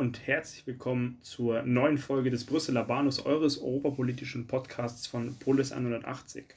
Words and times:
Und 0.00 0.26
herzlich 0.26 0.66
willkommen 0.66 1.18
zur 1.20 1.62
neuen 1.62 1.98
Folge 1.98 2.30
des 2.30 2.46
Brüsseler 2.46 2.84
Bahnhofs 2.84 3.20
eures 3.20 3.60
europapolitischen 3.60 4.46
Podcasts 4.46 5.06
von 5.06 5.38
Polis 5.38 5.72
180. 5.72 6.54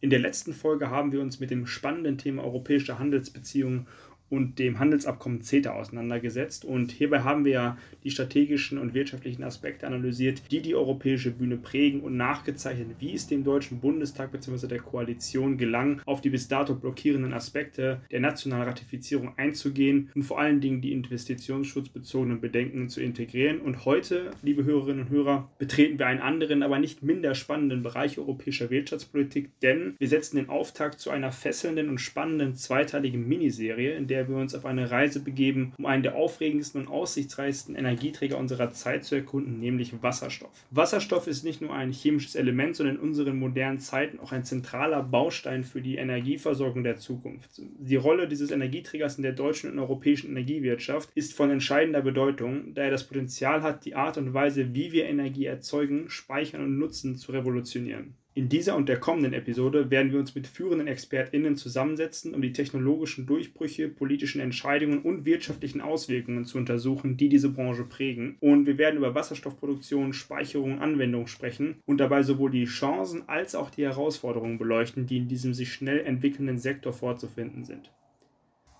In 0.00 0.08
der 0.08 0.18
letzten 0.18 0.54
Folge 0.54 0.88
haben 0.88 1.12
wir 1.12 1.20
uns 1.20 1.40
mit 1.40 1.50
dem 1.50 1.66
spannenden 1.66 2.16
Thema 2.16 2.42
europäische 2.42 2.98
Handelsbeziehungen 2.98 3.86
und 4.34 4.58
dem 4.58 4.78
Handelsabkommen 4.78 5.40
CETA 5.42 5.72
auseinandergesetzt. 5.72 6.64
Und 6.64 6.90
hierbei 6.90 7.20
haben 7.20 7.44
wir 7.44 7.52
ja 7.52 7.78
die 8.02 8.10
strategischen 8.10 8.78
und 8.78 8.94
wirtschaftlichen 8.94 9.44
Aspekte 9.44 9.86
analysiert, 9.86 10.42
die 10.50 10.60
die 10.60 10.74
europäische 10.74 11.30
Bühne 11.30 11.56
prägen 11.56 12.00
und 12.00 12.16
nachgezeichnet, 12.16 12.96
wie 12.98 13.14
es 13.14 13.26
dem 13.26 13.44
Deutschen 13.44 13.80
Bundestag 13.80 14.32
bzw. 14.32 14.66
der 14.66 14.80
Koalition 14.80 15.56
gelang, 15.56 16.00
auf 16.04 16.20
die 16.20 16.30
bis 16.30 16.48
dato 16.48 16.74
blockierenden 16.74 17.32
Aspekte 17.32 18.00
der 18.10 18.20
nationalen 18.20 18.68
Ratifizierung 18.68 19.32
einzugehen 19.36 20.10
und 20.14 20.22
vor 20.22 20.40
allen 20.40 20.60
Dingen 20.60 20.80
die 20.80 20.92
investitionsschutzbezogenen 20.92 22.40
Bedenken 22.40 22.88
zu 22.88 23.00
integrieren. 23.00 23.60
Und 23.60 23.84
heute, 23.84 24.30
liebe 24.42 24.64
Hörerinnen 24.64 25.06
und 25.06 25.10
Hörer, 25.10 25.50
betreten 25.58 25.98
wir 25.98 26.06
einen 26.06 26.20
anderen, 26.20 26.62
aber 26.62 26.78
nicht 26.78 27.02
minder 27.02 27.34
spannenden 27.34 27.82
Bereich 27.82 28.18
europäischer 28.18 28.70
Wirtschaftspolitik, 28.70 29.60
denn 29.60 29.94
wir 29.98 30.08
setzen 30.08 30.36
den 30.36 30.48
Auftakt 30.48 31.00
zu 31.00 31.10
einer 31.10 31.32
fesselnden 31.32 31.88
und 31.88 32.00
spannenden 32.00 32.54
zweiteiligen 32.54 33.26
Miniserie, 33.26 33.96
in 33.96 34.06
der 34.06 34.23
der 34.24 34.34
wir 34.34 34.40
uns 34.40 34.54
auf 34.54 34.64
eine 34.64 34.90
Reise 34.90 35.20
begeben, 35.20 35.72
um 35.78 35.86
einen 35.86 36.02
der 36.02 36.14
aufregendsten 36.14 36.80
und 36.80 36.88
aussichtsreichsten 36.88 37.74
Energieträger 37.74 38.38
unserer 38.38 38.72
Zeit 38.72 39.04
zu 39.04 39.14
erkunden, 39.14 39.60
nämlich 39.60 40.02
Wasserstoff. 40.02 40.64
Wasserstoff 40.70 41.26
ist 41.26 41.44
nicht 41.44 41.60
nur 41.60 41.74
ein 41.74 41.92
chemisches 41.92 42.34
Element, 42.34 42.76
sondern 42.76 42.96
in 42.96 43.02
unseren 43.02 43.38
modernen 43.38 43.80
Zeiten 43.80 44.18
auch 44.20 44.32
ein 44.32 44.44
zentraler 44.44 45.02
Baustein 45.02 45.64
für 45.64 45.80
die 45.80 45.96
Energieversorgung 45.96 46.84
der 46.84 46.96
Zukunft. 46.96 47.50
Die 47.58 47.96
Rolle 47.96 48.28
dieses 48.28 48.50
Energieträgers 48.50 49.16
in 49.16 49.22
der 49.22 49.32
deutschen 49.32 49.70
und 49.70 49.78
europäischen 49.78 50.30
Energiewirtschaft 50.30 51.10
ist 51.14 51.34
von 51.34 51.50
entscheidender 51.50 52.02
Bedeutung, 52.02 52.74
da 52.74 52.82
er 52.82 52.90
das 52.90 53.06
Potenzial 53.06 53.62
hat, 53.62 53.84
die 53.84 53.94
Art 53.94 54.16
und 54.16 54.34
Weise, 54.34 54.74
wie 54.74 54.92
wir 54.92 55.04
Energie 55.06 55.44
erzeugen, 55.44 56.08
speichern 56.08 56.62
und 56.62 56.78
nutzen, 56.78 57.16
zu 57.16 57.32
revolutionieren. 57.32 58.14
In 58.36 58.48
dieser 58.48 58.74
und 58.74 58.88
der 58.88 58.98
kommenden 58.98 59.32
Episode 59.32 59.92
werden 59.92 60.10
wir 60.10 60.18
uns 60.18 60.34
mit 60.34 60.48
führenden 60.48 60.88
ExpertInnen 60.88 61.54
zusammensetzen, 61.54 62.34
um 62.34 62.42
die 62.42 62.52
technologischen 62.52 63.26
Durchbrüche, 63.26 63.88
politischen 63.88 64.40
Entscheidungen 64.40 65.02
und 65.02 65.24
wirtschaftlichen 65.24 65.80
Auswirkungen 65.80 66.44
zu 66.44 66.58
untersuchen, 66.58 67.16
die 67.16 67.28
diese 67.28 67.50
Branche 67.50 67.84
prägen. 67.84 68.36
Und 68.40 68.66
wir 68.66 68.76
werden 68.76 68.96
über 68.96 69.14
Wasserstoffproduktion, 69.14 70.12
Speicherung 70.12 70.80
Anwendung 70.80 71.28
sprechen 71.28 71.76
und 71.86 71.98
dabei 71.98 72.24
sowohl 72.24 72.50
die 72.50 72.64
Chancen 72.64 73.28
als 73.28 73.54
auch 73.54 73.70
die 73.70 73.84
Herausforderungen 73.84 74.58
beleuchten, 74.58 75.06
die 75.06 75.18
in 75.18 75.28
diesem 75.28 75.54
sich 75.54 75.72
schnell 75.72 76.00
entwickelnden 76.00 76.58
Sektor 76.58 76.92
vorzufinden 76.92 77.64
sind. 77.64 77.92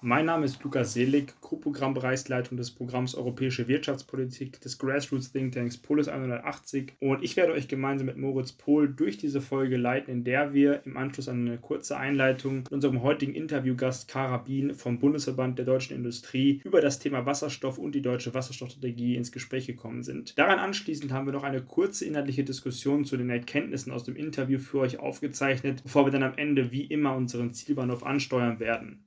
Mein 0.07 0.27
Name 0.27 0.45
ist 0.45 0.63
Lukas 0.63 0.93
Selig, 0.93 1.33
Co-Programmbereichsleitung 1.41 2.59
des 2.59 2.71
Programms 2.71 3.15
Europäische 3.15 3.69
Wirtschaftspolitik 3.69 4.61
des 4.61 4.79
Grassroots 4.79 5.33
Think 5.33 5.55
Tanks 5.55 5.79
Polis 5.79 6.09
180 6.09 6.93
und 7.01 7.25
ich 7.25 7.39
werde 7.39 7.55
euch 7.55 7.69
gemeinsam 7.69 8.09
mit 8.09 8.19
Moritz 8.19 8.53
Pohl 8.53 8.87
durch 8.87 9.17
diese 9.17 9.41
Folge 9.41 9.79
leiten, 9.79 10.13
in 10.13 10.23
der 10.23 10.53
wir 10.53 10.85
im 10.85 10.99
Anschluss 10.99 11.31
an 11.31 11.47
eine 11.47 11.57
kurze 11.57 11.97
Einleitung 11.97 12.57
mit 12.57 12.73
unserem 12.73 13.03
heutigen 13.03 13.35
Interviewgast 13.35 14.07
Karabin 14.07 14.75
vom 14.75 14.99
Bundesverband 14.99 15.59
der 15.59 15.65
deutschen 15.65 15.97
Industrie 15.97 16.61
über 16.65 16.83
das 16.83 16.99
Thema 16.99 17.25
Wasserstoff 17.25 17.79
und 17.79 17.95
die 17.95 18.03
deutsche 18.03 18.35
Wasserstoffstrategie 18.35 19.17
ins 19.17 19.33
Gespräch 19.33 19.67
gekommen 19.67 20.03
sind. 20.03 20.39
Daran 20.39 20.59
anschließend 20.59 21.13
haben 21.13 21.29
wir 21.29 21.33
noch 21.33 21.45
eine 21.45 21.63
kurze 21.63 22.05
inhaltliche 22.05 22.45
Diskussion 22.45 23.07
zu 23.07 23.17
den 23.17 23.31
Erkenntnissen 23.31 23.91
aus 23.91 24.05
dem 24.05 24.17
Interview 24.17 24.59
für 24.59 24.81
euch 24.81 24.99
aufgezeichnet, 24.99 25.83
bevor 25.83 26.05
wir 26.05 26.13
dann 26.13 26.25
am 26.25 26.37
Ende 26.37 26.73
wie 26.73 26.85
immer 26.85 27.17
unseren 27.17 27.55
Zielbahnhof 27.55 28.05
ansteuern 28.05 28.61
werden. 28.61 29.03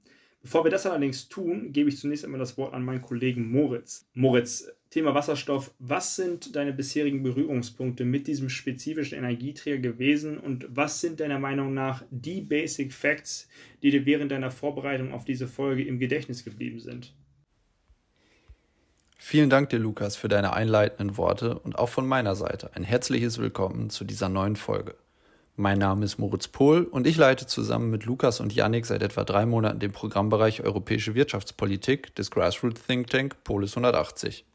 Bevor 0.48 0.64
wir 0.64 0.72
das 0.72 0.86
allerdings 0.86 1.28
tun, 1.28 1.74
gebe 1.74 1.90
ich 1.90 1.98
zunächst 1.98 2.24
einmal 2.24 2.40
das 2.40 2.58
Wort 2.58 2.74
an 2.74 2.86
meinen 2.86 3.02
Kollegen 3.02 3.52
Moritz. 3.52 4.08
Moritz, 4.14 4.72
Thema 4.90 5.14
Wasserstoff. 5.14 5.72
Was 5.78 6.16
sind 6.16 6.56
deine 6.56 6.72
bisherigen 6.72 7.22
Berührungspunkte 7.22 8.06
mit 8.06 8.28
diesem 8.28 8.48
spezifischen 8.48 9.18
Energieträger 9.18 9.80
gewesen 9.80 10.38
und 10.38 10.66
was 10.70 11.02
sind 11.02 11.20
deiner 11.20 11.38
Meinung 11.38 11.74
nach 11.74 12.06
die 12.12 12.40
Basic 12.40 12.94
Facts, 12.94 13.50
die 13.84 13.92
dir 13.92 14.06
während 14.06 14.32
deiner 14.32 14.50
Vorbereitung 14.50 15.12
auf 15.12 15.26
diese 15.26 15.50
Folge 15.50 15.84
im 15.84 16.00
Gedächtnis 16.00 16.46
geblieben 16.46 16.80
sind? 16.80 17.14
Vielen 19.18 19.50
Dank 19.50 19.68
dir, 19.68 19.80
Lukas, 19.80 20.16
für 20.16 20.30
deine 20.30 20.54
einleitenden 20.54 21.18
Worte 21.18 21.60
und 21.60 21.78
auch 21.78 21.90
von 21.90 22.08
meiner 22.08 22.38
Seite 22.38 22.74
ein 22.74 22.86
herzliches 22.86 23.38
Willkommen 23.38 23.90
zu 23.90 24.06
dieser 24.06 24.30
neuen 24.30 24.56
Folge. 24.56 24.96
Mein 25.60 25.80
Name 25.80 26.06
ist 26.06 26.20
Moritz 26.20 26.48
Pohl 26.48 26.84
und 26.84 27.08
ich 27.08 27.18
leite 27.18 27.48
zusammen 27.48 27.90
mit 27.90 28.06
Lukas 28.06 28.40
und 28.40 28.54
Yannick 28.54 28.86
seit 28.86 29.02
etwa 29.02 29.24
drei 29.24 29.48
Monaten 29.48 29.80
den 29.80 29.92
Programmbereich 29.92 30.62
Europäische 30.62 31.16
Wirtschaftspolitik 31.16 32.14
des 32.14 32.30
Grassroots 32.30 32.84
Think 32.86 33.08
Tank 33.08 33.44
Polis 33.44 33.72
180. 33.72 34.46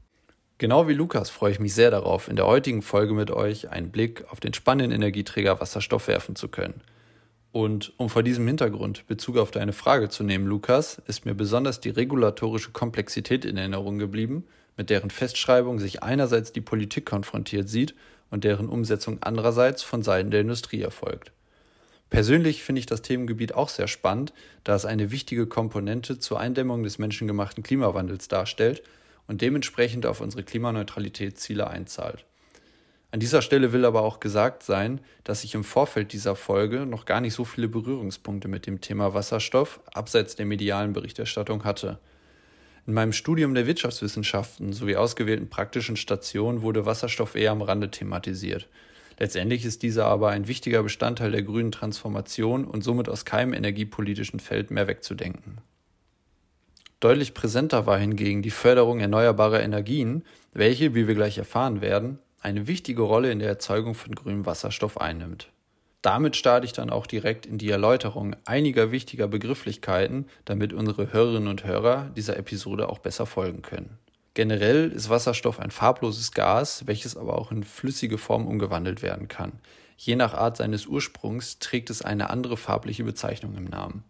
Genau 0.59 0.87
wie 0.87 0.93
Lukas 0.93 1.29
freue 1.29 1.51
ich 1.51 1.59
mich 1.59 1.75
sehr 1.75 1.91
darauf, 1.91 2.29
in 2.29 2.37
der 2.37 2.47
heutigen 2.47 2.83
Folge 2.83 3.15
mit 3.15 3.33
euch 3.33 3.69
einen 3.69 3.91
Blick 3.91 4.25
auf 4.31 4.39
den 4.39 4.55
spannenden 4.55 4.93
Energieträger 4.93 5.61
Wasserstoff 5.61 6.07
werfen 6.07 6.37
zu 6.37 6.47
können. 6.47 6.83
Und 7.51 7.93
um 7.97 8.09
vor 8.09 8.23
diesem 8.23 8.47
Hintergrund 8.47 9.05
Bezug 9.09 9.39
auf 9.39 9.51
deine 9.51 9.73
Frage 9.73 10.09
zu 10.09 10.23
nehmen, 10.23 10.47
Lukas, 10.47 11.03
ist 11.09 11.27
mir 11.27 11.35
besonders 11.35 11.81
die 11.81 11.91
regulatorische 11.91 12.71
Komplexität 12.71 13.45
in 13.45 13.57
Erinnerung 13.57 13.99
geblieben, 13.99 14.45
mit 14.77 14.89
deren 14.89 15.11
Festschreibung 15.11 15.81
sich 15.81 16.05
einerseits 16.05 16.53
die 16.53 16.61
Politik 16.61 17.07
konfrontiert 17.07 17.69
sieht 17.69 17.97
und 18.33 18.43
deren 18.45 18.69
Umsetzung 18.69 19.19
andererseits 19.21 19.83
von 19.85 20.03
Seiten 20.03 20.33
der 20.33 20.41
Industrie 20.41 20.81
erfolgt. 20.81 21.31
Persönlich 22.11 22.63
finde 22.63 22.81
ich 22.81 22.87
das 22.87 23.03
Themengebiet 23.03 23.55
auch 23.55 23.69
sehr 23.69 23.89
spannend, 23.89 24.33
da 24.65 24.75
es 24.75 24.85
eine 24.85 25.11
wichtige 25.11 25.47
Komponente 25.47 26.19
zur 26.19 26.41
Eindämmung 26.41 26.83
des 26.83 26.99
menschengemachten 26.99 27.63
Klimawandels 27.63 28.29
darstellt 28.29 28.83
und 29.29 29.43
dementsprechend 29.43 30.07
auf 30.07 30.21
unsere 30.21 30.43
Klimaneutralitätsziele 30.43 31.69
einzahlt. 31.69 32.25
An 33.11 33.21
dieser 33.21 33.43
Stelle 33.43 33.73
will 33.73 33.85
aber 33.85 34.01
auch 34.01 34.19
gesagt 34.19 34.63
sein, 34.63 35.01
dass 35.25 35.45
ich 35.45 35.55
im 35.55 35.65
Vorfeld 35.65 36.15
dieser 36.15 36.35
Folge 36.35 36.87
noch 36.87 37.05
gar 37.05 37.21
nicht 37.21 37.35
so 37.35 37.45
viele 37.45 37.69
Berührungspunkte 37.69 38.49
mit 38.49 38.67
dem 38.67 38.81
Thema 38.81 39.13
Wasserstoff 39.13 39.81
abseits 39.93 40.37
der 40.37 40.47
medialen 40.47 40.95
Berichterstattung 40.95 41.65
hatte. 41.65 41.99
In 42.87 42.95
meinem 42.95 43.13
Studium 43.13 43.55
der 43.55 43.67
Wirtschaftswissenschaften 43.67 44.73
sowie 44.73 44.97
ausgewählten 44.97 45.49
praktischen 45.49 45.97
Stationen 45.97 46.63
wurde 46.63 46.85
Wasserstoff 46.85 47.37
eher 47.37 47.53
am 47.53 47.63
Rande 47.63 47.91
thematisiert. 47.91 48.69
Letztendlich 49.19 49.65
ist 49.65 49.83
dieser 49.83 50.07
aber 50.07 50.31
ein 50.31 50.49
wichtiger 50.49 50.83
Bestandteil 50.83 51.31
der 51.31 51.43
grünen 51.43 51.71
Transformation 51.71 52.65
und 52.65 52.83
somit 52.83 53.09
aus 53.09 53.25
keinem 53.25 53.53
energiepolitischen 53.53 54.41
Feld 54.41 54.73
mehr 54.73 54.89
wegzudenken. 54.89 55.59
Deutlich 56.99 57.35
präsenter 57.35 57.87
war 57.87 57.99
hingegen 57.99 58.43
die 58.43 58.51
Förderung 58.51 58.99
erneuerbarer 58.99 59.63
Energien, 59.63 60.25
welche, 60.53 60.95
wie 60.95 61.07
wir 61.07 61.15
gleich 61.15 61.39
erfahren 61.39 61.81
werden, 61.81 62.19
eine 62.41 62.67
wichtige 62.67 63.03
Rolle 63.03 63.31
in 63.31 63.39
der 63.39 63.49
Erzeugung 63.49 63.95
von 63.95 64.15
grünem 64.15 64.45
Wasserstoff 64.45 65.01
einnimmt. 65.01 65.51
Damit 66.03 66.35
starte 66.35 66.67
ich 66.67 66.73
dann 66.73 66.91
auch 66.91 67.07
direkt 67.07 67.47
in 67.47 67.59
die 67.59 67.71
Erläuterung 67.71 68.35
einiger 68.45 68.91
wichtiger 68.91 69.29
Begrifflichkeiten, 69.29 70.27
damit 70.45 70.73
unsere 70.73 71.13
Hörerinnen 71.13 71.49
und 71.49 71.65
Hörer 71.65 72.11
dieser 72.17 72.37
Episode 72.37 72.89
auch 72.89 72.99
besser 72.99 73.25
folgen 73.25 73.63
können. 73.63 73.99
Generell 74.35 74.91
ist 74.91 75.11
Wasserstoff 75.11 75.61
ein 75.61 75.71
farbloses 75.71 76.33
Gas, 76.33 76.87
welches 76.87 77.17
aber 77.17 77.39
auch 77.39 77.53
in 77.53 77.63
flüssige 77.63 78.19
Form 78.19 78.47
umgewandelt 78.47 79.03
werden 79.03 79.29
kann. 79.29 79.53
Je 79.97 80.17
nach 80.17 80.35
Art 80.35 80.57
seines 80.57 80.87
Ursprungs 80.87 81.61
trägt 81.61 81.91
es 81.91 82.03
eine 82.03 82.31
andere 82.31 82.57
farbliche 82.57 83.05
Bezeichnung 83.05 83.57
im 83.57 83.65
Namen. 83.65 84.03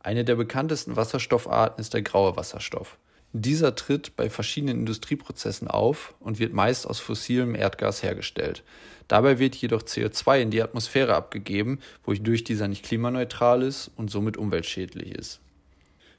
Eine 0.00 0.24
der 0.24 0.34
bekanntesten 0.34 0.96
Wasserstoffarten 0.96 1.80
ist 1.80 1.94
der 1.94 2.02
graue 2.02 2.36
Wasserstoff. 2.36 2.98
Dieser 3.32 3.74
tritt 3.74 4.16
bei 4.16 4.30
verschiedenen 4.30 4.80
Industrieprozessen 4.80 5.68
auf 5.68 6.14
und 6.20 6.38
wird 6.38 6.52
meist 6.52 6.86
aus 6.86 7.00
fossilem 7.00 7.54
Erdgas 7.54 8.02
hergestellt. 8.02 8.62
Dabei 9.08 9.38
wird 9.38 9.54
jedoch 9.54 9.82
CO2 9.82 10.40
in 10.40 10.50
die 10.50 10.62
Atmosphäre 10.62 11.14
abgegeben, 11.14 11.78
wodurch 12.04 12.44
dieser 12.44 12.68
nicht 12.68 12.84
klimaneutral 12.84 13.62
ist 13.62 13.90
und 13.96 14.10
somit 14.10 14.36
umweltschädlich 14.36 15.12
ist. 15.14 15.40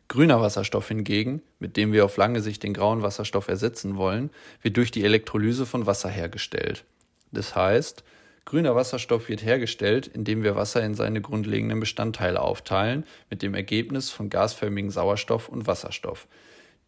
Grüner 0.07 0.39
Wasserstoff 0.39 0.88
hingegen, 0.88 1.42
mit 1.60 1.75
dem 1.75 1.92
wir 1.92 2.06
auf 2.06 2.16
lange 2.16 2.39
Sicht 2.39 2.63
den 2.63 2.74
grauen 2.74 3.01
Wasserstoff 3.01 3.50
ersetzen 3.50 3.98
wollen, 3.98 4.30
wird 4.62 4.78
durch 4.78 4.89
die 4.89 5.04
Elektrolyse 5.04 5.66
von 5.66 5.86
Wasser 5.86 6.07
hergestellt. 6.07 6.86
Das 7.34 7.57
heißt, 7.57 8.06
grüner 8.45 8.74
Wasserstoff 8.74 9.28
wird 9.28 9.44
hergestellt, 9.44 10.07
indem 10.07 10.44
wir 10.44 10.56
Wasser 10.56 10.81
in 10.81 10.95
seine 10.95 11.19
grundlegenden 11.19 11.81
Bestandteile 11.81 12.42
aufteilen, 12.42 13.04
mit 13.30 13.42
dem 13.42 13.54
Ergebnis 13.54 14.10
von 14.10 14.30
gasförmigen 14.30 14.92
Sauerstoff 14.92 15.50
und 15.50 15.68
Wasserstoff. 15.68 16.25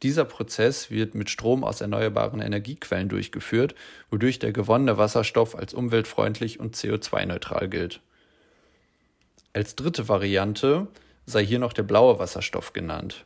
Dieser 0.02 0.24
Prozess 0.24 0.90
wird 0.90 1.14
mit 1.14 1.30
Strom 1.30 1.64
aus 1.66 1.82
erneuerbaren 1.82 2.40
Energiequellen 2.40 3.10
durchgeführt, 3.10 3.76
wodurch 4.10 4.40
der 4.40 4.54
gewonnene 4.54 4.98
Wasserstoff 4.98 5.56
als 5.56 5.74
umweltfreundlich 5.74 6.60
und 6.60 6.76
CO2-neutral 6.76 7.68
gilt. 7.68 8.00
Als 9.52 9.76
dritte 9.76 10.08
Variante 10.08 10.88
sei 11.26 11.46
hier 11.46 11.60
noch 11.60 11.74
der 11.74 11.84
blaue 11.84 12.18
Wasserstoff 12.18 12.72
genannt. 12.72 13.26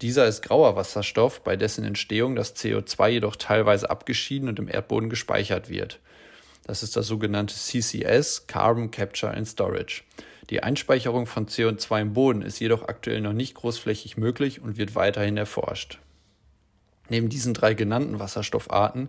Dieser 0.00 0.26
ist 0.26 0.42
grauer 0.42 0.74
Wasserstoff, 0.76 1.40
bei 1.40 1.56
dessen 1.56 1.84
Entstehung 1.84 2.34
das 2.34 2.56
CO2 2.56 3.08
jedoch 3.08 3.36
teilweise 3.36 3.90
abgeschieden 3.90 4.48
und 4.48 4.58
im 4.58 4.68
Erdboden 4.68 5.10
gespeichert 5.10 5.68
wird. 5.68 6.00
Das 6.64 6.82
ist 6.82 6.96
das 6.96 7.06
sogenannte 7.06 7.54
CCS, 7.54 8.46
Carbon 8.46 8.90
Capture 8.90 9.32
and 9.32 9.46
Storage. 9.46 10.02
Die 10.50 10.62
Einspeicherung 10.62 11.26
von 11.26 11.46
CO2 11.46 12.00
im 12.00 12.12
Boden 12.12 12.42
ist 12.42 12.58
jedoch 12.58 12.88
aktuell 12.88 13.20
noch 13.20 13.32
nicht 13.32 13.54
großflächig 13.54 14.16
möglich 14.16 14.62
und 14.62 14.76
wird 14.76 14.94
weiterhin 14.94 15.36
erforscht. 15.36 15.98
Neben 17.08 17.28
diesen 17.28 17.54
drei 17.54 17.74
genannten 17.74 18.18
Wasserstoffarten 18.18 19.08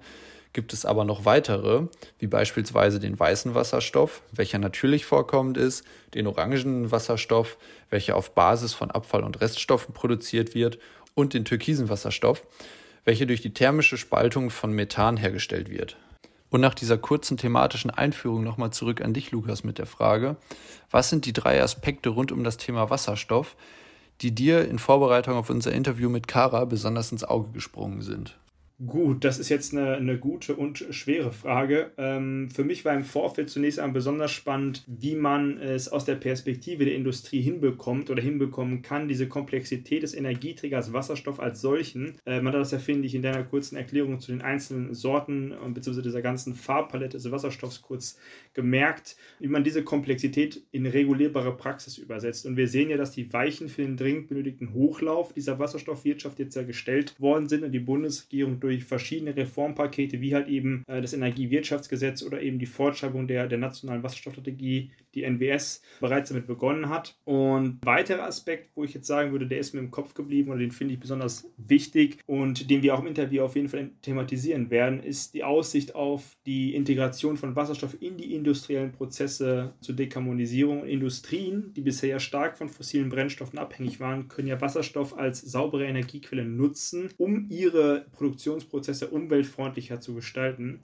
gibt 0.53 0.73
es 0.73 0.85
aber 0.85 1.05
noch 1.05 1.25
weitere, 1.25 1.87
wie 2.19 2.27
beispielsweise 2.27 2.99
den 2.99 3.19
weißen 3.19 3.53
Wasserstoff, 3.53 4.21
welcher 4.31 4.57
natürlich 4.57 5.05
vorkommend 5.05 5.57
ist, 5.57 5.85
den 6.13 6.25
orangenen 6.25 6.91
Wasserstoff, 6.91 7.57
welcher 7.89 8.15
auf 8.15 8.33
Basis 8.33 8.73
von 8.73 8.89
Abfall- 8.89 9.23
und 9.23 9.39
Reststoffen 9.41 9.93
produziert 9.93 10.55
wird, 10.55 10.79
und 11.13 11.33
den 11.33 11.45
türkisen 11.45 11.89
Wasserstoff, 11.89 12.45
welcher 13.03 13.25
durch 13.25 13.41
die 13.41 13.53
thermische 13.53 13.97
Spaltung 13.97 14.51
von 14.51 14.71
Methan 14.71 15.17
hergestellt 15.17 15.69
wird. 15.69 15.97
Und 16.49 16.61
nach 16.61 16.75
dieser 16.75 16.97
kurzen 16.97 17.37
thematischen 17.37 17.89
Einführung 17.89 18.43
nochmal 18.43 18.71
zurück 18.71 19.01
an 19.01 19.13
dich, 19.13 19.31
Lukas, 19.31 19.63
mit 19.63 19.79
der 19.79 19.87
Frage, 19.87 20.37
was 20.91 21.09
sind 21.09 21.25
die 21.25 21.33
drei 21.33 21.61
Aspekte 21.61 22.09
rund 22.09 22.31
um 22.31 22.43
das 22.43 22.57
Thema 22.57 22.89
Wasserstoff, 22.89 23.55
die 24.21 24.33
dir 24.33 24.67
in 24.67 24.79
Vorbereitung 24.79 25.35
auf 25.35 25.49
unser 25.49 25.71
Interview 25.71 26.09
mit 26.09 26.27
Kara 26.27 26.65
besonders 26.65 27.11
ins 27.11 27.23
Auge 27.23 27.51
gesprungen 27.51 28.01
sind? 28.01 28.37
Gut, 28.85 29.23
das 29.23 29.39
ist 29.39 29.49
jetzt 29.49 29.73
eine, 29.73 29.95
eine 29.95 30.19
gute 30.19 30.55
und 30.55 30.85
schwere 30.91 31.31
Frage. 31.31 31.93
Ähm, 31.97 32.51
für 32.51 32.63
mich 32.63 32.85
war 32.85 32.93
im 32.93 33.03
Vorfeld 33.03 33.49
zunächst 33.49 33.79
einmal 33.79 33.95
besonders 33.95 34.31
spannend, 34.31 34.83
wie 34.85 35.15
man 35.15 35.57
es 35.57 35.89
aus 35.89 36.05
der 36.05 36.13
Perspektive 36.13 36.85
der 36.85 36.93
Industrie 36.93 37.41
hinbekommt 37.41 38.11
oder 38.11 38.21
hinbekommen 38.21 38.83
kann, 38.83 39.07
diese 39.07 39.27
Komplexität 39.27 40.03
des 40.03 40.13
Energieträgers 40.13 40.93
Wasserstoff 40.93 41.39
als 41.39 41.59
solchen. 41.59 42.17
Äh, 42.27 42.41
man 42.41 42.53
hat 42.53 42.61
das 42.61 42.69
ja, 42.69 42.77
finde 42.77 43.07
ich, 43.07 43.15
in 43.15 43.23
deiner 43.23 43.43
kurzen 43.43 43.77
Erklärung 43.77 44.19
zu 44.19 44.31
den 44.31 44.43
einzelnen 44.43 44.93
Sorten 44.93 45.53
und 45.53 45.73
beziehungsweise 45.73 46.03
dieser 46.03 46.21
ganzen 46.21 46.53
Farbpalette 46.53 47.17
des 47.17 47.31
Wasserstoffs 47.31 47.81
kurz 47.81 48.19
gemerkt, 48.57 49.15
wie 49.39 49.47
man 49.47 49.63
diese 49.63 49.83
Komplexität 49.83 50.63
in 50.71 50.87
regulierbare 50.87 51.55
Praxis 51.55 51.99
übersetzt. 51.99 52.47
Und 52.47 52.57
wir 52.57 52.67
sehen 52.67 52.89
ja, 52.89 52.97
dass 52.97 53.11
die 53.11 53.31
Weichen 53.31 53.69
für 53.69 53.83
den 53.83 53.95
dringend 53.95 54.29
benötigten 54.29 54.73
Hochlauf 54.73 55.31
dieser 55.31 55.59
Wasserstoffwirtschaft 55.59 56.39
jetzt 56.39 56.55
ja 56.55 56.63
gestellt 56.63 57.13
worden 57.19 57.47
sind 57.47 57.63
und 57.63 57.71
die 57.71 57.79
Bundesregierung 57.79 58.59
durch 58.59 58.83
verschiedene 58.83 59.37
Reformpakete, 59.37 60.21
wie 60.21 60.33
halt 60.33 60.47
eben 60.47 60.83
äh, 60.87 61.01
das 61.01 61.13
Energiewirtschaftsgesetz 61.13 62.23
oder 62.23 62.41
eben 62.41 62.57
die 62.57 62.65
Fortschreibung 62.65 63.27
der, 63.27 63.47
der 63.47 63.59
nationalen 63.59 64.01
Wasserstoffstrategie, 64.01 64.89
die 65.17 65.23
NWS, 65.23 65.81
bereits 65.99 66.29
damit 66.29 66.47
begonnen 66.47 66.89
hat. 66.89 67.17
Und 67.25 67.79
weiterer 67.83 68.23
Aspekt, 68.23 68.71
wo 68.75 68.83
ich 68.83 68.93
jetzt 68.93 69.07
sagen 69.07 69.31
würde, 69.31 69.47
der 69.47 69.59
ist 69.59 69.73
mir 69.73 69.79
im 69.79 69.91
Kopf 69.91 70.13
geblieben 70.13 70.49
oder 70.49 70.59
den 70.59 70.71
finde 70.71 70.93
ich 70.93 70.99
besonders 70.99 71.49
wichtig 71.57 72.19
und 72.25 72.69
den 72.69 72.81
wir 72.81 72.95
auch 72.95 73.01
im 73.01 73.07
Interview 73.07 73.43
auf 73.43 73.55
jeden 73.55 73.69
Fall 73.69 73.91
thematisieren 74.01 74.69
werden, 74.69 75.01
ist 75.01 75.33
die 75.33 75.43
Aussicht 75.43 75.95
auf 75.95 76.37
die 76.45 76.75
Integration 76.75 77.37
von 77.37 77.55
Wasserstoff 77.55 78.01
in 78.01 78.17
die 78.17 78.33
industriellen 78.33 78.91
Prozesse 78.91 79.73
zur 79.81 79.95
Dekarbonisierung. 79.95 80.85
Industrien, 80.85 81.73
die 81.75 81.81
bisher 81.81 82.09
ja 82.09 82.19
stark 82.19 82.57
von 82.57 82.69
fossilen 82.69 83.09
Brennstoffen 83.09 83.59
abhängig 83.59 83.99
waren, 83.99 84.27
können 84.27 84.47
ja 84.47 84.59
Wasserstoff 84.61 85.17
als 85.17 85.41
saubere 85.41 85.85
Energiequelle 85.85 86.45
nutzen, 86.45 87.09
um 87.17 87.47
ihre 87.49 88.05
Produktion 88.11 88.37
Produktionsprozesse 88.37 89.07
umweltfreundlicher 89.09 89.99
zu 89.99 90.13
gestalten. 90.13 90.79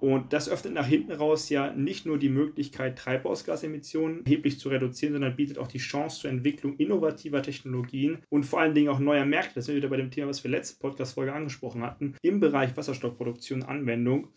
Und 0.00 0.32
das 0.32 0.48
öffnet 0.48 0.74
nach 0.74 0.86
hinten 0.86 1.12
raus 1.12 1.50
ja 1.50 1.72
nicht 1.72 2.06
nur 2.06 2.18
die 2.18 2.30
Möglichkeit, 2.30 2.98
Treibhausgasemissionen 2.98 4.24
erheblich 4.24 4.58
zu 4.58 4.70
reduzieren, 4.70 5.12
sondern 5.12 5.36
bietet 5.36 5.58
auch 5.58 5.68
die 5.68 5.78
Chance 5.78 6.20
zur 6.20 6.30
Entwicklung 6.30 6.76
innovativer 6.76 7.42
Technologien 7.42 8.18
und 8.30 8.44
vor 8.44 8.60
allen 8.60 8.74
Dingen 8.74 8.88
auch 8.88 8.98
neuer 8.98 9.26
Märkte. 9.26 9.56
Das 9.56 9.66
sind 9.66 9.74
wir 9.74 9.82
wieder 9.82 9.90
bei 9.90 9.98
dem 9.98 10.10
Thema, 10.10 10.28
was 10.28 10.42
wir 10.42 10.50
letzte 10.50 10.80
Podcast-Folge 10.80 11.34
angesprochen 11.34 11.82
hatten, 11.82 12.14
im 12.22 12.40
Bereich 12.40 12.76
Wasserstoffproduktion 12.76 13.62
Anwendung. 13.62 14.28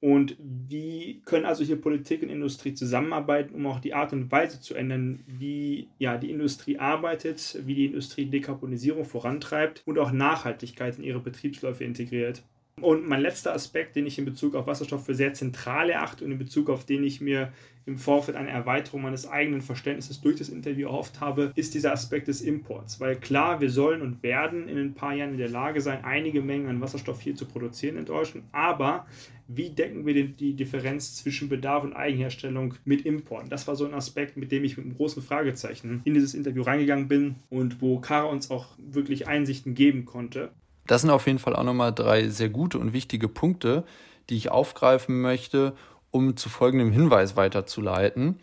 Und 0.00 0.36
wie 0.38 1.20
können 1.26 1.44
also 1.44 1.62
hier 1.62 1.78
Politik 1.78 2.22
und 2.22 2.30
Industrie 2.30 2.72
zusammenarbeiten, 2.72 3.54
um 3.54 3.66
auch 3.66 3.80
die 3.80 3.92
Art 3.92 4.14
und 4.14 4.32
Weise 4.32 4.58
zu 4.60 4.74
ändern, 4.74 5.22
wie 5.26 5.88
ja, 5.98 6.16
die 6.16 6.30
Industrie 6.30 6.78
arbeitet, 6.78 7.58
wie 7.66 7.74
die 7.74 7.86
Industrie 7.86 8.24
Dekarbonisierung 8.24 9.04
vorantreibt 9.04 9.82
und 9.84 9.98
auch 9.98 10.12
Nachhaltigkeit 10.12 10.96
in 10.96 11.04
ihre 11.04 11.20
Betriebsläufe 11.20 11.84
integriert? 11.84 12.42
Und 12.82 13.08
mein 13.08 13.20
letzter 13.20 13.54
Aspekt, 13.54 13.96
den 13.96 14.06
ich 14.06 14.18
in 14.18 14.24
Bezug 14.24 14.54
auf 14.54 14.66
Wasserstoff 14.66 15.04
für 15.04 15.14
sehr 15.14 15.34
zentral 15.34 15.90
erachte 15.90 16.24
und 16.24 16.32
in 16.32 16.38
Bezug 16.38 16.70
auf 16.70 16.84
den 16.84 17.04
ich 17.04 17.20
mir 17.20 17.52
im 17.86 17.98
Vorfeld 17.98 18.36
eine 18.36 18.50
Erweiterung 18.50 19.02
meines 19.02 19.26
eigenen 19.26 19.62
Verständnisses 19.62 20.20
durch 20.20 20.36
das 20.36 20.48
Interview 20.48 20.88
erhofft 20.88 21.20
habe, 21.20 21.52
ist 21.56 21.74
dieser 21.74 21.92
Aspekt 21.92 22.28
des 22.28 22.40
Imports. 22.40 23.00
Weil 23.00 23.16
klar, 23.16 23.60
wir 23.60 23.70
sollen 23.70 24.02
und 24.02 24.22
werden 24.22 24.68
in 24.68 24.78
ein 24.78 24.94
paar 24.94 25.14
Jahren 25.14 25.32
in 25.32 25.38
der 25.38 25.48
Lage 25.48 25.80
sein, 25.80 26.04
einige 26.04 26.42
Mengen 26.42 26.68
an 26.68 26.80
Wasserstoff 26.80 27.20
hier 27.20 27.34
zu 27.34 27.46
produzieren 27.46 27.96
in 27.96 28.04
Deutschland. 28.04 28.46
Aber 28.52 29.06
wie 29.48 29.70
decken 29.70 30.06
wir 30.06 30.14
denn 30.14 30.36
die 30.36 30.54
Differenz 30.54 31.16
zwischen 31.16 31.48
Bedarf 31.48 31.82
und 31.82 31.94
Eigenherstellung 31.94 32.74
mit 32.84 33.04
Importen? 33.04 33.50
Das 33.50 33.66
war 33.66 33.74
so 33.74 33.86
ein 33.86 33.94
Aspekt, 33.94 34.36
mit 34.36 34.52
dem 34.52 34.62
ich 34.62 34.76
mit 34.76 34.86
einem 34.86 34.96
großen 34.96 35.22
Fragezeichen 35.22 36.02
in 36.04 36.14
dieses 36.14 36.34
Interview 36.34 36.62
reingegangen 36.62 37.08
bin 37.08 37.36
und 37.48 37.80
wo 37.80 37.98
Kara 37.98 38.26
uns 38.26 38.50
auch 38.50 38.68
wirklich 38.78 39.26
Einsichten 39.26 39.74
geben 39.74 40.04
konnte. 40.04 40.52
Das 40.86 41.02
sind 41.02 41.10
auf 41.10 41.26
jeden 41.26 41.38
Fall 41.38 41.54
auch 41.54 41.64
nochmal 41.64 41.92
drei 41.92 42.28
sehr 42.28 42.48
gute 42.48 42.78
und 42.78 42.92
wichtige 42.92 43.28
Punkte, 43.28 43.84
die 44.28 44.36
ich 44.36 44.50
aufgreifen 44.50 45.20
möchte, 45.20 45.74
um 46.10 46.36
zu 46.36 46.48
folgendem 46.48 46.92
Hinweis 46.92 47.36
weiterzuleiten. 47.36 48.40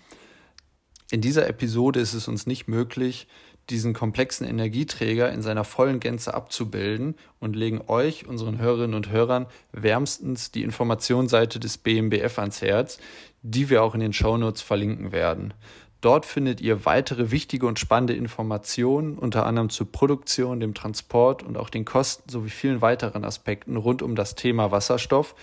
In 1.12 1.22
dieser 1.22 1.48
Episode 1.48 2.00
ist 2.00 2.14
es 2.14 2.28
uns 2.28 2.48
nicht 2.48 2.68
möglich, 2.68 3.28
diesen 3.70 3.94
komplexen 3.94 4.48
Energieträger 4.48 5.32
in 5.32 5.42
seiner 5.42 5.64
vollen 5.64 6.00
Gänze 6.00 6.34
abzubilden 6.34 7.16
und 7.40 7.56
legen 7.56 7.82
euch, 7.88 8.26
unseren 8.26 8.60
Hörerinnen 8.60 8.96
und 8.96 9.10
Hörern, 9.10 9.46
wärmstens 9.72 10.52
die 10.52 10.64
Informationsseite 10.64 11.60
des 11.60 11.78
BMBF 11.78 12.40
ans 12.40 12.62
Herz, 12.62 12.98
die 13.42 13.70
wir 13.70 13.84
auch 13.84 13.94
in 13.94 14.00
den 14.00 14.14
Shownotes 14.14 14.62
verlinken 14.62 15.12
werden. 15.12 15.54
Dort 16.02 16.26
findet 16.26 16.62
ihr 16.62 16.86
weitere 16.86 17.32
wichtige 17.32 17.66
und 17.66 17.80
spannende 17.80 18.14
Informationen, 18.14 19.18
unter 19.18 19.46
anderem 19.46 19.70
zur 19.70 19.92
Produktion, 19.92 20.60
dem 20.60 20.74
Transport 20.74 21.42
und 21.42 21.58
auch 21.58 21.70
den 21.70 21.86
Kosten 21.86 22.30
sowie 22.30 22.50
vielen 22.50 22.82
weiteren 22.82 23.26
Aspekten 23.26 23.78
rund 23.78 24.02
um 24.04 24.16
das 24.16 24.36
Thema 24.36 24.72
Wasserstoff, 24.72 25.34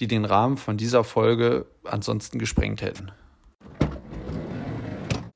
die 0.00 0.06
den 0.06 0.24
Rahmen 0.24 0.58
von 0.58 0.76
dieser 0.76 1.02
Folge 1.04 1.66
ansonsten 1.84 2.38
gesprengt 2.38 2.82
hätten. 2.82 3.10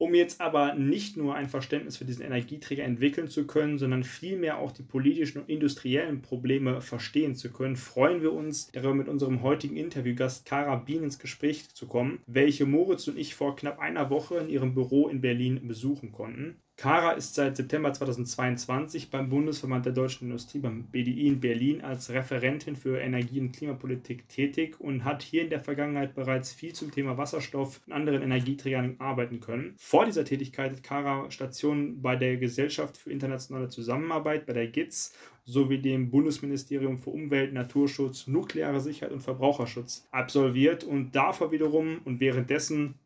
Um 0.06 0.14
jetzt 0.14 0.40
aber 0.40 0.76
nicht 0.76 1.16
nur 1.16 1.34
ein 1.34 1.48
Verständnis 1.48 1.96
für 1.96 2.04
diesen 2.04 2.24
Energieträger 2.24 2.84
entwickeln 2.84 3.26
zu 3.26 3.44
können, 3.44 3.76
sondern 3.76 4.04
vielmehr 4.04 4.58
auch 4.58 4.70
die 4.70 4.84
politischen 4.84 5.40
und 5.40 5.48
industriellen 5.48 6.22
Probleme 6.22 6.80
verstehen 6.80 7.34
zu 7.34 7.50
können, 7.50 7.74
freuen 7.74 8.22
wir 8.22 8.32
uns, 8.32 8.70
darüber 8.70 8.94
mit 8.94 9.08
unserem 9.08 9.42
heutigen 9.42 9.76
Interviewgast 9.76 10.46
Kara 10.46 10.76
Bien 10.76 11.02
ins 11.02 11.18
Gespräch 11.18 11.74
zu 11.74 11.88
kommen, 11.88 12.20
welche 12.28 12.66
Moritz 12.66 13.08
und 13.08 13.18
ich 13.18 13.34
vor 13.34 13.56
knapp 13.56 13.80
einer 13.80 14.08
Woche 14.08 14.36
in 14.36 14.48
ihrem 14.48 14.74
Büro 14.74 15.08
in 15.08 15.20
Berlin 15.20 15.66
besuchen 15.66 16.12
konnten. 16.12 16.62
Kara 16.78 17.12
ist 17.12 17.34
seit 17.34 17.56
September 17.56 17.90
2022 17.90 19.10
beim 19.10 19.30
Bundesverband 19.30 19.86
der 19.86 19.94
deutschen 19.94 20.26
Industrie, 20.26 20.58
beim 20.58 20.84
BDI 20.84 21.26
in 21.26 21.40
Berlin, 21.40 21.80
als 21.80 22.10
Referentin 22.10 22.76
für 22.76 22.98
Energie- 22.98 23.40
und 23.40 23.52
Klimapolitik 23.52 24.28
tätig 24.28 24.78
und 24.78 25.02
hat 25.02 25.22
hier 25.22 25.40
in 25.40 25.48
der 25.48 25.60
Vergangenheit 25.60 26.14
bereits 26.14 26.52
viel 26.52 26.74
zum 26.74 26.90
Thema 26.90 27.16
Wasserstoff 27.16 27.80
und 27.86 27.94
anderen 27.94 28.20
Energieträgern 28.20 28.96
arbeiten 28.98 29.40
können. 29.40 29.74
Vor 29.78 30.04
dieser 30.04 30.26
Tätigkeit 30.26 30.72
hat 30.72 30.82
Kara 30.82 31.30
Stationen 31.30 32.02
bei 32.02 32.14
der 32.14 32.36
Gesellschaft 32.36 32.98
für 32.98 33.10
internationale 33.10 33.70
Zusammenarbeit, 33.70 34.44
bei 34.44 34.52
der 34.52 34.66
GITS, 34.66 35.14
sowie 35.46 35.78
dem 35.78 36.10
Bundesministerium 36.10 36.98
für 36.98 37.10
Umwelt, 37.10 37.54
Naturschutz, 37.54 38.26
nukleare 38.26 38.80
Sicherheit 38.80 39.14
und 39.14 39.22
Verbraucherschutz 39.22 40.06
absolviert 40.10 40.84
und 40.84 41.16
davor 41.16 41.52
wiederum 41.52 42.02
und 42.04 42.20
währenddessen 42.20 42.96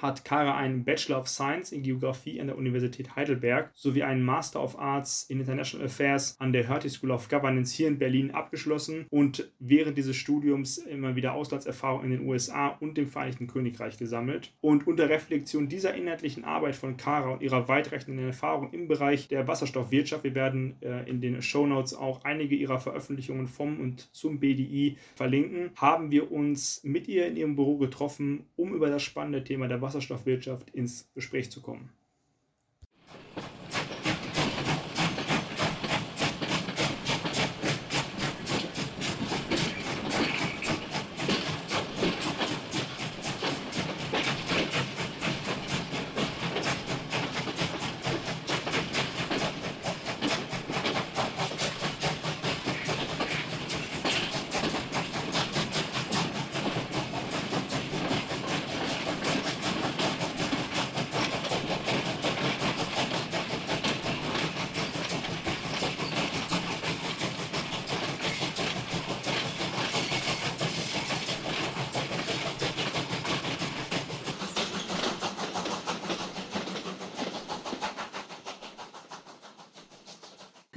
hat 0.00 0.24
Kara 0.24 0.56
einen 0.56 0.84
Bachelor 0.84 1.20
of 1.20 1.28
Science 1.28 1.72
in 1.72 1.82
Geografie 1.82 2.40
an 2.40 2.46
der 2.46 2.58
Universität 2.58 3.16
Heidelberg 3.16 3.70
sowie 3.74 4.02
einen 4.02 4.24
Master 4.24 4.62
of 4.62 4.78
Arts 4.78 5.24
in 5.28 5.40
International 5.40 5.86
Affairs 5.86 6.36
an 6.38 6.52
der 6.52 6.68
Hertie 6.68 6.88
School 6.88 7.10
of 7.10 7.28
Governance 7.28 7.74
hier 7.74 7.88
in 7.88 7.98
Berlin 7.98 8.30
abgeschlossen 8.30 9.06
und 9.10 9.50
während 9.58 9.98
dieses 9.98 10.16
Studiums 10.16 10.78
immer 10.78 11.16
wieder 11.16 11.34
Auslandserfahrung 11.34 12.04
in 12.04 12.10
den 12.10 12.26
USA 12.26 12.68
und 12.80 12.96
dem 12.96 13.06
Vereinigten 13.06 13.46
Königreich 13.46 13.98
gesammelt. 13.98 14.52
Und 14.60 14.86
unter 14.86 15.08
Reflexion 15.08 15.68
dieser 15.68 15.94
inhaltlichen 15.94 16.44
Arbeit 16.44 16.76
von 16.76 16.96
Kara 16.96 17.30
und 17.30 17.42
ihrer 17.42 17.68
weitreichenden 17.68 18.26
Erfahrung 18.26 18.72
im 18.72 18.88
Bereich 18.88 19.28
der 19.28 19.46
Wasserstoffwirtschaft, 19.46 20.24
wir 20.24 20.34
werden 20.34 20.76
äh, 20.80 21.08
in 21.08 21.20
den 21.20 21.42
Show 21.42 21.66
Notes 21.66 21.94
auch 21.94 22.24
einige 22.24 22.54
ihrer 22.54 22.78
Veröffentlichungen 22.78 23.46
vom 23.46 23.80
und 23.80 24.14
zum 24.14 24.40
BDI 24.40 24.96
verlinken, 25.14 25.70
haben 25.76 26.10
wir 26.10 26.30
uns 26.30 26.82
mit 26.84 27.08
ihr 27.08 27.26
in 27.26 27.36
ihrem 27.36 27.56
Büro 27.56 27.78
getroffen, 27.78 28.44
um 28.56 28.74
über 28.74 28.88
das 28.88 29.02
spannende 29.02 29.44
Thema 29.44 29.68
der 29.68 29.79
Wasserstoffwirtschaft 29.82 30.70
ins 30.70 31.08
Gespräch 31.14 31.50
zu 31.50 31.60
kommen. 31.60 31.90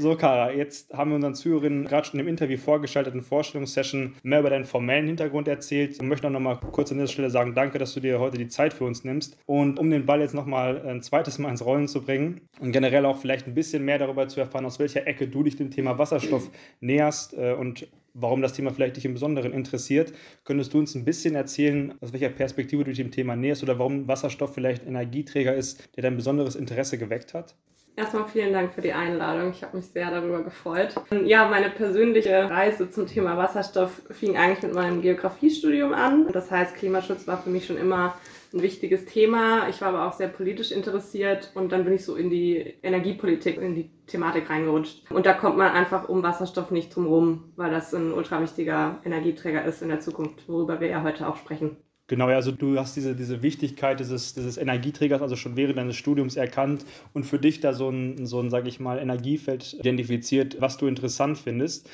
So, 0.04 0.18
Kara, 0.18 0.52
jetzt 0.52 0.94
haben 0.94 1.12
wir 1.12 1.16
unseren 1.16 1.34
Zuhörerinnen 1.34 1.86
gerade 1.86 2.06
schon 2.06 2.20
im 2.20 2.28
Interview 2.28 2.58
vorgeschalteten 2.58 3.22
Vorstellungssession 3.22 4.16
mehr 4.22 4.42
über 4.42 4.50
deinen 4.50 4.66
formellen 4.66 5.08
Hintergrund 5.08 5.48
erzählt. 5.48 5.94
Ich 5.94 6.02
möchte 6.02 6.28
auch 6.28 6.32
noch 6.32 6.42
mal 6.42 6.56
kurz 6.56 6.92
an 6.92 6.98
dieser 6.98 7.08
Stelle 7.08 7.30
sagen, 7.30 7.56
danke, 7.56 7.78
dass 7.78 7.94
du 7.94 8.02
dir 8.02 8.20
heute 8.20 8.38
die 8.38 8.50
Zeit 8.50 8.74
für 8.74 8.84
uns 8.84 9.06
nimmst. 9.06 9.38
Und 9.46 9.80
um 9.80 9.90
den 9.90 10.06
Ball 10.06 10.20
jetzt 10.20 10.34
noch 10.34 10.46
mal 10.46 10.86
ein 10.86 11.02
zweites 11.02 11.40
Mal 11.40 11.52
ins 11.52 11.64
Rollen 11.64 11.88
zu 11.88 12.02
bringen 12.02 12.42
und 12.60 12.74
generell 12.74 13.06
auch 13.06 13.16
vielleicht 13.16 13.48
ein 13.48 13.54
bisschen 13.54 13.86
mehr 13.86 13.98
darüber 13.98 14.28
zu 14.28 14.42
erfahren, 14.42 14.66
aus 14.66 14.78
welcher 14.78 15.08
Ecke 15.08 15.26
du 15.26 15.42
dich 15.42 15.56
dem 15.56 15.72
Thema 15.72 15.98
Wasserstoff 15.98 16.52
näherst 16.82 17.34
äh, 17.38 17.54
und 17.54 17.88
warum 18.14 18.42
das 18.42 18.52
Thema 18.52 18.72
vielleicht 18.72 18.98
dich 18.98 19.06
im 19.06 19.14
Besonderen 19.14 19.54
interessiert. 19.54 20.12
Könntest 20.44 20.74
du 20.74 20.80
uns 20.80 20.96
ein 20.96 21.06
bisschen 21.06 21.36
erzählen, 21.36 21.94
aus 22.02 22.12
welcher 22.12 22.28
Perspektive 22.28 22.84
du 22.84 22.90
dich 22.90 22.98
dem 22.98 23.12
Thema 23.12 23.38
näherst 23.38 23.64
oder 23.64 23.80
warum 23.80 24.06
Wasserstoff 24.06 24.54
vielleicht 24.54 24.86
Energieträger 24.86 25.56
ist, 25.56 25.96
der 25.96 26.04
dein 26.04 26.18
besonderes 26.18 26.58
Interesse 26.58 26.98
geweckt 26.98 27.34
hat? 27.34 27.56
Erstmal 27.96 28.28
vielen 28.28 28.54
Dank 28.54 28.74
für 28.74 28.82
die 28.82 28.94
Einladung. 28.94 29.52
Ich 29.52 29.62
habe 29.62 29.78
mich 29.78 29.86
sehr 29.86 30.10
darüber 30.10 30.44
gefreut. 30.44 30.96
Ja, 31.26 31.48
meine 31.48 31.70
persönliche 31.70 32.50
Reise 32.50 32.90
zum 32.90 33.06
Thema 33.06 33.38
Wasserstoff 33.38 34.02
fing 34.10 34.36
eigentlich 34.36 34.64
mit 34.64 34.74
meinem 34.74 35.02
Geografiestudium 35.02 35.94
an. 35.94 36.28
Das 36.32 36.50
heißt, 36.50 36.76
Klimaschutz 36.76 37.28
war 37.28 37.38
für 37.38 37.52
mich 37.52 37.68
schon 37.68 37.78
immer 37.78 38.16
ein 38.52 38.64
wichtiges 38.64 39.06
Thema. 39.06 39.68
Ich 39.70 39.80
war 39.82 39.90
aber 39.90 40.08
auch 40.08 40.14
sehr 40.14 40.28
politisch 40.28 40.72
interessiert 40.72 41.52
und 41.54 41.72
dann 41.72 41.86
bin 41.86 41.94
ich 41.94 42.04
so 42.04 42.16
in 42.16 42.32
die 42.32 42.74
Energiepolitik, 42.82 43.58
in 43.58 43.76
die 43.76 43.92
Thematik 44.08 44.50
reingerutscht. 44.50 45.12
Und 45.12 45.28
da 45.28 45.34
kommt 45.34 45.58
man 45.58 45.72
einfach 45.72 46.10
um 46.10 46.24
Wasserstoff 46.24 46.72
nicht 46.72 46.96
drum 46.96 47.06
rum, 47.06 47.54
weil 47.58 47.70
das 47.70 47.94
ein 47.94 48.12
ultra 48.12 48.42
wichtiger 48.42 49.02
Energieträger 49.06 49.64
ist 49.66 49.84
in 49.84 49.90
der 49.90 50.00
Zukunft, 50.00 50.50
worüber 50.50 50.80
wir 50.80 50.88
ja 50.88 51.04
heute 51.04 51.28
auch 51.28 51.38
sprechen. 51.38 51.78
Genau, 52.08 52.28
also 52.28 52.52
du 52.52 52.78
hast 52.78 52.98
diese, 52.98 53.16
diese 53.16 53.42
Wichtigkeit 53.42 54.00
dieses, 54.00 54.34
dieses 54.34 54.58
Energieträgers 54.58 55.22
also 55.22 55.38
schon 55.38 55.56
während 55.56 55.78
deines 55.78 55.96
Studiums 55.96 56.36
erkannt 56.36 56.86
und 57.14 57.24
für 57.24 57.40
dich 57.40 57.62
da 57.62 57.74
so 57.74 57.90
ein, 57.90 58.26
so 58.26 58.42
ein, 58.42 58.50
sage 58.50 58.68
ich 58.68 58.82
mal, 58.82 59.00
Energiefeld 59.00 59.74
identifiziert, 59.74 60.60
was 60.60 60.78
du 60.78 60.88
interessant 60.88 61.38
findest. 61.38 61.90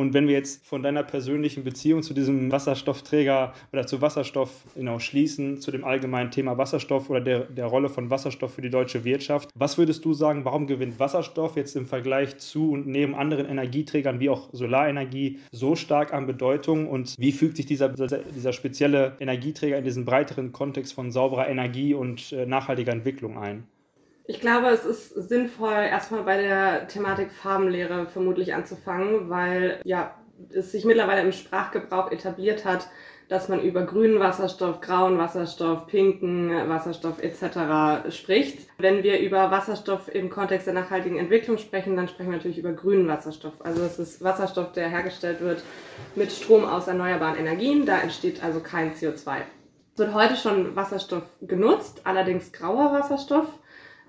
Und 0.00 0.14
wenn 0.14 0.26
wir 0.26 0.32
jetzt 0.32 0.64
von 0.64 0.82
deiner 0.82 1.02
persönlichen 1.02 1.62
Beziehung 1.62 2.02
zu 2.02 2.14
diesem 2.14 2.50
Wasserstoffträger 2.50 3.52
oder 3.70 3.86
zu 3.86 4.00
Wasserstoff 4.00 4.64
genau 4.74 4.98
schließen, 4.98 5.60
zu 5.60 5.70
dem 5.70 5.84
allgemeinen 5.84 6.30
Thema 6.30 6.56
Wasserstoff 6.56 7.10
oder 7.10 7.20
der, 7.20 7.40
der 7.40 7.66
Rolle 7.66 7.90
von 7.90 8.08
Wasserstoff 8.08 8.54
für 8.54 8.62
die 8.62 8.70
deutsche 8.70 9.04
Wirtschaft, 9.04 9.50
was 9.54 9.76
würdest 9.76 10.02
du 10.06 10.14
sagen, 10.14 10.46
warum 10.46 10.66
gewinnt 10.66 10.98
Wasserstoff 10.98 11.54
jetzt 11.56 11.76
im 11.76 11.84
Vergleich 11.84 12.38
zu 12.38 12.70
und 12.72 12.86
neben 12.86 13.14
anderen 13.14 13.44
Energieträgern 13.44 14.20
wie 14.20 14.30
auch 14.30 14.48
Solarenergie 14.52 15.38
so 15.52 15.76
stark 15.76 16.14
an 16.14 16.26
Bedeutung 16.26 16.88
und 16.88 17.14
wie 17.18 17.32
fügt 17.32 17.58
sich 17.58 17.66
dieser, 17.66 17.90
dieser 17.90 18.54
spezielle 18.54 19.16
Energieträger 19.20 19.76
in 19.76 19.84
diesen 19.84 20.06
breiteren 20.06 20.50
Kontext 20.52 20.94
von 20.94 21.10
sauberer 21.10 21.46
Energie 21.46 21.92
und 21.92 22.32
äh, 22.32 22.46
nachhaltiger 22.46 22.92
Entwicklung 22.92 23.36
ein? 23.36 23.64
Ich 24.30 24.38
glaube, 24.38 24.68
es 24.68 24.84
ist 24.84 25.28
sinnvoll, 25.28 25.72
erstmal 25.72 26.22
bei 26.22 26.40
der 26.40 26.86
Thematik 26.86 27.32
Farbenlehre 27.32 28.06
vermutlich 28.06 28.54
anzufangen, 28.54 29.28
weil 29.28 29.80
ja, 29.82 30.14
es 30.54 30.70
sich 30.70 30.84
mittlerweile 30.84 31.22
im 31.22 31.32
Sprachgebrauch 31.32 32.12
etabliert 32.12 32.64
hat, 32.64 32.86
dass 33.28 33.48
man 33.48 33.60
über 33.60 33.82
grünen 33.82 34.20
Wasserstoff, 34.20 34.80
grauen 34.82 35.18
Wasserstoff, 35.18 35.88
pinken 35.88 36.68
Wasserstoff 36.68 37.20
etc. 37.20 38.08
spricht. 38.14 38.68
Wenn 38.78 39.02
wir 39.02 39.18
über 39.18 39.50
Wasserstoff 39.50 40.14
im 40.14 40.30
Kontext 40.30 40.68
der 40.68 40.74
nachhaltigen 40.74 41.18
Entwicklung 41.18 41.58
sprechen, 41.58 41.96
dann 41.96 42.06
sprechen 42.06 42.30
wir 42.30 42.36
natürlich 42.36 42.58
über 42.58 42.72
grünen 42.72 43.08
Wasserstoff. 43.08 43.54
Also 43.64 43.82
es 43.82 43.98
ist 43.98 44.22
Wasserstoff, 44.22 44.70
der 44.70 44.88
hergestellt 44.88 45.40
wird 45.40 45.64
mit 46.14 46.30
Strom 46.30 46.64
aus 46.64 46.86
erneuerbaren 46.86 47.36
Energien. 47.36 47.84
Da 47.84 47.98
entsteht 47.98 48.44
also 48.44 48.60
kein 48.60 48.94
CO2. 48.94 49.38
Es 49.94 49.98
wird 49.98 50.14
heute 50.14 50.36
schon 50.36 50.76
Wasserstoff 50.76 51.24
genutzt, 51.40 52.02
allerdings 52.04 52.52
grauer 52.52 52.92
Wasserstoff 52.92 53.48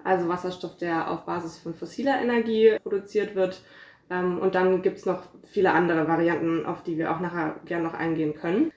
also 0.03 0.27
Wasserstoff, 0.27 0.77
der 0.77 1.09
auf 1.09 1.25
Basis 1.25 1.57
von 1.57 1.73
fossiler 1.73 2.21
Energie 2.21 2.77
produziert 2.81 3.35
wird. 3.35 3.61
Ähm, 4.09 4.39
und 4.39 4.55
dann 4.55 4.81
gibt 4.81 4.97
es 4.97 5.05
noch 5.05 5.23
viele 5.45 5.71
andere 5.71 6.07
Varianten, 6.07 6.65
auf 6.65 6.83
die 6.83 6.97
wir 6.97 7.11
auch 7.11 7.19
nachher 7.19 7.55
gerne 7.65 7.83
noch 7.83 7.93
eingehen 7.93 8.35
können. 8.35 8.71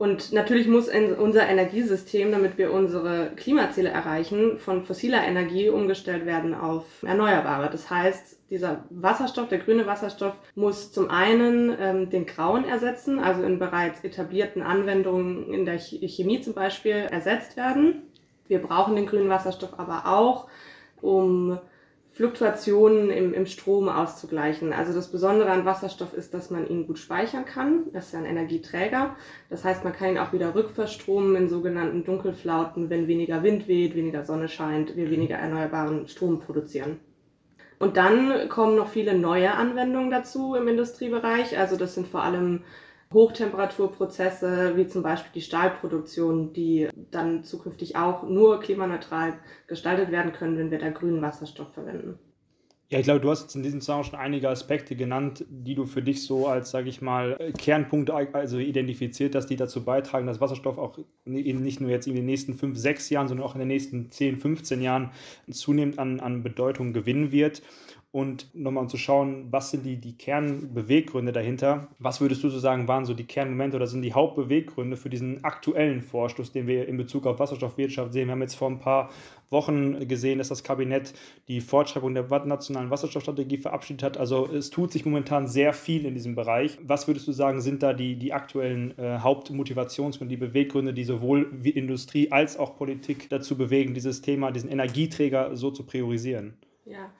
Und 0.00 0.32
natürlich 0.32 0.66
muss 0.66 0.88
unser 0.88 1.46
Energiesystem, 1.46 2.32
damit 2.32 2.56
wir 2.56 2.72
unsere 2.72 3.32
Klimaziele 3.36 3.90
erreichen, 3.90 4.58
von 4.58 4.86
fossiler 4.86 5.22
Energie 5.22 5.68
umgestellt 5.68 6.24
werden 6.24 6.54
auf 6.54 6.86
erneuerbare. 7.02 7.68
Das 7.70 7.90
heißt, 7.90 8.38
dieser 8.48 8.86
Wasserstoff, 8.88 9.48
der 9.48 9.58
grüne 9.58 9.86
Wasserstoff, 9.86 10.32
muss 10.54 10.90
zum 10.90 11.10
einen 11.10 11.76
ähm, 11.78 12.08
den 12.08 12.24
grauen 12.24 12.64
ersetzen, 12.64 13.18
also 13.18 13.42
in 13.42 13.58
bereits 13.58 14.02
etablierten 14.02 14.62
Anwendungen 14.62 15.52
in 15.52 15.66
der 15.66 15.78
Chemie 15.78 16.40
zum 16.40 16.54
Beispiel 16.54 17.06
ersetzt 17.10 17.58
werden. 17.58 18.04
Wir 18.48 18.62
brauchen 18.62 18.96
den 18.96 19.04
grünen 19.04 19.28
Wasserstoff 19.28 19.78
aber 19.78 20.06
auch, 20.06 20.48
um 21.02 21.58
Fluktuationen 22.12 23.10
im, 23.10 23.32
im 23.32 23.46
Strom 23.46 23.88
auszugleichen. 23.88 24.72
Also 24.72 24.92
das 24.92 25.10
Besondere 25.10 25.50
an 25.50 25.64
Wasserstoff 25.64 26.12
ist, 26.12 26.34
dass 26.34 26.50
man 26.50 26.68
ihn 26.68 26.86
gut 26.86 26.98
speichern 26.98 27.44
kann. 27.44 27.84
Das 27.92 28.06
ist 28.06 28.12
ja 28.12 28.18
ein 28.18 28.26
Energieträger. 28.26 29.16
Das 29.48 29.64
heißt, 29.64 29.84
man 29.84 29.92
kann 29.92 30.10
ihn 30.10 30.18
auch 30.18 30.32
wieder 30.32 30.54
rückverstromen 30.54 31.36
in 31.36 31.48
sogenannten 31.48 32.04
Dunkelflauten, 32.04 32.90
wenn 32.90 33.06
weniger 33.06 33.42
Wind 33.42 33.68
weht, 33.68 33.94
weniger 33.94 34.24
Sonne 34.24 34.48
scheint, 34.48 34.96
wir 34.96 35.10
weniger 35.10 35.36
erneuerbaren 35.36 36.08
Strom 36.08 36.40
produzieren. 36.40 36.98
Und 37.78 37.96
dann 37.96 38.48
kommen 38.50 38.76
noch 38.76 38.88
viele 38.88 39.16
neue 39.16 39.54
Anwendungen 39.54 40.10
dazu 40.10 40.54
im 40.54 40.68
Industriebereich. 40.68 41.58
Also 41.58 41.76
das 41.76 41.94
sind 41.94 42.08
vor 42.08 42.22
allem 42.22 42.64
Hochtemperaturprozesse 43.12 44.76
wie 44.76 44.86
zum 44.86 45.02
Beispiel 45.02 45.32
die 45.34 45.40
Stahlproduktion, 45.40 46.52
die 46.52 46.88
dann 47.10 47.42
zukünftig 47.42 47.96
auch 47.96 48.22
nur 48.22 48.60
klimaneutral 48.60 49.38
gestaltet 49.66 50.12
werden 50.12 50.32
können, 50.32 50.56
wenn 50.56 50.70
wir 50.70 50.78
da 50.78 50.90
grünen 50.90 51.20
Wasserstoff 51.20 51.72
verwenden. 51.72 52.18
Ja, 52.88 52.98
ich 52.98 53.04
glaube, 53.04 53.20
du 53.20 53.30
hast 53.30 53.42
jetzt 53.42 53.54
in 53.54 53.62
diesem 53.62 53.80
Zusammenhang 53.80 54.10
schon 54.10 54.18
einige 54.18 54.48
Aspekte 54.48 54.96
genannt, 54.96 55.44
die 55.48 55.76
du 55.76 55.86
für 55.86 56.02
dich 56.02 56.24
so 56.24 56.48
als, 56.48 56.72
sage 56.72 56.88
ich 56.88 57.00
mal, 57.00 57.52
Kernpunkte 57.56 58.12
also 58.32 58.58
identifiziert 58.58 59.36
hast, 59.36 59.46
die 59.46 59.54
dazu 59.54 59.84
beitragen, 59.84 60.26
dass 60.26 60.40
Wasserstoff 60.40 60.76
auch 60.76 60.98
nicht 61.24 61.80
nur 61.80 61.88
jetzt 61.88 62.08
in 62.08 62.16
den 62.16 62.26
nächsten 62.26 62.54
fünf, 62.54 62.76
sechs 62.76 63.08
Jahren, 63.08 63.28
sondern 63.28 63.46
auch 63.46 63.54
in 63.54 63.60
den 63.60 63.68
nächsten 63.68 64.10
10, 64.10 64.38
15 64.38 64.82
Jahren 64.82 65.12
zunehmend 65.48 66.00
an, 66.00 66.18
an 66.18 66.42
Bedeutung 66.42 66.92
gewinnen 66.92 67.30
wird 67.30 67.62
und 68.12 68.52
nochmal 68.54 68.82
um 68.82 68.88
zu 68.88 68.96
schauen, 68.96 69.46
was 69.50 69.70
sind 69.70 69.86
die, 69.86 69.96
die 69.96 70.16
Kernbeweggründe 70.16 71.30
dahinter. 71.30 71.88
Was 72.00 72.20
würdest 72.20 72.42
du 72.42 72.48
so 72.48 72.58
sagen, 72.58 72.88
waren 72.88 73.04
so 73.04 73.14
die 73.14 73.24
Kernmomente 73.24 73.76
oder 73.76 73.86
sind 73.86 74.02
die 74.02 74.14
Hauptbeweggründe 74.14 74.96
für 74.96 75.10
diesen 75.10 75.44
aktuellen 75.44 76.02
Vorstoß, 76.02 76.50
den 76.50 76.66
wir 76.66 76.88
in 76.88 76.96
Bezug 76.96 77.26
auf 77.26 77.38
Wasserstoffwirtschaft 77.38 78.12
sehen? 78.12 78.26
Wir 78.26 78.32
haben 78.32 78.42
jetzt 78.42 78.56
vor 78.56 78.68
ein 78.68 78.80
paar 78.80 79.10
Wochen 79.48 80.08
gesehen, 80.08 80.38
dass 80.38 80.48
das 80.48 80.64
Kabinett 80.64 81.14
die 81.46 81.60
Fortschreibung 81.60 82.14
der 82.14 82.24
nationalen 82.44 82.90
Wasserstoffstrategie 82.90 83.58
verabschiedet 83.58 84.02
hat. 84.02 84.18
Also 84.18 84.46
es 84.46 84.70
tut 84.70 84.92
sich 84.92 85.04
momentan 85.04 85.46
sehr 85.46 85.72
viel 85.72 86.04
in 86.04 86.14
diesem 86.14 86.34
Bereich. 86.34 86.78
Was 86.82 87.06
würdest 87.06 87.28
du 87.28 87.32
sagen, 87.32 87.60
sind 87.60 87.82
da 87.82 87.92
die, 87.92 88.16
die 88.16 88.32
aktuellen 88.32 88.98
äh, 88.98 89.18
Hauptmotivationsgründe, 89.18 90.34
die 90.34 90.40
Beweggründe, 90.40 90.92
die 90.92 91.04
sowohl 91.04 91.60
Industrie 91.62 92.32
als 92.32 92.58
auch 92.58 92.76
Politik 92.76 93.28
dazu 93.30 93.56
bewegen, 93.56 93.94
dieses 93.94 94.20
Thema, 94.20 94.50
diesen 94.50 94.70
Energieträger 94.70 95.54
so 95.54 95.70
zu 95.70 95.84
priorisieren? 95.84 96.54
Ja, 96.84 97.12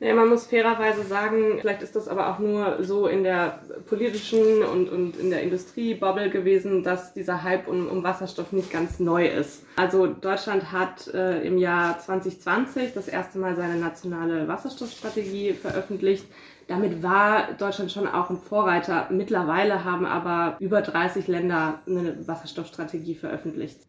ja, 0.00 0.14
man 0.14 0.28
muss 0.28 0.46
fairerweise 0.46 1.04
sagen, 1.04 1.58
vielleicht 1.60 1.82
ist 1.82 1.94
das 1.94 2.08
aber 2.08 2.28
auch 2.28 2.38
nur 2.38 2.82
so 2.82 3.06
in 3.06 3.22
der 3.22 3.60
politischen 3.88 4.62
und, 4.62 4.88
und 4.88 5.16
in 5.16 5.30
der 5.30 5.42
Industriebubble 5.42 6.30
gewesen, 6.30 6.82
dass 6.82 7.14
dieser 7.14 7.42
Hype 7.42 7.68
um, 7.68 7.88
um 7.88 8.02
Wasserstoff 8.02 8.52
nicht 8.52 8.72
ganz 8.72 8.98
neu 8.98 9.26
ist. 9.26 9.64
Also 9.76 10.06
Deutschland 10.06 10.72
hat 10.72 11.08
äh, 11.14 11.42
im 11.42 11.58
Jahr 11.58 11.98
2020 11.98 12.92
das 12.92 13.08
erste 13.08 13.38
Mal 13.38 13.54
seine 13.56 13.76
nationale 13.76 14.48
Wasserstoffstrategie 14.48 15.52
veröffentlicht. 15.52 16.26
Damit 16.66 17.02
war 17.02 17.52
Deutschland 17.58 17.92
schon 17.92 18.08
auch 18.08 18.30
ein 18.30 18.38
Vorreiter. 18.38 19.08
Mittlerweile 19.10 19.84
haben 19.84 20.06
aber 20.06 20.56
über 20.60 20.80
30 20.80 21.28
Länder 21.28 21.80
eine 21.86 22.26
Wasserstoffstrategie 22.26 23.14
veröffentlicht. 23.14 23.80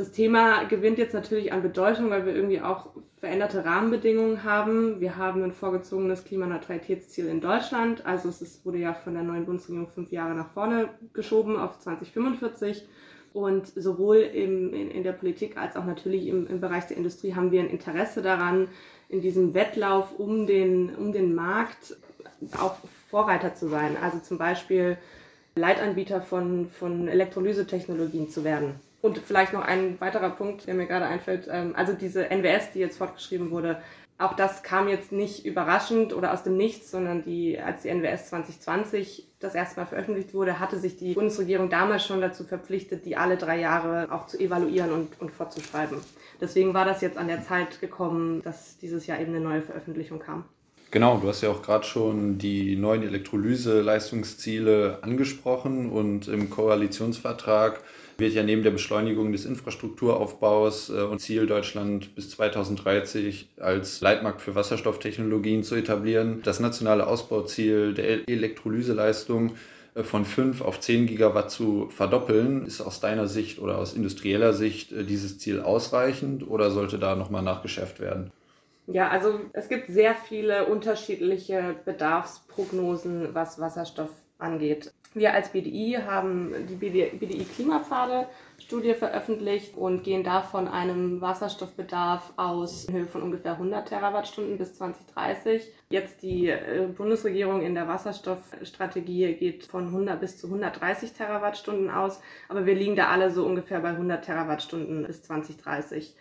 Das 0.00 0.12
Thema 0.12 0.64
gewinnt 0.64 0.96
jetzt 0.96 1.12
natürlich 1.12 1.52
an 1.52 1.60
Bedeutung, 1.60 2.08
weil 2.08 2.24
wir 2.24 2.34
irgendwie 2.34 2.62
auch 2.62 2.86
veränderte 3.18 3.66
Rahmenbedingungen 3.66 4.44
haben. 4.44 4.98
Wir 4.98 5.18
haben 5.18 5.42
ein 5.42 5.52
vorgezogenes 5.52 6.24
Klimaneutralitätsziel 6.24 7.26
in 7.26 7.42
Deutschland. 7.42 8.06
Also 8.06 8.30
es 8.30 8.40
ist, 8.40 8.64
wurde 8.64 8.78
ja 8.78 8.94
von 8.94 9.12
der 9.12 9.24
neuen 9.24 9.44
Bundesregierung 9.44 9.88
fünf 9.88 10.10
Jahre 10.10 10.34
nach 10.34 10.48
vorne 10.54 10.88
geschoben 11.12 11.58
auf 11.58 11.80
2045. 11.80 12.88
Und 13.34 13.66
sowohl 13.66 14.16
im, 14.16 14.72
in, 14.72 14.90
in 14.90 15.02
der 15.02 15.12
Politik 15.12 15.58
als 15.58 15.76
auch 15.76 15.84
natürlich 15.84 16.28
im, 16.28 16.46
im 16.46 16.62
Bereich 16.62 16.86
der 16.86 16.96
Industrie 16.96 17.34
haben 17.34 17.50
wir 17.50 17.60
ein 17.60 17.68
Interesse 17.68 18.22
daran, 18.22 18.68
in 19.10 19.20
diesem 19.20 19.52
Wettlauf 19.52 20.18
um 20.18 20.46
den, 20.46 20.94
um 20.96 21.12
den 21.12 21.34
Markt 21.34 21.94
auch 22.58 22.76
Vorreiter 23.10 23.54
zu 23.54 23.68
sein. 23.68 23.98
Also 24.02 24.18
zum 24.20 24.38
Beispiel 24.38 24.96
Leitanbieter 25.56 26.22
von, 26.22 26.70
von 26.70 27.06
Elektrolysetechnologien 27.06 28.30
zu 28.30 28.44
werden. 28.44 28.80
Und 29.02 29.18
vielleicht 29.18 29.52
noch 29.52 29.62
ein 29.62 30.00
weiterer 30.00 30.30
Punkt, 30.30 30.66
der 30.66 30.74
mir 30.74 30.86
gerade 30.86 31.06
einfällt. 31.06 31.48
Ähm, 31.50 31.74
also 31.76 31.92
diese 31.92 32.30
NWS, 32.30 32.72
die 32.72 32.80
jetzt 32.80 32.98
fortgeschrieben 32.98 33.50
wurde, 33.50 33.80
auch 34.20 34.34
das 34.36 34.62
kam 34.62 34.88
jetzt 34.88 35.12
nicht 35.12 35.46
überraschend 35.46 36.12
oder 36.12 36.34
aus 36.34 36.42
dem 36.42 36.58
Nichts, 36.58 36.90
sondern 36.90 37.22
die, 37.22 37.58
als 37.58 37.82
die 37.82 37.88
NWS 37.88 38.28
2020 38.28 39.26
das 39.38 39.54
erste 39.54 39.80
Mal 39.80 39.86
veröffentlicht 39.86 40.34
wurde, 40.34 40.60
hatte 40.60 40.78
sich 40.78 40.98
die 40.98 41.14
Bundesregierung 41.14 41.70
damals 41.70 42.04
schon 42.04 42.20
dazu 42.20 42.44
verpflichtet, 42.44 43.06
die 43.06 43.16
alle 43.16 43.38
drei 43.38 43.58
Jahre 43.58 44.12
auch 44.12 44.26
zu 44.26 44.38
evaluieren 44.38 44.92
und, 44.92 45.18
und 45.22 45.30
fortzuschreiben. 45.30 45.96
Deswegen 46.38 46.74
war 46.74 46.84
das 46.84 47.00
jetzt 47.00 47.16
an 47.16 47.28
der 47.28 47.42
Zeit 47.42 47.80
gekommen, 47.80 48.42
dass 48.42 48.76
dieses 48.76 49.06
Jahr 49.06 49.18
eben 49.20 49.34
eine 49.34 49.42
neue 49.42 49.62
Veröffentlichung 49.62 50.18
kam. 50.18 50.44
Genau, 50.90 51.16
du 51.18 51.28
hast 51.28 51.40
ja 51.40 51.48
auch 51.48 51.62
gerade 51.62 51.84
schon 51.86 52.36
die 52.36 52.76
neuen 52.76 53.02
Elektrolyse-Leistungsziele 53.04 54.98
angesprochen 55.00 55.88
und 55.88 56.28
im 56.28 56.50
Koalitionsvertrag 56.50 57.80
wird 58.20 58.34
ja 58.34 58.42
neben 58.42 58.62
der 58.62 58.70
Beschleunigung 58.70 59.32
des 59.32 59.44
Infrastrukturaufbaus 59.44 60.90
äh, 60.90 61.02
und 61.02 61.18
Ziel 61.18 61.46
Deutschland 61.46 62.14
bis 62.14 62.30
2030 62.30 63.50
als 63.58 64.00
Leitmarkt 64.00 64.40
für 64.40 64.54
Wasserstofftechnologien 64.54 65.62
zu 65.62 65.74
etablieren, 65.74 66.42
das 66.44 66.60
nationale 66.60 67.06
Ausbauziel 67.06 67.94
der 67.94 68.28
Elektrolyseleistung 68.28 69.52
äh, 69.94 70.02
von 70.02 70.24
5 70.24 70.60
auf 70.60 70.80
10 70.80 71.06
Gigawatt 71.06 71.50
zu 71.50 71.88
verdoppeln. 71.90 72.66
Ist 72.66 72.80
aus 72.80 73.00
deiner 73.00 73.26
Sicht 73.26 73.58
oder 73.58 73.78
aus 73.78 73.94
industrieller 73.94 74.52
Sicht 74.52 74.92
äh, 74.92 75.04
dieses 75.04 75.38
Ziel 75.38 75.60
ausreichend 75.60 76.46
oder 76.46 76.70
sollte 76.70 76.98
da 76.98 77.16
nochmal 77.16 77.42
nachgeschärft 77.42 78.00
werden? 78.00 78.30
Ja, 78.86 79.08
also 79.08 79.40
es 79.52 79.68
gibt 79.68 79.86
sehr 79.86 80.14
viele 80.14 80.66
unterschiedliche 80.66 81.76
Bedarfsprognosen, 81.84 83.34
was 83.34 83.60
Wasserstoff 83.60 84.10
angeht. 84.38 84.92
Wir 85.12 85.34
als 85.34 85.48
BDI 85.48 85.98
haben 86.06 86.54
die 86.68 86.76
BDI 86.76 87.44
Klimapfade 87.44 88.28
Studie 88.58 88.94
veröffentlicht 88.94 89.76
und 89.76 90.04
gehen 90.04 90.22
da 90.22 90.40
von 90.40 90.68
einem 90.68 91.20
Wasserstoffbedarf 91.20 92.32
aus 92.36 92.84
in 92.84 92.94
Höhe 92.94 93.06
von 93.06 93.22
ungefähr 93.22 93.54
100 93.54 93.88
Terawattstunden 93.88 94.56
bis 94.56 94.74
2030. 94.74 95.66
Jetzt 95.90 96.22
die 96.22 96.50
äh, 96.50 96.86
Bundesregierung 96.96 97.62
in 97.62 97.74
der 97.74 97.88
Wasserstoffstrategie 97.88 99.34
geht 99.34 99.66
von 99.66 99.86
100 99.86 100.20
bis 100.20 100.38
zu 100.38 100.46
130 100.46 101.12
Terawattstunden 101.12 101.90
aus, 101.90 102.20
aber 102.48 102.64
wir 102.64 102.76
liegen 102.76 102.94
da 102.94 103.08
alle 103.08 103.32
so 103.32 103.44
ungefähr 103.44 103.80
bei 103.80 103.90
100 103.90 104.24
Terawattstunden 104.24 105.04
bis 105.08 105.24
2030. 105.24 106.14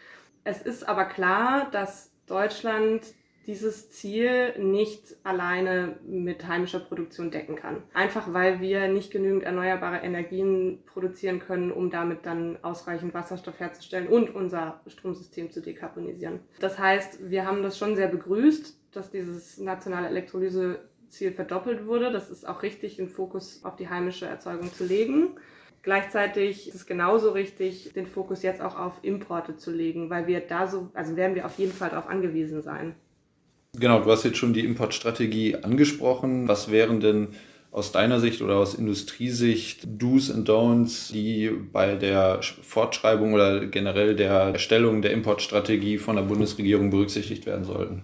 Es 0.45 0.63
ist 0.63 0.89
aber 0.89 1.05
klar, 1.05 1.69
dass 1.71 2.11
Deutschland 2.25 3.03
dieses 3.49 3.89
Ziel 3.89 4.53
nicht 4.59 5.17
alleine 5.23 5.97
mit 6.05 6.47
heimischer 6.47 6.79
Produktion 6.79 7.31
decken 7.31 7.55
kann. 7.55 7.81
Einfach 7.95 8.31
weil 8.31 8.61
wir 8.61 8.87
nicht 8.89 9.11
genügend 9.11 9.41
erneuerbare 9.41 9.97
Energien 10.03 10.83
produzieren 10.85 11.39
können, 11.39 11.71
um 11.71 11.89
damit 11.89 12.27
dann 12.27 12.59
ausreichend 12.61 13.15
Wasserstoff 13.15 13.59
herzustellen 13.59 14.07
und 14.07 14.35
unser 14.35 14.81
Stromsystem 14.85 15.49
zu 15.49 15.61
dekarbonisieren. 15.61 16.41
Das 16.59 16.77
heißt, 16.77 17.31
wir 17.31 17.47
haben 17.47 17.63
das 17.63 17.79
schon 17.79 17.95
sehr 17.95 18.07
begrüßt, 18.07 18.77
dass 18.91 19.09
dieses 19.09 19.57
nationale 19.57 20.09
Elektrolyseziel 20.09 21.31
verdoppelt 21.31 21.87
wurde. 21.87 22.11
Das 22.11 22.29
ist 22.29 22.47
auch 22.47 22.61
richtig, 22.61 22.97
den 22.97 23.09
Fokus 23.09 23.65
auf 23.65 23.75
die 23.77 23.89
heimische 23.89 24.27
Erzeugung 24.27 24.71
zu 24.71 24.85
legen. 24.85 25.39
Gleichzeitig 25.81 26.67
ist 26.67 26.75
es 26.75 26.85
genauso 26.85 27.31
richtig, 27.31 27.93
den 27.93 28.05
Fokus 28.05 28.43
jetzt 28.43 28.61
auch 28.61 28.77
auf 28.77 28.99
Importe 29.01 29.57
zu 29.57 29.71
legen, 29.71 30.11
weil 30.11 30.27
wir 30.27 30.41
da 30.41 30.67
so, 30.67 30.91
also 30.93 31.15
werden 31.15 31.33
wir 31.33 31.47
auf 31.47 31.57
jeden 31.57 31.71
Fall 31.71 31.89
darauf 31.89 32.07
angewiesen 32.07 32.61
sein. 32.61 32.93
Genau, 33.77 34.01
du 34.01 34.11
hast 34.11 34.23
jetzt 34.23 34.37
schon 34.37 34.53
die 34.53 34.65
Importstrategie 34.65 35.55
angesprochen. 35.57 36.47
Was 36.47 36.71
wären 36.71 36.99
denn 36.99 37.29
aus 37.71 37.91
deiner 37.91 38.19
Sicht 38.19 38.41
oder 38.41 38.57
aus 38.57 38.73
Industriesicht 38.73 39.87
Do's 39.87 40.31
and 40.31 40.49
Don'ts, 40.49 41.11
die 41.11 41.49
bei 41.49 41.95
der 41.95 42.41
Fortschreibung 42.41 43.33
oder 43.33 43.67
generell 43.67 44.15
der 44.15 44.31
Erstellung 44.31 45.01
der 45.01 45.11
Importstrategie 45.11 45.97
von 45.99 46.15
der 46.15 46.23
Bundesregierung 46.23 46.89
berücksichtigt 46.89 47.45
werden 47.45 47.63
sollten? 47.63 48.03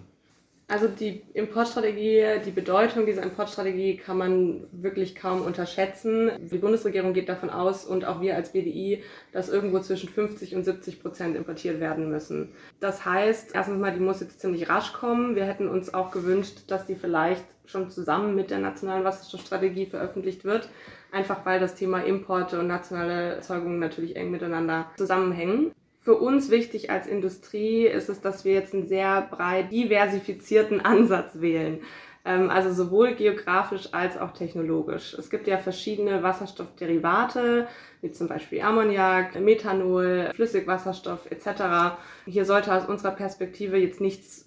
Also 0.68 0.88
die 0.88 1.22
Importstrategie, 1.34 2.40
die 2.44 2.50
Bedeutung 2.50 3.06
dieser 3.06 3.22
Importstrategie 3.22 3.98
kann 3.98 4.18
man 4.18 4.66
wirklich 4.72 5.14
kaum 5.14 5.42
unterschätzen. 5.42 6.32
Die 6.50 6.58
Bundesregierung 6.58 7.14
geht 7.14 7.28
davon 7.28 7.50
aus 7.50 7.84
und 7.84 8.04
auch 8.04 8.20
wir 8.20 8.34
als 8.34 8.50
BDI, 8.50 9.04
dass 9.30 9.48
irgendwo 9.48 9.78
zwischen 9.78 10.08
50 10.08 10.56
und 10.56 10.64
70 10.64 11.00
Prozent 11.00 11.36
importiert 11.36 11.78
werden 11.78 12.10
müssen. 12.10 12.52
Das 12.80 13.04
heißt, 13.04 13.50
erstens 13.54 13.78
mal, 13.78 13.92
die 13.92 14.00
muss 14.00 14.20
jetzt 14.20 14.40
ziemlich 14.40 14.68
rasch 14.68 14.92
kommen. 14.92 15.36
Wir 15.36 15.44
hätten 15.44 15.68
uns 15.68 15.94
auch 15.94 16.10
gewünscht, 16.10 16.64
dass 16.66 16.84
die 16.84 16.96
vielleicht 16.96 17.44
schon 17.66 17.88
zusammen 17.88 18.34
mit 18.34 18.50
der 18.50 18.58
nationalen 18.58 19.04
Wasserstoffstrategie 19.04 19.86
veröffentlicht 19.86 20.44
wird. 20.44 20.68
Einfach 21.12 21.46
weil 21.46 21.60
das 21.60 21.76
Thema 21.76 22.00
Importe 22.00 22.58
und 22.58 22.66
nationale 22.66 23.36
Erzeugung 23.36 23.78
natürlich 23.78 24.16
eng 24.16 24.32
miteinander 24.32 24.90
zusammenhängen. 24.96 25.70
Für 26.06 26.14
uns 26.14 26.50
wichtig 26.52 26.88
als 26.88 27.08
Industrie 27.08 27.84
ist 27.84 28.08
es, 28.08 28.20
dass 28.20 28.44
wir 28.44 28.52
jetzt 28.52 28.72
einen 28.72 28.86
sehr 28.86 29.22
breit 29.22 29.72
diversifizierten 29.72 30.80
Ansatz 30.80 31.40
wählen. 31.40 31.80
Ähm, 32.24 32.48
also 32.48 32.72
sowohl 32.72 33.16
geografisch 33.16 33.88
als 33.90 34.16
auch 34.16 34.30
technologisch. 34.30 35.14
Es 35.14 35.30
gibt 35.30 35.48
ja 35.48 35.58
verschiedene 35.58 36.22
Wasserstoffderivate, 36.22 37.66
wie 38.02 38.12
zum 38.12 38.28
Beispiel 38.28 38.60
Ammoniak, 38.60 39.40
Methanol, 39.40 40.30
Flüssigwasserstoff 40.36 41.28
etc. 41.28 41.96
Hier 42.24 42.44
sollte 42.44 42.72
aus 42.72 42.86
unserer 42.86 43.10
Perspektive 43.10 43.76
jetzt 43.76 44.00
nichts 44.00 44.45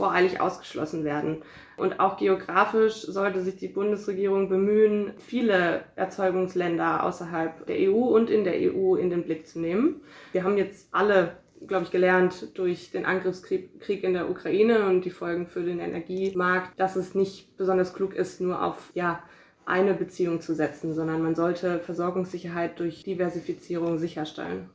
voreilig 0.00 0.40
ausgeschlossen 0.40 1.04
werden. 1.04 1.42
Und 1.76 2.00
auch 2.00 2.16
geografisch 2.16 3.02
sollte 3.02 3.42
sich 3.42 3.56
die 3.56 3.68
Bundesregierung 3.68 4.48
bemühen, 4.48 5.12
viele 5.18 5.84
Erzeugungsländer 5.94 7.04
außerhalb 7.04 7.66
der 7.66 7.76
EU 7.90 8.16
und 8.16 8.30
in 8.30 8.44
der 8.44 8.54
EU 8.54 8.96
in 8.96 9.10
den 9.10 9.24
Blick 9.24 9.46
zu 9.46 9.60
nehmen. 9.60 10.00
Wir 10.32 10.42
haben 10.42 10.56
jetzt 10.56 10.88
alle 10.92 11.36
glaube 11.66 11.84
ich, 11.84 11.90
gelernt 11.90 12.56
durch 12.56 12.90
den 12.90 13.04
Angriffskrieg 13.04 14.02
in 14.02 14.14
der 14.14 14.30
Ukraine 14.30 14.86
und 14.86 15.04
die 15.04 15.10
Folgen 15.10 15.46
für 15.46 15.62
den 15.62 15.78
Energiemarkt, 15.78 16.80
dass 16.80 16.96
es 16.96 17.14
nicht 17.14 17.54
besonders 17.58 17.92
klug 17.92 18.14
ist, 18.14 18.40
nur 18.40 18.64
auf 18.64 18.90
ja, 18.94 19.22
eine 19.66 19.92
Beziehung 19.92 20.40
zu 20.40 20.54
setzen, 20.54 20.94
sondern 20.94 21.22
man 21.22 21.34
sollte 21.34 21.78
Versorgungssicherheit 21.80 22.80
durch 22.80 23.04
Diversifizierung 23.04 23.98
sicherstellen. 23.98 24.70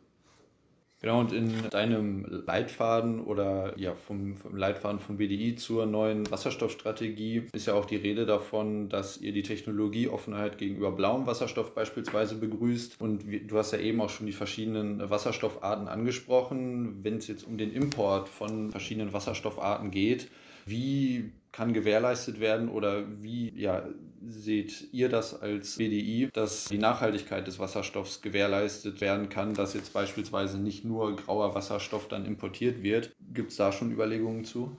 Genau, 1.01 1.19
und 1.19 1.33
in 1.33 1.69
deinem 1.69 2.25
Leitfaden 2.47 3.19
oder 3.19 3.77
ja, 3.77 3.93
vom, 3.93 4.37
vom, 4.37 4.55
Leitfaden 4.55 4.99
von 4.99 5.17
BDI 5.17 5.55
zur 5.55 5.85
neuen 5.85 6.29
Wasserstoffstrategie 6.31 7.43
ist 7.53 7.67
ja 7.67 7.73
auch 7.73 7.85
die 7.85 7.97
Rede 7.97 8.25
davon, 8.25 8.89
dass 8.89 9.17
ihr 9.17 9.33
die 9.33 9.43
Technologieoffenheit 9.43 10.57
gegenüber 10.57 10.91
blauem 10.91 11.27
Wasserstoff 11.27 11.75
beispielsweise 11.75 12.35
begrüßt. 12.35 12.99
Und 13.01 13.25
du 13.27 13.57
hast 13.57 13.73
ja 13.73 13.79
eben 13.79 13.99
auch 14.01 14.09
schon 14.09 14.25
die 14.25 14.33
verschiedenen 14.33 15.09
Wasserstoffarten 15.09 15.87
angesprochen. 15.87 17.03
Wenn 17.03 17.17
es 17.17 17.27
jetzt 17.27 17.45
um 17.45 17.57
den 17.57 17.73
Import 17.73 18.29
von 18.29 18.71
verschiedenen 18.71 19.11
Wasserstoffarten 19.11 19.91
geht, 19.91 20.29
wie 20.65 21.31
kann 21.51 21.73
gewährleistet 21.73 22.39
werden 22.39 22.69
oder 22.69 23.05
wie 23.21 23.53
ja, 23.55 23.87
seht 24.27 24.89
ihr 24.91 25.09
das 25.09 25.39
als 25.41 25.77
BDI, 25.77 26.29
dass 26.33 26.65
die 26.65 26.77
Nachhaltigkeit 26.77 27.47
des 27.47 27.59
Wasserstoffs 27.59 28.21
gewährleistet 28.21 28.99
werden 28.99 29.29
kann, 29.29 29.53
dass 29.53 29.73
jetzt 29.73 29.93
beispielsweise 29.93 30.59
nicht 30.59 30.83
nur 30.83 31.15
grauer 31.15 31.55
Wasserstoff 31.55 32.07
dann 32.09 32.25
importiert 32.25 32.83
wird? 32.83 33.15
Gibt 33.33 33.51
es 33.51 33.57
da 33.57 33.71
schon 33.71 33.91
Überlegungen 33.91 34.43
zu? 34.43 34.75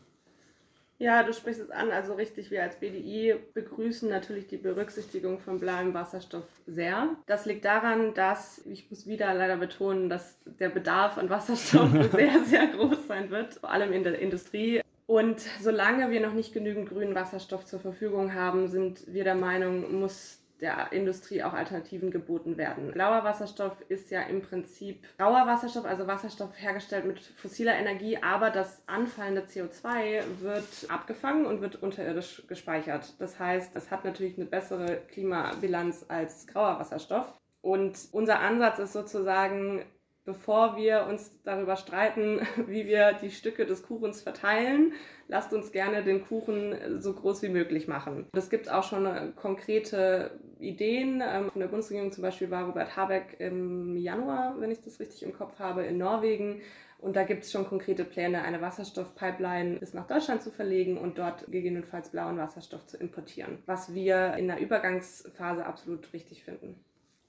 Ja, 0.99 1.23
du 1.23 1.33
sprichst 1.35 1.61
es 1.61 1.71
an. 1.71 1.91
Also 1.91 2.15
richtig, 2.15 2.51
wir 2.51 2.63
als 2.63 2.77
BDI 2.77 3.35
begrüßen 3.53 4.09
natürlich 4.09 4.47
die 4.47 4.57
Berücksichtigung 4.57 5.39
von 5.41 5.61
blauem 5.61 5.93
Wasserstoff 5.93 6.47
sehr. 6.67 7.17
Das 7.27 7.45
liegt 7.45 7.67
daran, 7.67 8.15
dass, 8.15 8.65
ich 8.67 8.91
muss 8.91 9.07
wieder 9.07 9.35
leider 9.35 9.59
betonen, 9.59 10.09
dass 10.09 10.39
der 10.45 10.71
Bedarf 10.71 11.19
an 11.19 11.29
Wasserstoff 11.29 11.91
sehr, 12.13 12.45
sehr 12.45 12.67
groß 12.69 13.07
sein 13.09 13.31
wird, 13.31 13.55
vor 13.55 13.71
allem 13.71 13.93
in 13.93 14.05
der 14.05 14.19
Industrie. 14.19 14.81
Und 15.07 15.41
solange 15.61 16.11
wir 16.11 16.21
noch 16.21 16.33
nicht 16.33 16.53
genügend 16.53 16.89
grünen 16.89 17.15
Wasserstoff 17.15 17.65
zur 17.65 17.79
Verfügung 17.79 18.35
haben, 18.35 18.67
sind 18.67 19.13
wir 19.13 19.23
der 19.23 19.37
Meinung, 19.37 20.01
muss 20.01 20.41
der 20.61 20.91
Industrie 20.93 21.43
auch 21.43 21.53
Alternativen 21.53 22.11
geboten 22.11 22.57
werden. 22.57 22.93
Blauer 22.93 23.25
Wasserstoff 23.25 23.77
ist 23.89 24.11
ja 24.11 24.23
im 24.23 24.41
Prinzip 24.41 25.05
grauer 25.19 25.47
Wasserstoff, 25.47 25.85
also 25.85 26.07
Wasserstoff 26.07 26.51
hergestellt 26.57 27.05
mit 27.05 27.21
fossiler 27.21 27.75
Energie, 27.75 28.19
aber 28.23 28.51
das 28.51 28.83
anfallende 28.87 29.43
CO2 29.43 30.23
wird 30.41 30.65
abgefangen 30.89 31.47
und 31.47 31.61
wird 31.61 31.83
unterirdisch 31.83 32.43
gespeichert. 32.49 33.15
Das 33.21 33.39
heißt, 33.39 33.77
es 33.77 33.91
hat 33.91 34.05
natürlich 34.05 34.37
eine 34.39 34.47
bessere 34.47 35.03
Klimabilanz 35.09 36.07
als 36.09 36.47
grauer 36.47 36.79
Wasserstoff. 36.79 37.27
Und 37.61 38.09
unser 38.13 38.41
Ansatz 38.41 38.79
ist 38.79 38.93
sozusagen, 38.93 39.85
bevor 40.27 40.77
wir 40.77 41.07
uns 41.09 41.41
darüber 41.45 41.77
streiten, 41.77 42.41
wie 42.67 42.87
wir 42.87 43.15
die 43.15 43.31
Stücke 43.31 43.65
des 43.65 43.83
Kuchens 43.83 44.21
verteilen, 44.21 44.93
lasst 45.29 45.55
uns 45.55 45.73
gerne 45.73 46.03
den 46.03 46.27
Kuchen 46.27 47.01
so 47.01 47.15
groß 47.15 47.43
wie 47.43 47.49
möglich 47.49 47.89
machen. 47.89 48.27
Es 48.37 48.51
gibt 48.51 48.71
auch 48.71 48.85
schon 48.85 49.35
konkrete 49.37 50.39
Ideen. 50.59 51.23
Ähm, 51.27 51.51
von 51.51 51.61
der 51.61 51.69
Bundesregierung 51.69 52.13
zum 52.13 52.23
Beispiel 52.23 52.51
war 52.51 52.67
Robert 52.67 52.97
Habeck 52.97 53.37
im 53.39 53.97
Januar, 53.97 54.61
wenn 54.61 54.71
ich 54.71 54.83
das 54.83 55.01
richtig 55.01 55.23
im 55.23 55.33
Kopf 55.33 55.59
habe, 55.59 55.85
in 55.85 55.97
Norwegen. 55.97 56.61
Und 56.99 57.15
da 57.15 57.25
gibt 57.25 57.45
es 57.45 57.53
schon 57.53 57.67
konkrete 57.67 58.05
Pläne, 58.05 58.43
eine 58.43 58.61
Wasserstoffpipeline 58.63 59.79
bis 59.79 59.93
nach 59.93 60.07
Deutschland 60.07 60.43
zu 60.43 60.51
verlegen 60.51 60.97
und 60.97 61.19
dort 61.19 61.45
gegebenenfalls 61.47 62.11
blauen 62.11 62.39
Wasserstoff 62.39 62.87
zu 62.87 62.97
importieren, 62.97 63.59
was 63.67 63.95
wir 63.95 64.35
in 64.35 64.49
der 64.49 64.61
Übergangsphase 64.61 65.67
absolut 65.67 66.13
richtig 66.15 66.43
finden. 66.43 66.83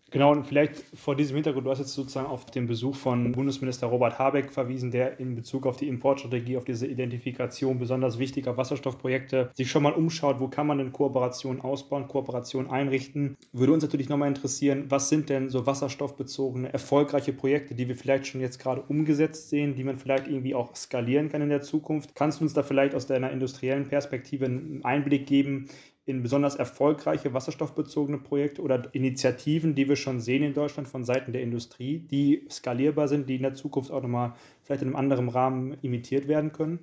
Genau, 0.10 0.32
und 0.32 0.48
vielleicht 0.48 0.86
vor 0.96 1.18
diesem 1.18 1.36
Hintergrund, 1.36 1.66
du 1.66 1.70
hast 1.70 1.80
jetzt 1.80 1.94
sozusagen 1.94 2.28
auf 2.28 2.46
den 2.46 2.66
Besuch 2.66 2.96
von 2.96 3.34
Bundesminister 3.34 3.88
Robert 3.88 4.18
Habeck 4.18 4.54
verwiesen, 4.54 4.90
der 4.90 5.20
in 5.20 5.36
Bezug 5.36 5.66
auf 5.68 5.76
die 5.76 5.90
Importstrategie, 5.90 6.56
auf 6.56 6.64
diese 6.64 6.88
Identifikation 6.88 7.78
besonders 7.78 8.18
wichtiger 8.18 8.56
Wasserstoffprojekte 8.56 9.52
sich 9.54 9.70
schon 9.70 9.84
mal 9.84 9.92
umschaut, 9.92 10.40
wo 10.40 10.48
kann 10.48 10.66
man 10.66 10.78
denn 10.78 10.94
Kooperationen 10.94 11.62
ausbauen, 11.62 12.08
Kooperationen 12.08 12.72
einrichten. 12.72 13.36
Würde 13.52 13.74
uns 13.74 13.84
natürlich 13.84 14.08
nochmal 14.08 14.30
interessieren, 14.30 14.86
was 14.88 15.10
sind 15.10 15.28
denn 15.28 15.50
so 15.50 15.66
wasserstoffbezogene, 15.66 16.72
erfolgreiche 16.72 17.34
Projekte, 17.34 17.76
die 17.76 17.90
wir 17.90 17.98
vielleicht 17.98 18.28
schon 18.28 18.40
jetzt 18.40 18.60
gerade 18.60 18.84
umgesetzt 18.84 19.50
sehen, 19.50 19.76
die 19.76 19.84
man 19.84 19.98
vielleicht 19.98 20.30
irgendwie 20.30 20.56
auch 20.56 20.74
skalieren 20.74 21.28
kann 21.28 21.42
in 21.42 21.50
der 21.50 21.64
Zukunft. 21.64 22.16
Kannst 22.16 22.40
du 22.40 22.46
uns 22.46 22.54
da 22.54 22.64
vielleicht 22.64 22.96
aus 22.96 23.08
deiner 23.08 23.32
industriellen 23.32 23.90
Perspektive 23.90 24.46
einen 24.46 24.86
Einblick 24.86 25.28
geben, 25.28 25.68
in 26.08 26.24
besonders 26.24 26.56
erfolgreiche 26.56 27.34
wasserstoffbezogene 27.34 28.18
Projekte 28.18 28.62
oder 28.62 28.84
Initiativen, 28.94 29.76
die 29.76 29.90
wir 29.90 29.98
schon 29.98 30.22
sehen 30.22 30.42
in 30.42 30.54
Deutschland 30.54 30.88
von 30.88 31.04
Seiten 31.04 31.34
der 31.34 31.42
Industrie, 31.42 32.00
die 32.00 32.48
skalierbar 32.50 33.10
sind, 33.10 33.28
die 33.28 33.36
in 33.36 33.44
der 33.44 33.56
Zukunft 33.56 33.92
auch 33.92 34.02
nochmal 34.02 34.34
vielleicht 34.64 34.84
in 34.84 34.88
einem 34.88 34.96
anderen 34.96 35.28
Rahmen 35.28 35.78
imitiert 35.82 36.30
werden 36.30 36.54
können? 36.54 36.80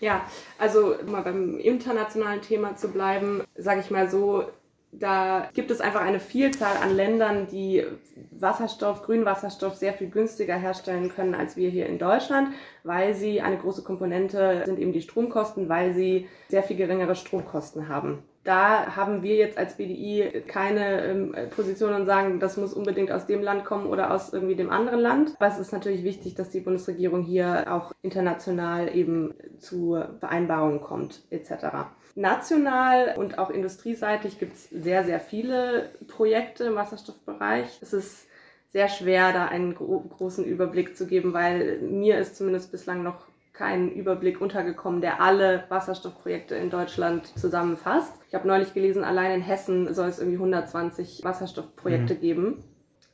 Ja, 0.00 0.24
also 0.58 0.94
mal 1.06 1.22
beim 1.22 1.58
internationalen 1.58 2.40
Thema 2.40 2.76
zu 2.76 2.92
bleiben, 2.92 3.42
sage 3.56 3.80
ich 3.80 3.90
mal 3.90 4.08
so, 4.08 4.44
da 4.92 5.50
gibt 5.52 5.72
es 5.72 5.80
einfach 5.80 6.02
eine 6.02 6.20
Vielzahl 6.20 6.76
an 6.76 6.94
Ländern, 6.94 7.48
die 7.48 7.84
Wasserstoff, 8.30 9.02
grünen 9.02 9.24
Wasserstoff 9.24 9.74
sehr 9.74 9.92
viel 9.92 10.08
günstiger 10.08 10.56
herstellen 10.56 11.08
können 11.08 11.34
als 11.34 11.56
wir 11.56 11.68
hier 11.68 11.86
in 11.86 11.98
Deutschland, 11.98 12.50
weil 12.84 13.14
sie 13.14 13.40
eine 13.40 13.58
große 13.58 13.82
Komponente 13.82 14.62
sind 14.64 14.78
eben 14.78 14.92
die 14.92 15.02
Stromkosten, 15.02 15.68
weil 15.68 15.94
sie 15.94 16.28
sehr 16.48 16.62
viel 16.62 16.76
geringere 16.76 17.16
Stromkosten 17.16 17.88
haben 17.88 18.22
da 18.46 18.94
haben 18.94 19.22
wir 19.22 19.34
jetzt 19.34 19.58
als 19.58 19.76
BDI 19.76 20.44
keine 20.46 21.04
ähm, 21.04 21.36
Position 21.54 21.92
und 21.94 22.06
sagen, 22.06 22.38
das 22.40 22.56
muss 22.56 22.72
unbedingt 22.72 23.10
aus 23.10 23.26
dem 23.26 23.42
Land 23.42 23.64
kommen 23.64 23.86
oder 23.86 24.12
aus 24.12 24.32
irgendwie 24.32 24.54
dem 24.54 24.70
anderen 24.70 25.00
Land. 25.00 25.34
Aber 25.38 25.48
es 25.48 25.58
ist 25.58 25.72
natürlich 25.72 26.04
wichtig, 26.04 26.34
dass 26.34 26.50
die 26.50 26.60
Bundesregierung 26.60 27.22
hier 27.22 27.72
auch 27.72 27.92
international 28.02 28.94
eben 28.94 29.34
zu 29.58 30.00
Vereinbarungen 30.20 30.80
kommt 30.80 31.22
etc. 31.30 31.88
National 32.14 33.14
und 33.16 33.38
auch 33.38 33.50
industrieseitig 33.50 34.38
gibt 34.38 34.54
es 34.54 34.70
sehr, 34.70 35.04
sehr 35.04 35.20
viele 35.20 35.90
Projekte 36.06 36.64
im 36.64 36.76
Wasserstoffbereich. 36.76 37.78
Es 37.82 37.92
ist 37.92 38.26
sehr 38.72 38.88
schwer, 38.88 39.32
da 39.32 39.46
einen 39.46 39.74
gro 39.74 40.00
großen 40.00 40.44
Überblick 40.44 40.96
zu 40.96 41.06
geben, 41.06 41.32
weil 41.32 41.78
mir 41.80 42.18
ist 42.18 42.36
zumindest 42.36 42.70
bislang 42.70 43.02
noch 43.02 43.26
kein 43.56 43.90
Überblick 43.90 44.40
untergekommen, 44.40 45.00
der 45.00 45.20
alle 45.20 45.64
Wasserstoffprojekte 45.70 46.54
in 46.54 46.68
Deutschland 46.68 47.26
zusammenfasst. 47.38 48.12
Ich 48.28 48.34
habe 48.34 48.46
neulich 48.46 48.74
gelesen, 48.74 49.02
allein 49.02 49.32
in 49.32 49.40
Hessen 49.40 49.92
soll 49.94 50.08
es 50.08 50.18
irgendwie 50.18 50.36
120 50.36 51.24
Wasserstoffprojekte 51.24 52.14
mhm. 52.14 52.20
geben. 52.20 52.64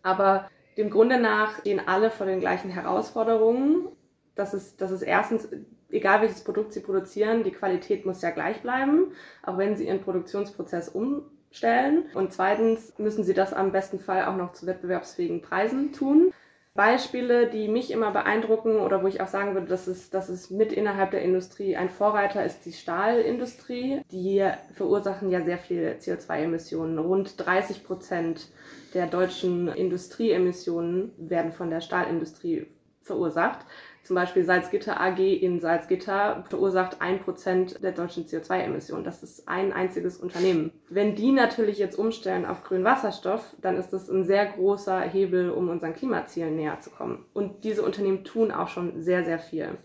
Aber 0.02 0.48
dem 0.76 0.90
Grunde 0.90 1.20
nach 1.20 1.61
stehen 1.61 1.81
alle 1.87 2.11
vor 2.11 2.26
den 2.26 2.40
gleichen 2.40 2.70
Herausforderungen. 2.70 3.88
Das 4.35 4.52
ist, 4.52 4.81
das 4.81 4.90
ist 4.90 5.02
erstens, 5.02 5.48
egal 5.90 6.22
welches 6.22 6.42
Produkt 6.42 6.72
sie 6.72 6.81
produzieren, 6.81 7.44
die 7.44 7.52
Qualität 7.52 8.05
muss 8.05 8.22
ja 8.22 8.31
gleich 8.31 8.62
bleiben, 8.62 9.12
auch 9.44 9.59
wenn 9.59 9.76
sie 9.76 9.87
ihren 9.87 10.00
Produktionsprozess 10.00 10.88
umstellen. 10.88 12.07
Und 12.14 12.33
zweitens 12.33 12.98
müssen 12.98 13.22
sie 13.22 13.35
das 13.35 13.52
am 13.52 13.70
besten 13.70 14.00
Fall 14.00 14.24
auch 14.24 14.37
noch 14.37 14.55
zu 14.55 14.66
wettbewerbsfähigen 14.66 15.40
Preisen 15.40 15.92
tun. 15.92 16.33
Beispiele, 16.74 17.50
die 17.50 17.68
mich 17.68 17.90
immer 17.90 18.12
beeindrucken 18.12 18.78
oder 18.78 19.02
wo 19.02 19.06
ich 19.06 19.20
auch 19.20 19.28
sagen 19.28 19.52
würde, 19.54 19.66
dass 19.66 19.87
es, 19.87 20.08
dass 20.08 20.30
es 20.30 20.50
mit 20.50 20.72
innerhalb 20.72 21.11
der 21.11 21.22
Industrie 21.22 21.76
ein 21.76 21.90
Vorreiter 21.90 22.44
ist, 22.44 22.64
die 22.64 22.72
Stahlindustrie. 22.72 24.00
Die 24.11 24.48
verursachen 24.72 25.30
ja 25.30 25.42
sehr 25.42 25.58
viel 25.58 25.96
CO2-Emissionen. 26.00 26.98
Rund 26.98 27.35
30 27.44 27.85
Prozent 27.85 28.48
der 28.94 29.06
deutschen 29.06 29.68
Industrieemissionen 29.68 31.12
werden 31.18 31.52
von 31.52 31.68
der 31.68 31.82
Stahlindustrie 31.82 32.66
verursacht. 33.02 33.66
Zum 34.02 34.16
Beispiel 34.16 34.44
Salzgitter 34.44 35.00
AG 35.00 35.18
in 35.18 35.60
Salzgitter 35.60 36.44
verursacht 36.48 37.00
ein 37.00 37.20
Prozent 37.20 37.82
der 37.84 37.92
deutschen 37.92 38.26
CO2-Emissionen. 38.26 39.04
Das 39.04 39.22
ist 39.22 39.48
ein 39.48 39.72
einziges 39.72 40.16
Unternehmen. 40.16 40.72
Wenn 40.88 41.14
die 41.14 41.30
natürlich 41.30 41.78
jetzt 41.78 41.96
umstellen 41.96 42.44
auf 42.44 42.64
grünen 42.64 42.84
Wasserstoff, 42.84 43.54
dann 43.60 43.76
ist 43.76 43.92
das 43.92 44.08
ein 44.08 44.24
sehr 44.24 44.46
großer 44.46 45.00
Hebel, 45.00 45.50
um 45.50 45.68
unseren 45.68 45.94
Klimazielen 45.94 46.56
näher 46.56 46.80
zu 46.80 46.90
kommen. 46.90 47.24
Und 47.32 47.62
diese 47.62 47.84
Unternehmen 47.84 48.24
tun 48.24 48.50
auch 48.50 48.68
schon 48.68 49.00
sehr, 49.00 49.24
sehr 49.24 49.38
viel. 49.38 49.78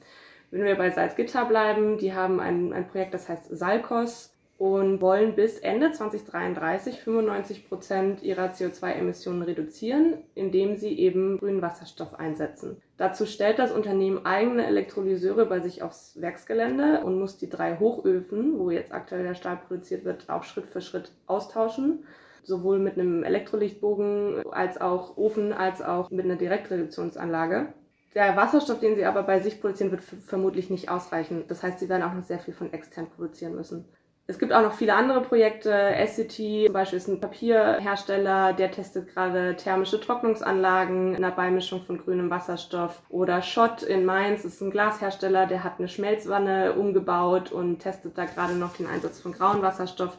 Wenn 0.49 0.63
wir 0.63 0.75
bei 0.75 0.89
Salzgitter 0.89 1.45
bleiben, 1.45 1.97
die 1.97 2.13
haben 2.13 2.39
ein, 2.39 2.73
ein 2.73 2.87
Projekt, 2.87 3.13
das 3.13 3.29
heißt 3.29 3.55
Salkos 3.55 4.33
und 4.57 5.01
wollen 5.01 5.35
bis 5.35 5.59
Ende 5.59 5.91
2033 5.91 6.99
95 7.01 7.69
Prozent 7.69 8.23
ihrer 8.23 8.47
CO2-Emissionen 8.47 9.43
reduzieren, 9.43 10.23
indem 10.33 10.75
sie 10.77 10.97
eben 10.97 11.37
grünen 11.37 11.61
Wasserstoff 11.61 12.15
einsetzen. 12.15 12.81
Dazu 12.97 13.27
stellt 13.27 13.59
das 13.59 13.71
Unternehmen 13.71 14.25
eigene 14.25 14.65
Elektrolyseure 14.65 15.45
bei 15.45 15.59
sich 15.59 15.83
aufs 15.83 16.19
Werksgelände 16.19 17.03
und 17.03 17.19
muss 17.19 17.37
die 17.37 17.49
drei 17.49 17.77
Hochöfen, 17.77 18.57
wo 18.57 18.71
jetzt 18.71 18.91
aktuell 18.91 19.23
der 19.23 19.35
Stahl 19.35 19.57
produziert 19.67 20.05
wird, 20.05 20.27
auch 20.29 20.43
Schritt 20.43 20.65
für 20.65 20.81
Schritt 20.81 21.11
austauschen. 21.27 22.05
Sowohl 22.43 22.79
mit 22.79 22.97
einem 22.97 23.23
Elektrolichtbogen 23.23 24.41
als 24.51 24.79
auch 24.79 25.17
Ofen 25.17 25.53
als 25.53 25.81
auch 25.81 26.09
mit 26.09 26.25
einer 26.25 26.37
Direktreduktionsanlage. 26.37 27.73
Der 28.15 28.35
Wasserstoff, 28.35 28.79
den 28.79 28.95
sie 28.95 29.05
aber 29.05 29.21
bei 29.23 29.39
sich 29.41 29.61
produzieren, 29.61 29.91
wird 29.91 30.01
vermutlich 30.01 30.69
nicht 30.71 30.89
ausreichen. 30.89 31.43
Das 31.49 31.61
heißt, 31.61 31.77
sie 31.77 31.89
werden 31.89 32.03
auch 32.03 32.13
noch 32.13 32.23
sehr 32.23 32.39
viel 32.39 32.53
von 32.53 32.73
extern 32.73 33.07
produzieren 33.15 33.53
müssen. 33.53 33.85
Es 34.29 34.39
gibt 34.39 34.51
auch 34.51 34.61
noch 34.61 34.73
viele 34.73 34.93
andere 34.93 35.21
Projekte. 35.21 35.95
SCT 36.05 36.65
zum 36.65 36.73
Beispiel 36.73 36.97
ist 36.97 37.07
ein 37.07 37.21
Papierhersteller, 37.21 38.51
der 38.51 38.71
testet 38.71 39.07
gerade 39.13 39.55
thermische 39.55 40.01
Trocknungsanlagen 40.01 41.15
in 41.15 41.21
der 41.21 41.31
Beimischung 41.31 41.83
von 41.83 41.97
grünem 41.97 42.29
Wasserstoff. 42.29 43.01
Oder 43.07 43.41
Schott 43.41 43.83
in 43.83 44.03
Mainz 44.03 44.43
ist 44.43 44.59
ein 44.59 44.69
Glashersteller, 44.69 45.45
der 45.45 45.63
hat 45.63 45.79
eine 45.79 45.87
Schmelzwanne 45.87 46.73
umgebaut 46.73 47.53
und 47.53 47.79
testet 47.79 48.17
da 48.17 48.25
gerade 48.25 48.55
noch 48.55 48.75
den 48.75 48.87
Einsatz 48.87 49.21
von 49.21 49.31
grauen 49.31 49.61
Wasserstoff. 49.61 50.17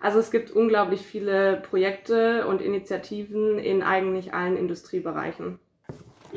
Also 0.00 0.18
es 0.18 0.30
gibt 0.30 0.50
unglaublich 0.50 1.02
viele 1.02 1.58
Projekte 1.58 2.46
und 2.46 2.62
Initiativen 2.62 3.58
in 3.58 3.82
eigentlich 3.82 4.32
allen 4.32 4.56
Industriebereichen. 4.56 5.58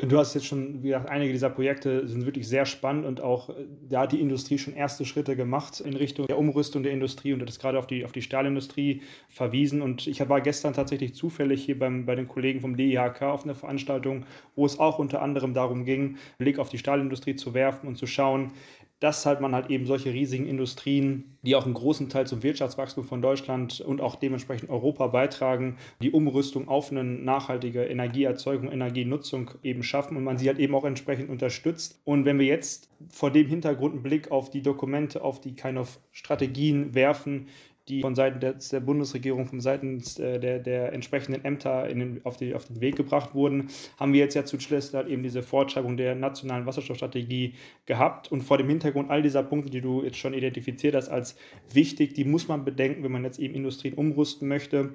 Du 0.00 0.18
hast 0.18 0.34
jetzt 0.34 0.46
schon, 0.46 0.82
wie 0.82 0.88
gesagt, 0.88 1.08
einige 1.08 1.32
dieser 1.32 1.50
Projekte 1.50 2.08
sind 2.08 2.26
wirklich 2.26 2.48
sehr 2.48 2.66
spannend 2.66 3.06
und 3.06 3.20
auch 3.20 3.50
da 3.88 4.00
hat 4.00 4.12
die 4.12 4.20
Industrie 4.20 4.58
schon 4.58 4.74
erste 4.74 5.04
Schritte 5.04 5.36
gemacht 5.36 5.80
in 5.80 5.94
Richtung 5.94 6.26
der 6.26 6.36
Umrüstung 6.36 6.82
der 6.82 6.92
Industrie 6.92 7.32
und 7.32 7.40
das 7.40 7.60
gerade 7.60 7.78
auf 7.78 7.86
die, 7.86 8.04
auf 8.04 8.10
die 8.10 8.22
Stahlindustrie 8.22 9.02
verwiesen. 9.28 9.82
Und 9.82 10.08
ich 10.08 10.28
war 10.28 10.40
gestern 10.40 10.72
tatsächlich 10.72 11.14
zufällig 11.14 11.64
hier 11.64 11.78
beim, 11.78 12.06
bei 12.06 12.16
den 12.16 12.26
Kollegen 12.26 12.60
vom 12.60 12.76
DIHK 12.76 13.22
auf 13.22 13.44
einer 13.44 13.54
Veranstaltung, 13.54 14.26
wo 14.56 14.66
es 14.66 14.80
auch 14.80 14.98
unter 14.98 15.22
anderem 15.22 15.54
darum 15.54 15.84
ging, 15.84 16.16
Blick 16.38 16.58
auf 16.58 16.70
die 16.70 16.78
Stahlindustrie 16.78 17.36
zu 17.36 17.54
werfen 17.54 17.86
und 17.86 17.96
zu 17.96 18.06
schauen, 18.06 18.50
dass 19.00 19.26
halt 19.26 19.40
man 19.40 19.54
halt 19.54 19.70
eben 19.70 19.86
solche 19.86 20.12
riesigen 20.12 20.46
Industrien, 20.46 21.36
die 21.42 21.56
auch 21.56 21.64
einen 21.64 21.74
großen 21.74 22.08
Teil 22.08 22.26
zum 22.26 22.42
Wirtschaftswachstum 22.42 23.04
von 23.04 23.20
Deutschland 23.20 23.80
und 23.80 24.00
auch 24.00 24.16
dementsprechend 24.16 24.70
Europa 24.70 25.08
beitragen, 25.08 25.76
die 26.00 26.10
Umrüstung 26.10 26.68
auf 26.68 26.90
eine 26.90 27.04
nachhaltige 27.04 27.84
Energieerzeugung, 27.84 28.70
Energienutzung 28.70 29.50
eben 29.62 29.82
schaffen 29.82 30.16
und 30.16 30.24
man 30.24 30.38
sie 30.38 30.48
halt 30.48 30.58
eben 30.58 30.74
auch 30.74 30.84
entsprechend 30.84 31.28
unterstützt. 31.28 32.00
Und 32.04 32.24
wenn 32.24 32.38
wir 32.38 32.46
jetzt 32.46 32.88
vor 33.08 33.30
dem 33.30 33.46
Hintergrund 33.46 33.94
einen 33.94 34.02
Blick 34.02 34.30
auf 34.30 34.50
die 34.50 34.62
Dokumente, 34.62 35.22
auf 35.22 35.40
die 35.40 35.54
kind 35.54 35.78
of 35.78 36.00
Strategien 36.12 36.94
werfen, 36.94 37.48
die 37.88 38.00
von 38.00 38.14
Seiten 38.14 38.40
der, 38.40 38.54
der 38.54 38.80
Bundesregierung, 38.80 39.46
von 39.46 39.60
Seiten 39.60 40.02
äh, 40.18 40.38
der, 40.38 40.58
der 40.58 40.92
entsprechenden 40.92 41.44
Ämter 41.44 41.86
den, 41.88 42.20
auf, 42.24 42.36
die, 42.36 42.54
auf 42.54 42.64
den 42.66 42.80
Weg 42.80 42.96
gebracht 42.96 43.34
wurden, 43.34 43.68
haben 43.98 44.12
wir 44.12 44.20
jetzt 44.20 44.34
ja 44.34 44.44
zu 44.44 44.58
Schleswig 44.58 45.06
eben 45.06 45.22
diese 45.22 45.42
Fortschreibung 45.42 45.96
der 45.96 46.14
nationalen 46.14 46.66
Wasserstoffstrategie 46.66 47.54
gehabt. 47.86 48.32
Und 48.32 48.42
vor 48.42 48.58
dem 48.58 48.68
Hintergrund 48.68 49.10
all 49.10 49.22
dieser 49.22 49.42
Punkte, 49.42 49.70
die 49.70 49.80
du 49.80 50.02
jetzt 50.02 50.16
schon 50.16 50.34
identifiziert 50.34 50.94
hast 50.94 51.08
als 51.08 51.36
wichtig, 51.72 52.14
die 52.14 52.24
muss 52.24 52.48
man 52.48 52.64
bedenken, 52.64 53.02
wenn 53.02 53.12
man 53.12 53.24
jetzt 53.24 53.38
eben 53.38 53.54
Industrien 53.54 53.94
umrüsten 53.94 54.48
möchte 54.48 54.94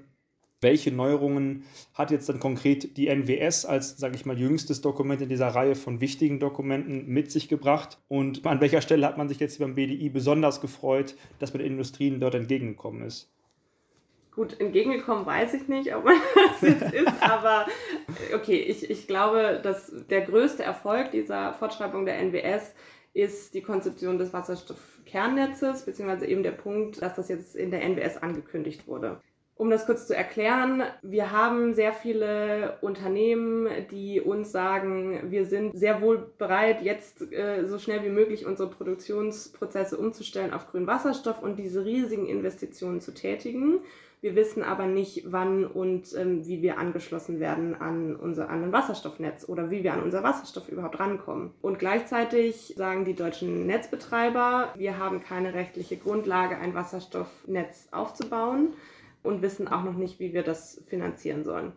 welche 0.61 0.91
Neuerungen 0.91 1.63
hat 1.93 2.11
jetzt 2.11 2.27
dann 2.29 2.39
konkret 2.39 2.97
die 2.97 3.07
NWS 3.07 3.65
als, 3.65 3.97
sage 3.97 4.15
ich 4.15 4.25
mal, 4.25 4.37
jüngstes 4.37 4.81
Dokument 4.81 5.21
in 5.21 5.29
dieser 5.29 5.47
Reihe 5.47 5.75
von 5.75 6.01
wichtigen 6.01 6.39
Dokumenten 6.39 7.07
mit 7.07 7.31
sich 7.31 7.47
gebracht? 7.47 7.97
Und 8.07 8.45
an 8.45 8.61
welcher 8.61 8.81
Stelle 8.81 9.05
hat 9.05 9.17
man 9.17 9.29
sich 9.29 9.39
jetzt 9.39 9.59
beim 9.59 9.75
BDI 9.75 10.09
besonders 10.09 10.61
gefreut, 10.61 11.15
dass 11.39 11.53
man 11.53 11.63
den 11.63 11.71
Industrien 11.71 12.19
dort 12.19 12.35
entgegengekommen 12.35 13.03
ist? 13.03 13.31
Gut, 14.31 14.59
entgegengekommen 14.59 15.25
weiß 15.25 15.53
ich 15.55 15.67
nicht, 15.67 15.93
ob 15.95 16.05
man 16.05 16.15
das 16.35 16.61
jetzt 16.61 16.93
ist, 16.93 17.21
aber 17.21 17.65
okay, 18.33 18.57
ich, 18.57 18.89
ich 18.89 19.07
glaube, 19.07 19.59
dass 19.61 19.91
der 20.09 20.21
größte 20.21 20.63
Erfolg 20.63 21.11
dieser 21.11 21.53
Fortschreibung 21.53 22.05
der 22.05 22.19
NWS 22.19 22.73
ist 23.13 23.53
die 23.53 23.61
Konzeption 23.61 24.17
des 24.17 24.31
Wasserstoffkernnetzes, 24.33 25.83
beziehungsweise 25.83 26.27
eben 26.27 26.43
der 26.43 26.51
Punkt, 26.51 27.01
dass 27.01 27.15
das 27.15 27.27
jetzt 27.27 27.55
in 27.55 27.71
der 27.71 27.81
NWS 27.83 28.17
angekündigt 28.17 28.87
wurde. 28.87 29.19
Um 29.59 29.69
das 29.69 29.85
kurz 29.85 30.07
zu 30.07 30.15
erklären, 30.15 30.83
wir 31.01 31.33
haben 31.33 31.73
sehr 31.73 31.91
viele 31.91 32.77
Unternehmen, 32.79 33.67
die 33.91 34.21
uns 34.21 34.53
sagen, 34.53 35.19
wir 35.31 35.45
sind 35.45 35.77
sehr 35.77 36.01
wohl 36.01 36.31
bereit, 36.37 36.81
jetzt 36.81 37.33
äh, 37.33 37.67
so 37.67 37.77
schnell 37.77 38.05
wie 38.05 38.09
möglich 38.09 38.45
unsere 38.45 38.69
Produktionsprozesse 38.69 39.97
umzustellen 39.97 40.53
auf 40.53 40.71
grünen 40.71 40.87
Wasserstoff 40.87 41.43
und 41.43 41.59
diese 41.59 41.83
riesigen 41.83 42.25
Investitionen 42.25 43.01
zu 43.01 43.13
tätigen. 43.13 43.81
Wir 44.21 44.37
wissen 44.37 44.63
aber 44.63 44.85
nicht, 44.85 45.25
wann 45.29 45.65
und 45.65 46.15
ähm, 46.15 46.47
wie 46.47 46.61
wir 46.61 46.77
angeschlossen 46.77 47.41
werden 47.41 47.75
an 47.75 48.15
unser 48.15 48.49
an 48.49 48.63
ein 48.63 48.71
Wasserstoffnetz 48.71 49.49
oder 49.49 49.69
wie 49.69 49.83
wir 49.83 49.91
an 49.91 50.03
unser 50.03 50.23
Wasserstoff 50.23 50.69
überhaupt 50.69 51.01
rankommen. 51.01 51.51
Und 51.61 51.79
gleichzeitig 51.79 52.75
sagen 52.77 53.03
die 53.03 53.13
deutschen 53.13 53.67
Netzbetreiber, 53.67 54.73
wir 54.77 54.97
haben 54.97 55.21
keine 55.21 55.53
rechtliche 55.53 55.97
Grundlage, 55.97 56.57
ein 56.57 56.73
Wasserstoffnetz 56.73 57.89
aufzubauen 57.91 58.69
und 59.23 59.41
wissen 59.41 59.67
auch 59.67 59.83
noch 59.83 59.95
nicht, 59.95 60.19
wie 60.19 60.33
wir 60.33 60.43
das 60.43 60.81
finanzieren 60.87 61.43
sollen. 61.43 61.73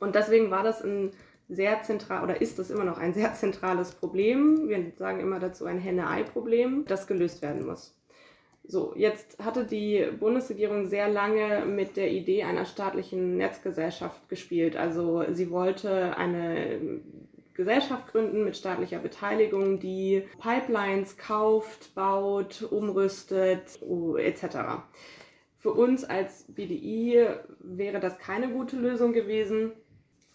Und 0.00 0.14
deswegen 0.14 0.50
war 0.50 0.62
das 0.62 0.82
ein 0.82 1.12
sehr 1.48 1.82
zentral 1.82 2.24
oder 2.24 2.40
ist 2.40 2.58
das 2.58 2.70
immer 2.70 2.84
noch 2.84 2.98
ein 2.98 3.14
sehr 3.14 3.32
zentrales 3.34 3.92
Problem. 3.92 4.68
Wir 4.68 4.92
sagen 4.96 5.20
immer 5.20 5.38
dazu 5.38 5.64
ein 5.64 5.78
Henne-Ei-Problem, 5.78 6.84
das 6.86 7.06
gelöst 7.06 7.40
werden 7.42 7.66
muss. 7.66 7.96
So, 8.68 8.94
jetzt 8.96 9.38
hatte 9.38 9.64
die 9.64 10.04
Bundesregierung 10.18 10.86
sehr 10.86 11.08
lange 11.08 11.64
mit 11.66 11.96
der 11.96 12.10
Idee 12.10 12.42
einer 12.42 12.64
staatlichen 12.64 13.36
Netzgesellschaft 13.36 14.28
gespielt. 14.28 14.76
Also 14.76 15.24
sie 15.32 15.50
wollte 15.50 16.16
eine 16.16 17.00
Gesellschaft 17.54 18.08
gründen 18.08 18.44
mit 18.44 18.56
staatlicher 18.56 18.98
Beteiligung, 18.98 19.78
die 19.78 20.24
Pipelines 20.40 21.16
kauft, 21.16 21.94
baut, 21.94 22.66
umrüstet 22.70 23.80
etc. 24.18 24.56
Für 25.66 25.72
uns 25.72 26.04
als 26.04 26.44
BDI 26.44 27.26
wäre 27.58 27.98
das 27.98 28.20
keine 28.20 28.52
gute 28.52 28.76
Lösung 28.76 29.12
gewesen 29.12 29.72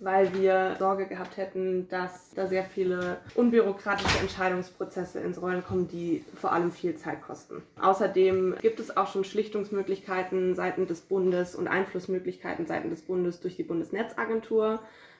weil 0.03 0.33
wir 0.33 0.75
Sorge 0.79 1.05
gehabt 1.05 1.37
hätten, 1.37 1.87
dass 1.87 2.31
da 2.31 2.47
sehr 2.47 2.63
viele 2.63 3.21
unbürokratische 3.35 4.17
Entscheidungsprozesse 4.19 5.19
ins 5.19 5.39
Rollen 5.39 5.63
kommen, 5.63 5.87
die 5.87 6.25
vor 6.33 6.51
allem 6.51 6.71
viel 6.71 6.95
Zeit 6.95 7.21
kosten. 7.21 7.61
Außerdem 7.79 8.55
gibt 8.59 8.79
es 8.79 8.97
auch 8.97 9.05
schon 9.05 9.23
Schlichtungsmöglichkeiten 9.23 10.55
seitens 10.55 10.87
des 10.87 11.01
Bundes 11.01 11.53
und 11.55 11.67
Einflussmöglichkeiten 11.67 12.65
seitens 12.65 12.95
des 12.95 13.01
Bundes 13.03 13.41
durch 13.41 13.55
die 13.55 13.63
Bundesnetzagentur, 13.63 14.79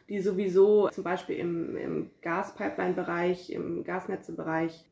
die 0.09 0.19
sowieso 0.19 0.89
zum 0.89 1.03
Beispiel 1.03 1.37
im, 1.37 1.77
im 1.77 2.09
Gaspipeline-Bereich, 2.23 3.51
im 3.51 3.83
Gasnetzebereich 3.83 4.83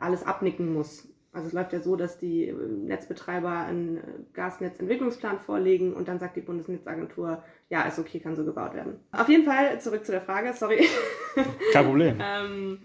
alles 0.00 0.24
abnicken 0.24 0.72
muss. 0.72 1.06
Also 1.36 1.48
es 1.48 1.52
läuft 1.52 1.74
ja 1.74 1.80
so, 1.80 1.96
dass 1.96 2.16
die 2.18 2.50
Netzbetreiber 2.50 3.50
einen 3.50 4.00
Gasnetzentwicklungsplan 4.32 5.38
vorlegen 5.38 5.92
und 5.92 6.08
dann 6.08 6.18
sagt 6.18 6.34
die 6.36 6.40
Bundesnetzagentur, 6.40 7.42
ja, 7.68 7.82
ist 7.82 7.98
okay, 7.98 8.20
kann 8.20 8.36
so 8.36 8.44
gebaut 8.46 8.72
werden. 8.72 8.94
Auf 9.12 9.28
jeden 9.28 9.44
Fall 9.44 9.78
zurück 9.78 10.06
zu 10.06 10.12
der 10.12 10.22
Frage, 10.22 10.54
sorry. 10.54 10.88
Kein 11.74 11.84
Problem. 11.84 12.18
ähm, 12.22 12.78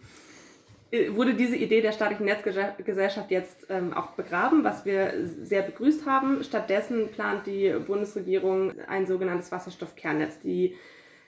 wurde 1.15 1.33
diese 1.33 1.55
Idee 1.55 1.79
der 1.79 1.93
staatlichen 1.93 2.25
Netzgesellschaft 2.25 3.31
jetzt 3.31 3.67
ähm, 3.69 3.93
auch 3.93 4.11
begraben, 4.11 4.65
was 4.65 4.83
wir 4.83 5.13
sehr 5.25 5.61
begrüßt 5.61 6.05
haben. 6.05 6.43
Stattdessen 6.43 7.07
plant 7.07 7.47
die 7.47 7.73
Bundesregierung 7.87 8.73
ein 8.89 9.07
sogenanntes 9.07 9.49
Wasserstoffkernnetz. 9.53 10.41
Die 10.41 10.75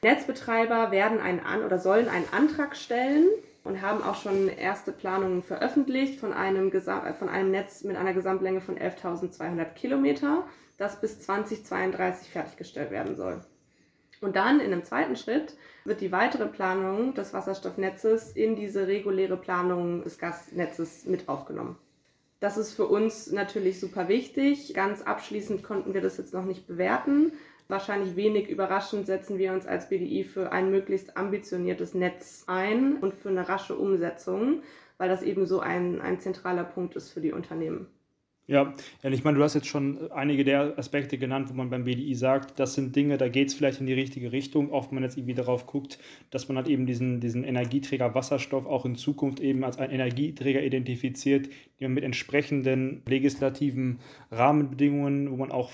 Netzbetreiber 0.03 0.91
werden 0.91 1.21
einen 1.21 1.39
an 1.39 1.63
oder 1.63 1.79
sollen 1.79 2.09
einen 2.09 2.27
Antrag 2.33 2.75
stellen 2.75 3.27
und 3.63 3.81
haben 3.81 4.03
auch 4.03 4.15
schon 4.15 4.49
erste 4.49 4.91
Planungen 4.91 5.41
veröffentlicht 5.41 6.19
von 6.19 6.33
einem, 6.33 6.71
von 6.71 7.29
einem 7.29 7.51
Netz 7.51 7.83
mit 7.83 7.95
einer 7.95 8.13
Gesamtlänge 8.13 8.61
von 8.61 8.77
11.200 8.77 9.65
Kilometer, 9.73 10.45
das 10.77 10.99
bis 10.99 11.21
2032 11.21 12.29
fertiggestellt 12.29 12.91
werden 12.91 13.15
soll. 13.15 13.41
Und 14.21 14.35
dann 14.35 14.59
in 14.59 14.71
einem 14.71 14.83
zweiten 14.83 15.15
Schritt 15.15 15.55
wird 15.83 16.01
die 16.01 16.11
weitere 16.11 16.47
Planung 16.47 17.13
des 17.13 17.33
Wasserstoffnetzes 17.33 18.31
in 18.31 18.55
diese 18.55 18.87
reguläre 18.87 19.37
Planung 19.37 20.03
des 20.03 20.17
Gasnetzes 20.17 21.05
mit 21.05 21.27
aufgenommen. 21.27 21.77
Das 22.39 22.57
ist 22.57 22.73
für 22.73 22.87
uns 22.87 23.31
natürlich 23.31 23.79
super 23.79 24.07
wichtig. 24.07 24.73
Ganz 24.73 25.01
abschließend 25.01 25.63
konnten 25.63 25.93
wir 25.93 26.01
das 26.01 26.17
jetzt 26.17 26.33
noch 26.33 26.45
nicht 26.45 26.67
bewerten, 26.67 27.33
Wahrscheinlich 27.73 28.15
wenig 28.15 28.49
überraschend 28.49 29.07
setzen 29.07 29.39
wir 29.39 29.51
uns 29.51 29.65
als 29.65 29.89
BDI 29.89 30.25
für 30.25 30.51
ein 30.51 30.69
möglichst 30.69 31.17
ambitioniertes 31.17 31.95
Netz 31.95 32.43
ein 32.45 32.97
und 32.97 33.15
für 33.15 33.29
eine 33.29 33.49
rasche 33.49 33.75
Umsetzung, 33.75 34.61
weil 34.99 35.09
das 35.09 35.23
eben 35.23 35.47
so 35.47 35.59
ein, 35.59 35.99
ein 35.99 36.19
zentraler 36.19 36.65
Punkt 36.65 36.95
ist 36.95 37.09
für 37.09 37.19
die 37.19 37.31
Unternehmen. 37.31 37.87
Ja, 38.45 38.75
ich 39.01 39.23
meine, 39.23 39.39
du 39.39 39.43
hast 39.43 39.55
jetzt 39.55 39.65
schon 39.65 40.11
einige 40.11 40.43
der 40.43 40.77
Aspekte 40.77 41.17
genannt, 41.17 41.49
wo 41.49 41.55
man 41.55 41.71
beim 41.71 41.85
BDI 41.85 42.13
sagt, 42.13 42.59
das 42.59 42.75
sind 42.75 42.95
Dinge, 42.95 43.17
da 43.17 43.27
geht 43.27 43.47
es 43.47 43.55
vielleicht 43.55 43.79
in 43.79 43.87
die 43.87 43.93
richtige 43.93 44.31
Richtung, 44.31 44.71
auch 44.71 44.91
wenn 44.91 44.95
man 44.95 45.03
jetzt 45.03 45.17
irgendwie 45.17 45.33
darauf 45.33 45.65
guckt, 45.65 45.97
dass 46.29 46.49
man 46.49 46.57
halt 46.57 46.67
eben 46.67 46.85
diesen, 46.85 47.21
diesen 47.21 47.43
Energieträger 47.43 48.13
Wasserstoff 48.13 48.67
auch 48.67 48.85
in 48.85 48.97
Zukunft 48.97 49.39
eben 49.39 49.63
als 49.63 49.79
einen 49.79 49.93
Energieträger 49.93 50.61
identifiziert, 50.61 51.47
den 51.47 51.87
man 51.87 51.93
mit 51.93 52.03
entsprechenden 52.03 53.01
legislativen 53.07 53.97
Rahmenbedingungen, 54.29 55.31
wo 55.31 55.37
man 55.37 55.51
auch 55.51 55.71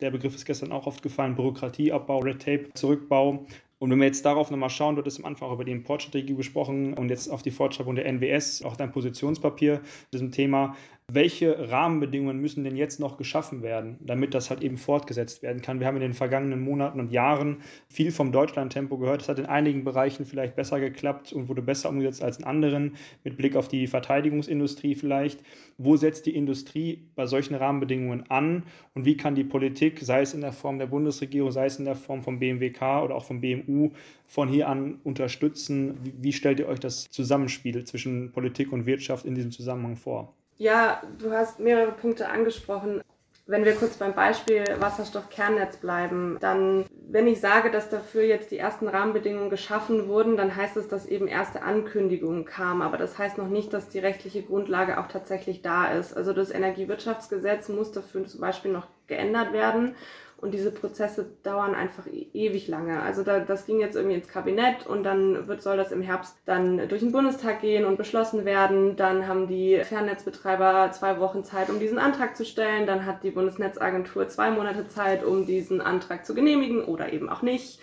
der 0.00 0.10
Begriff 0.10 0.34
ist 0.34 0.44
gestern 0.44 0.72
auch 0.72 0.86
oft 0.86 1.02
gefallen, 1.02 1.34
Bürokratieabbau, 1.34 2.20
Red 2.20 2.42
Tape, 2.42 2.68
Zurückbau. 2.74 3.44
Und 3.78 3.90
wenn 3.90 3.98
wir 3.98 4.06
jetzt 4.06 4.26
darauf 4.26 4.50
nochmal 4.50 4.68
schauen, 4.68 4.94
du 4.94 5.00
hattest 5.00 5.20
am 5.20 5.24
Anfang 5.24 5.48
auch 5.48 5.54
über 5.54 5.64
die 5.64 5.72
Importstrategie 5.72 6.34
gesprochen 6.34 6.92
und 6.92 7.08
jetzt 7.08 7.28
auf 7.28 7.42
die 7.42 7.50
Fortschreibung 7.50 7.94
der 7.94 8.04
NWS, 8.06 8.62
auch 8.62 8.76
dein 8.76 8.92
Positionspapier, 8.92 9.80
diesem 10.12 10.32
Thema, 10.32 10.76
welche 11.14 11.70
Rahmenbedingungen 11.70 12.40
müssen 12.40 12.64
denn 12.64 12.76
jetzt 12.76 13.00
noch 13.00 13.16
geschaffen 13.16 13.62
werden, 13.62 13.98
damit 14.00 14.34
das 14.34 14.50
halt 14.50 14.62
eben 14.62 14.76
fortgesetzt 14.76 15.42
werden 15.42 15.62
kann. 15.62 15.80
Wir 15.80 15.86
haben 15.86 15.96
in 15.96 16.02
den 16.02 16.14
vergangenen 16.14 16.60
Monaten 16.60 17.00
und 17.00 17.10
Jahren 17.10 17.58
viel 17.88 18.12
vom 18.12 18.32
Deutschland-Tempo 18.32 18.98
gehört. 18.98 19.22
Es 19.22 19.28
hat 19.28 19.38
in 19.38 19.46
einigen 19.46 19.84
Bereichen 19.84 20.24
vielleicht 20.24 20.56
besser 20.56 20.78
geklappt 20.78 21.32
und 21.32 21.48
wurde 21.48 21.62
besser 21.62 21.88
umgesetzt 21.88 22.22
als 22.22 22.38
in 22.38 22.44
anderen, 22.44 22.96
mit 23.24 23.36
Blick 23.36 23.56
auf 23.56 23.68
die 23.68 23.86
Verteidigungsindustrie 23.86 24.94
vielleicht. 24.94 25.42
Wo 25.78 25.96
setzt 25.96 26.26
die 26.26 26.34
Industrie 26.34 27.08
bei 27.14 27.26
solchen 27.26 27.54
Rahmenbedingungen 27.54 28.30
an 28.30 28.64
und 28.94 29.04
wie 29.04 29.16
kann 29.16 29.34
die 29.34 29.44
Politik, 29.44 30.00
sei 30.00 30.22
es 30.22 30.34
in 30.34 30.42
der 30.42 30.52
Form 30.52 30.78
der 30.78 30.86
Bundesregierung, 30.86 31.50
sei 31.50 31.66
es 31.66 31.78
in 31.78 31.86
der 31.86 31.96
Form 31.96 32.22
vom 32.22 32.38
BMWK 32.38 33.02
oder 33.02 33.16
auch 33.16 33.24
vom 33.24 33.40
BMU, 33.40 33.90
von 34.26 34.48
hier 34.48 34.68
an 34.68 35.00
unterstützen? 35.02 35.98
Wie 36.20 36.32
stellt 36.32 36.60
ihr 36.60 36.68
euch 36.68 36.80
das 36.80 37.10
Zusammenspiel 37.10 37.84
zwischen 37.84 38.32
Politik 38.32 38.72
und 38.72 38.86
Wirtschaft 38.86 39.24
in 39.24 39.34
diesem 39.34 39.50
Zusammenhang 39.50 39.96
vor? 39.96 40.34
Ja, 40.60 41.00
du 41.18 41.32
hast 41.32 41.58
mehrere 41.58 41.90
Punkte 41.90 42.28
angesprochen. 42.28 43.00
Wenn 43.46 43.64
wir 43.64 43.74
kurz 43.74 43.96
beim 43.96 44.14
Beispiel 44.14 44.62
Wasserstoffkernnetz 44.78 45.78
bleiben, 45.78 46.36
dann, 46.38 46.84
wenn 47.08 47.26
ich 47.26 47.40
sage, 47.40 47.70
dass 47.70 47.88
dafür 47.88 48.24
jetzt 48.24 48.50
die 48.50 48.58
ersten 48.58 48.86
Rahmenbedingungen 48.86 49.48
geschaffen 49.48 50.06
wurden, 50.06 50.36
dann 50.36 50.54
heißt 50.54 50.76
es, 50.76 50.86
dass 50.86 51.06
eben 51.06 51.28
erste 51.28 51.62
Ankündigungen 51.62 52.44
kamen. 52.44 52.82
Aber 52.82 52.98
das 52.98 53.16
heißt 53.16 53.38
noch 53.38 53.48
nicht, 53.48 53.72
dass 53.72 53.88
die 53.88 54.00
rechtliche 54.00 54.42
Grundlage 54.42 55.00
auch 55.00 55.08
tatsächlich 55.08 55.62
da 55.62 55.86
ist. 55.92 56.14
Also 56.14 56.34
das 56.34 56.50
Energiewirtschaftsgesetz 56.50 57.70
muss 57.70 57.90
dafür 57.92 58.26
zum 58.26 58.42
Beispiel 58.42 58.70
noch 58.70 58.86
geändert 59.06 59.54
werden. 59.54 59.96
Und 60.40 60.52
diese 60.54 60.70
Prozesse 60.70 61.26
dauern 61.42 61.74
einfach 61.74 62.06
e-, 62.06 62.28
ewig 62.32 62.66
lange. 62.66 63.02
Also 63.02 63.22
da, 63.22 63.40
das 63.40 63.66
ging 63.66 63.78
jetzt 63.78 63.94
irgendwie 63.94 64.16
ins 64.16 64.28
Kabinett 64.28 64.86
und 64.86 65.02
dann 65.02 65.46
wird, 65.48 65.62
soll 65.62 65.76
das 65.76 65.92
im 65.92 66.00
Herbst 66.00 66.36
dann 66.46 66.88
durch 66.88 67.00
den 67.00 67.12
Bundestag 67.12 67.60
gehen 67.60 67.84
und 67.84 67.98
beschlossen 67.98 68.46
werden. 68.46 68.96
Dann 68.96 69.28
haben 69.28 69.48
die 69.48 69.80
Fernnetzbetreiber 69.84 70.92
zwei 70.92 71.20
Wochen 71.20 71.44
Zeit, 71.44 71.68
um 71.68 71.78
diesen 71.78 71.98
Antrag 71.98 72.36
zu 72.36 72.46
stellen. 72.46 72.86
Dann 72.86 73.04
hat 73.04 73.22
die 73.22 73.30
Bundesnetzagentur 73.30 74.28
zwei 74.28 74.50
Monate 74.50 74.88
Zeit, 74.88 75.24
um 75.24 75.44
diesen 75.44 75.82
Antrag 75.82 76.24
zu 76.24 76.34
genehmigen 76.34 76.84
oder 76.84 77.12
eben 77.12 77.28
auch 77.28 77.42
nicht. 77.42 77.78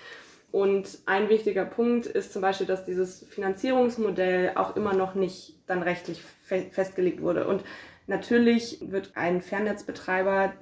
Und 0.52 1.00
ein 1.06 1.30
wichtiger 1.30 1.66
Punkt 1.66 2.08
ist 2.08 2.34
zum 2.34 2.42
Beispiel, 2.42 2.66
dass 2.66 2.86
dieses 2.86 3.26
Finanzierungsmodell 3.30 4.54
auch 4.56 4.76
immer 4.76 4.94
noch 4.94 5.14
nicht 5.14 5.54
dann 5.68 5.84
rechtlich 5.84 6.24
festgelegt 6.72 7.22
wurde. 7.22 7.46
Und 7.48 7.64
natürlich 8.08 8.80
wird 8.82 9.12
ein 9.16 9.42
Fernnetzbetreiber 9.42 10.54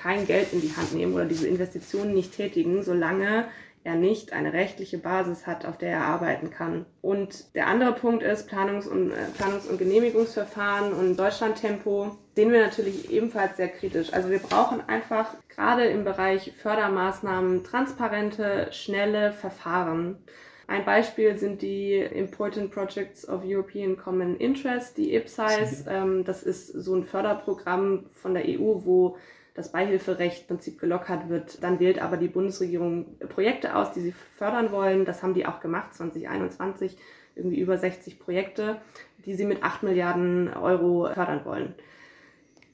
kein 0.00 0.26
Geld 0.26 0.52
in 0.52 0.60
die 0.60 0.74
Hand 0.76 0.94
nehmen 0.94 1.14
oder 1.14 1.24
diese 1.24 1.48
Investitionen 1.48 2.14
nicht 2.14 2.36
tätigen, 2.36 2.82
solange 2.82 3.46
er 3.84 3.94
nicht 3.94 4.32
eine 4.32 4.52
rechtliche 4.52 4.98
Basis 4.98 5.46
hat, 5.46 5.64
auf 5.64 5.78
der 5.78 5.90
er 5.90 6.04
arbeiten 6.04 6.50
kann. 6.50 6.84
Und 7.00 7.54
der 7.54 7.68
andere 7.68 7.94
Punkt 7.94 8.22
ist 8.22 8.50
Planungs- 8.50 8.86
und, 8.86 9.10
äh, 9.10 9.14
Planungs- 9.38 9.68
und 9.68 9.78
Genehmigungsverfahren 9.78 10.92
und 10.92 11.16
Deutschlandtempo 11.16 12.16
sehen 12.34 12.52
wir 12.52 12.60
natürlich 12.60 13.10
ebenfalls 13.10 13.56
sehr 13.56 13.68
kritisch. 13.68 14.12
Also 14.12 14.30
wir 14.30 14.40
brauchen 14.40 14.82
einfach 14.88 15.34
gerade 15.48 15.86
im 15.86 16.04
Bereich 16.04 16.52
Fördermaßnahmen 16.60 17.64
transparente, 17.64 18.68
schnelle 18.72 19.32
Verfahren. 19.32 20.18
Ein 20.66 20.84
Beispiel 20.84 21.38
sind 21.38 21.62
die 21.62 21.94
Important 21.94 22.70
Projects 22.70 23.26
of 23.26 23.40
European 23.42 23.96
Common 23.96 24.36
Interest, 24.36 24.98
die 24.98 25.14
IPSIS. 25.14 25.86
Ähm, 25.88 26.24
das 26.24 26.42
ist 26.42 26.66
so 26.66 26.94
ein 26.94 27.04
Förderprogramm 27.04 28.04
von 28.12 28.34
der 28.34 28.44
EU, 28.44 28.84
wo 28.84 29.16
das 29.58 29.72
Beihilferecht 29.72 30.42
im 30.42 30.46
Prinzip 30.46 30.80
gelockert 30.80 31.28
wird. 31.28 31.62
Dann 31.62 31.80
wählt 31.80 32.00
aber 32.00 32.16
die 32.16 32.28
Bundesregierung 32.28 33.18
Projekte 33.28 33.74
aus, 33.74 33.92
die 33.92 34.00
sie 34.00 34.14
fördern 34.36 34.70
wollen. 34.70 35.04
Das 35.04 35.22
haben 35.22 35.34
die 35.34 35.46
auch 35.46 35.60
gemacht, 35.60 35.94
2021, 35.94 36.96
irgendwie 37.34 37.58
über 37.58 37.76
60 37.76 38.20
Projekte, 38.20 38.80
die 39.26 39.34
sie 39.34 39.44
mit 39.44 39.64
8 39.64 39.82
Milliarden 39.82 40.54
Euro 40.54 41.12
fördern 41.12 41.44
wollen. 41.44 41.74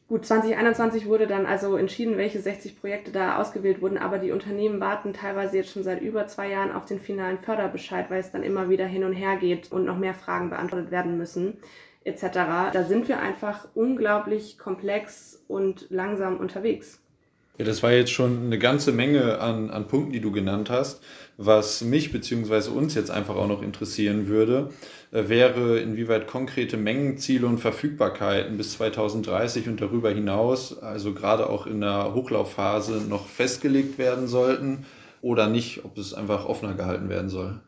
Gut, 0.08 0.26
2021 0.26 1.06
wurde 1.06 1.26
dann 1.26 1.46
also 1.46 1.76
entschieden, 1.76 2.18
welche 2.18 2.38
60 2.38 2.78
Projekte 2.78 3.10
da 3.10 3.38
ausgewählt 3.38 3.80
wurden, 3.80 3.96
aber 3.96 4.18
die 4.18 4.32
Unternehmen 4.32 4.78
warten 4.78 5.14
teilweise 5.14 5.56
jetzt 5.56 5.70
schon 5.70 5.82
seit 5.82 6.02
über 6.02 6.26
zwei 6.26 6.50
Jahren 6.50 6.72
auf 6.72 6.84
den 6.84 7.00
finalen 7.00 7.38
Förderbescheid, 7.38 8.10
weil 8.10 8.20
es 8.20 8.30
dann 8.30 8.42
immer 8.42 8.68
wieder 8.68 8.84
hin 8.84 9.04
und 9.04 9.14
her 9.14 9.36
geht 9.36 9.72
und 9.72 9.86
noch 9.86 9.96
mehr 9.96 10.12
Fragen 10.12 10.50
beantwortet 10.50 10.90
werden 10.90 11.16
müssen 11.16 11.56
etc. 12.04 12.22
Da 12.72 12.84
sind 12.84 13.08
wir 13.08 13.20
einfach 13.20 13.68
unglaublich 13.74 14.58
komplex 14.58 15.42
und 15.48 15.86
langsam 15.90 16.38
unterwegs. 16.38 17.00
Ja, 17.56 17.64
das 17.64 17.84
war 17.84 17.92
jetzt 17.92 18.10
schon 18.10 18.46
eine 18.46 18.58
ganze 18.58 18.90
Menge 18.90 19.38
an, 19.38 19.70
an 19.70 19.86
Punkten, 19.86 20.12
die 20.12 20.20
du 20.20 20.32
genannt 20.32 20.70
hast. 20.70 21.00
Was 21.36 21.82
mich 21.82 22.10
bzw. 22.10 22.70
uns 22.70 22.94
jetzt 22.94 23.12
einfach 23.12 23.36
auch 23.36 23.46
noch 23.46 23.62
interessieren 23.62 24.26
würde, 24.26 24.70
äh, 25.12 25.28
wäre, 25.28 25.78
inwieweit 25.78 26.26
konkrete 26.26 26.76
Mengenziele 26.76 27.46
und 27.46 27.58
Verfügbarkeiten 27.58 28.56
bis 28.56 28.72
2030 28.72 29.68
und 29.68 29.80
darüber 29.80 30.10
hinaus, 30.10 30.76
also 30.82 31.14
gerade 31.14 31.48
auch 31.48 31.66
in 31.66 31.80
der 31.80 32.12
Hochlaufphase, 32.12 33.02
noch 33.08 33.28
festgelegt 33.28 33.98
werden 33.98 34.26
sollten 34.26 34.84
oder 35.22 35.46
nicht, 35.46 35.84
ob 35.84 35.96
es 35.96 36.12
einfach 36.12 36.46
offener 36.46 36.74
gehalten 36.74 37.08
werden 37.08 37.28
soll. 37.28 37.60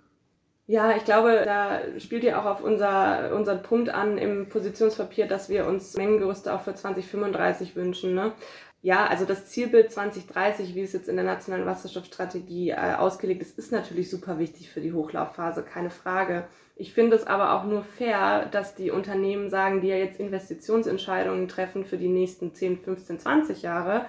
Ja, 0.68 0.96
ich 0.96 1.04
glaube, 1.04 1.42
da 1.44 1.80
spielt 1.98 2.24
ihr 2.24 2.40
auch 2.40 2.44
auf 2.44 2.60
unser, 2.60 3.32
unseren 3.36 3.62
Punkt 3.62 3.88
an 3.88 4.18
im 4.18 4.48
Positionspapier, 4.48 5.28
dass 5.28 5.48
wir 5.48 5.66
uns 5.66 5.96
Mengengerüste 5.96 6.52
auch 6.52 6.62
für 6.62 6.74
2035 6.74 7.76
wünschen. 7.76 8.14
Ne? 8.14 8.32
Ja, 8.82 9.06
also 9.06 9.24
das 9.24 9.46
Zielbild 9.46 9.92
2030, 9.92 10.74
wie 10.74 10.82
es 10.82 10.92
jetzt 10.92 11.08
in 11.08 11.16
der 11.16 11.24
nationalen 11.24 11.66
Wasserstoffstrategie 11.66 12.70
äh, 12.70 12.94
ausgelegt 12.98 13.42
ist, 13.42 13.58
ist 13.58 13.70
natürlich 13.70 14.10
super 14.10 14.40
wichtig 14.40 14.68
für 14.70 14.80
die 14.80 14.92
Hochlaufphase, 14.92 15.62
keine 15.62 15.90
Frage. 15.90 16.48
Ich 16.74 16.92
finde 16.92 17.16
es 17.16 17.26
aber 17.26 17.54
auch 17.54 17.64
nur 17.64 17.82
fair, 17.82 18.46
dass 18.46 18.74
die 18.74 18.90
Unternehmen 18.90 19.50
sagen, 19.50 19.80
die 19.80 19.88
ja 19.88 19.96
jetzt 19.96 20.20
Investitionsentscheidungen 20.20 21.48
treffen 21.48 21.84
für 21.84 21.96
die 21.96 22.08
nächsten 22.08 22.54
10, 22.54 22.78
15, 22.78 23.20
20 23.20 23.62
Jahre, 23.62 24.06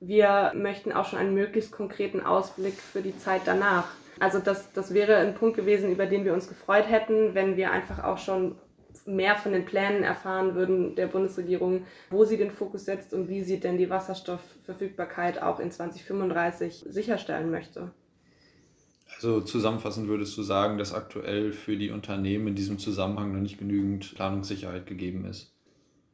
wir 0.00 0.52
möchten 0.54 0.92
auch 0.92 1.06
schon 1.06 1.18
einen 1.18 1.34
möglichst 1.34 1.72
konkreten 1.72 2.20
Ausblick 2.20 2.74
für 2.74 3.02
die 3.02 3.18
Zeit 3.18 3.42
danach. 3.44 3.88
Also 4.18 4.38
das, 4.38 4.72
das 4.72 4.94
wäre 4.94 5.16
ein 5.16 5.34
Punkt 5.34 5.56
gewesen, 5.56 5.90
über 5.90 6.06
den 6.06 6.24
wir 6.24 6.32
uns 6.32 6.48
gefreut 6.48 6.88
hätten, 6.88 7.34
wenn 7.34 7.56
wir 7.56 7.70
einfach 7.70 8.02
auch 8.02 8.18
schon 8.18 8.56
mehr 9.04 9.36
von 9.36 9.52
den 9.52 9.64
Plänen 9.64 10.02
erfahren 10.02 10.54
würden 10.54 10.94
der 10.96 11.06
Bundesregierung, 11.06 11.84
wo 12.10 12.24
sie 12.24 12.36
den 12.36 12.50
Fokus 12.50 12.84
setzt 12.84 13.12
und 13.12 13.28
wie 13.28 13.42
sie 13.42 13.60
denn 13.60 13.78
die 13.78 13.90
Wasserstoffverfügbarkeit 13.90 15.42
auch 15.42 15.60
in 15.60 15.70
2035 15.70 16.86
sicherstellen 16.88 17.50
möchte. 17.50 17.92
Also 19.14 19.40
zusammenfassend 19.40 20.08
würdest 20.08 20.36
du 20.36 20.42
sagen, 20.42 20.78
dass 20.78 20.92
aktuell 20.92 21.52
für 21.52 21.76
die 21.76 21.90
Unternehmen 21.90 22.48
in 22.48 22.54
diesem 22.54 22.78
Zusammenhang 22.78 23.32
noch 23.32 23.40
nicht 23.40 23.58
genügend 23.58 24.14
Planungssicherheit 24.14 24.86
gegeben 24.86 25.24
ist? 25.24 25.55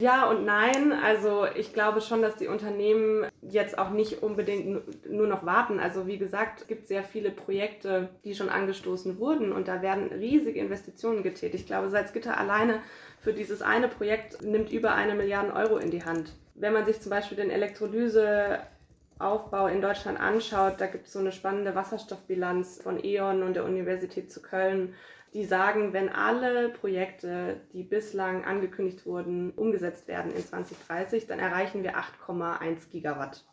Ja 0.03 0.29
und 0.29 0.45
nein. 0.45 0.93
Also 0.93 1.47
ich 1.55 1.73
glaube 1.73 2.01
schon, 2.01 2.23
dass 2.23 2.35
die 2.35 2.49
Unternehmen 2.49 3.29
jetzt 3.41 3.79
auch 3.79 3.91
nicht 3.91 4.25
unbedingt 4.25 5.09
nur 5.09 5.29
noch 5.29 5.47
warten. 5.47 5.79
Also 5.79 6.09
wie 6.09 6.19
gesagt, 6.19 6.63
es 6.63 6.67
gibt 6.67 6.89
sehr 6.89 7.05
viele 7.05 7.31
Projekte, 7.31 8.09
die 8.25 8.35
schon 8.35 8.49
angestoßen 8.49 9.21
wurden 9.21 9.53
und 9.53 9.69
da 9.69 9.81
werden 9.81 10.09
riesige 10.09 10.59
Investitionen 10.59 11.23
getätigt. 11.23 11.55
Ich 11.55 11.67
glaube, 11.67 11.89
Salzgitter 11.89 12.37
alleine 12.37 12.81
für 13.21 13.33
dieses 13.33 13.63
eine 13.63 13.87
Projekt 13.87 14.43
nimmt 14.43 14.73
über 14.73 14.93
eine 14.93 15.15
Milliarde 15.15 15.55
Euro 15.55 15.77
in 15.77 15.93
die 15.93 16.05
Hand. 16.05 16.33
Wenn 16.57 16.73
man 16.73 16.85
sich 16.85 17.01
zum 17.01 17.11
Beispiel 17.11 17.37
den 17.37 17.51
Elektrolyseaufbau 17.51 19.69
in 19.69 19.81
Deutschland 19.81 20.19
anschaut, 20.19 20.81
da 20.81 20.87
gibt 20.87 21.07
es 21.07 21.13
so 21.13 21.21
eine 21.21 21.31
spannende 21.31 21.77
Wasserstoffbilanz 21.77 22.83
von 22.83 22.99
E.ON 23.05 23.45
und 23.45 23.55
der 23.55 23.65
Universität 23.65 24.33
zu 24.33 24.43
Köln 24.43 24.95
die 25.35 25.45
sagen, 25.45 25.93
wenn 25.93 26.11
alle 26.11 26.69
Projekte, 26.69 27.61
die 27.73 27.83
bislang 27.83 28.45
angekündigt 28.45 29.07
wurden, 29.07 29.53
umgesetzt 29.53 30.09
werden 30.09 30.33
in 30.33 30.45
2030, 30.45 31.27
dann 31.27 31.39
erreichen 31.39 31.83
wir 31.83 31.95
8,1 31.97 32.91
Gigawatt 32.91 33.45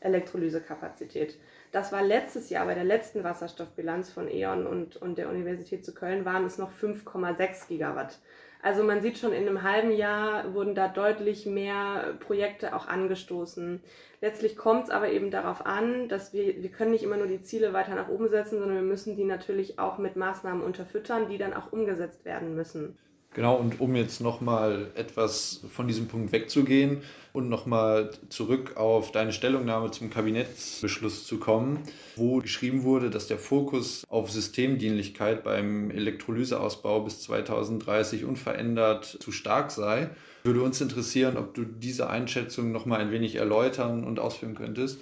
Elektrolysekapazität. 0.00 1.38
Das 1.72 1.90
war 1.92 2.02
letztes 2.02 2.48
Jahr 2.50 2.66
bei 2.66 2.74
der 2.74 2.84
letzten 2.84 3.24
Wasserstoffbilanz 3.24 4.10
von 4.10 4.28
E.ON 4.28 4.66
und, 4.66 4.96
und 4.96 5.18
der 5.18 5.28
Universität 5.28 5.84
zu 5.84 5.94
Köln 5.94 6.24
waren 6.24 6.44
es 6.44 6.58
noch 6.58 6.72
5,6 6.72 7.68
Gigawatt. 7.68 8.18
Also 8.66 8.82
man 8.82 9.00
sieht 9.00 9.16
schon, 9.16 9.32
in 9.32 9.46
einem 9.46 9.62
halben 9.62 9.92
Jahr 9.92 10.52
wurden 10.52 10.74
da 10.74 10.88
deutlich 10.88 11.46
mehr 11.46 12.16
Projekte 12.18 12.74
auch 12.74 12.88
angestoßen. 12.88 13.80
Letztlich 14.20 14.56
kommt 14.56 14.86
es 14.86 14.90
aber 14.90 15.08
eben 15.08 15.30
darauf 15.30 15.64
an, 15.64 16.08
dass 16.08 16.32
wir, 16.32 16.60
wir 16.60 16.70
können 16.70 16.90
nicht 16.90 17.04
immer 17.04 17.16
nur 17.16 17.28
die 17.28 17.42
Ziele 17.42 17.72
weiter 17.72 17.94
nach 17.94 18.08
oben 18.08 18.28
setzen, 18.28 18.58
sondern 18.58 18.78
wir 18.78 18.82
müssen 18.82 19.14
die 19.14 19.22
natürlich 19.22 19.78
auch 19.78 19.98
mit 19.98 20.16
Maßnahmen 20.16 20.64
unterfüttern, 20.64 21.28
die 21.28 21.38
dann 21.38 21.54
auch 21.54 21.70
umgesetzt 21.70 22.24
werden 22.24 22.56
müssen. 22.56 22.98
Genau, 23.36 23.56
und 23.56 23.80
um 23.80 23.94
jetzt 23.94 24.22
nochmal 24.22 24.86
etwas 24.94 25.60
von 25.70 25.86
diesem 25.86 26.08
Punkt 26.08 26.32
wegzugehen 26.32 27.02
und 27.34 27.50
nochmal 27.50 28.10
zurück 28.30 28.78
auf 28.78 29.12
deine 29.12 29.30
Stellungnahme 29.34 29.90
zum 29.90 30.08
Kabinettsbeschluss 30.08 31.26
zu 31.26 31.38
kommen, 31.38 31.80
wo 32.16 32.38
geschrieben 32.38 32.82
wurde, 32.82 33.10
dass 33.10 33.26
der 33.26 33.36
Fokus 33.36 34.04
auf 34.08 34.30
Systemdienlichkeit 34.30 35.44
beim 35.44 35.90
Elektrolyseausbau 35.90 37.00
bis 37.00 37.20
2030 37.24 38.24
unverändert 38.24 39.04
zu 39.04 39.32
stark 39.32 39.70
sei, 39.70 40.08
würde 40.44 40.62
uns 40.62 40.80
interessieren, 40.80 41.36
ob 41.36 41.52
du 41.52 41.64
diese 41.64 42.08
Einschätzung 42.08 42.72
nochmal 42.72 43.02
ein 43.02 43.10
wenig 43.10 43.34
erläutern 43.34 44.04
und 44.04 44.18
ausführen 44.18 44.54
könntest. 44.54 45.00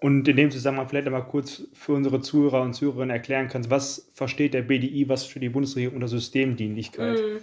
Und 0.00 0.28
in 0.28 0.36
dem 0.36 0.50
Zusammenhang 0.50 0.88
vielleicht 0.88 1.06
einmal 1.06 1.26
kurz 1.26 1.62
für 1.72 1.92
unsere 1.92 2.20
Zuhörer 2.20 2.62
und 2.62 2.74
Zuhörerinnen 2.74 3.10
erklären 3.10 3.48
kannst, 3.48 3.70
was 3.70 4.10
versteht 4.14 4.54
der 4.54 4.62
BDI, 4.62 5.08
was 5.08 5.24
für 5.24 5.40
die 5.40 5.48
Bundesregierung 5.48 5.96
unter 5.96 6.08
Systemdienlichkeit? 6.08 7.18
Mm, 7.18 7.38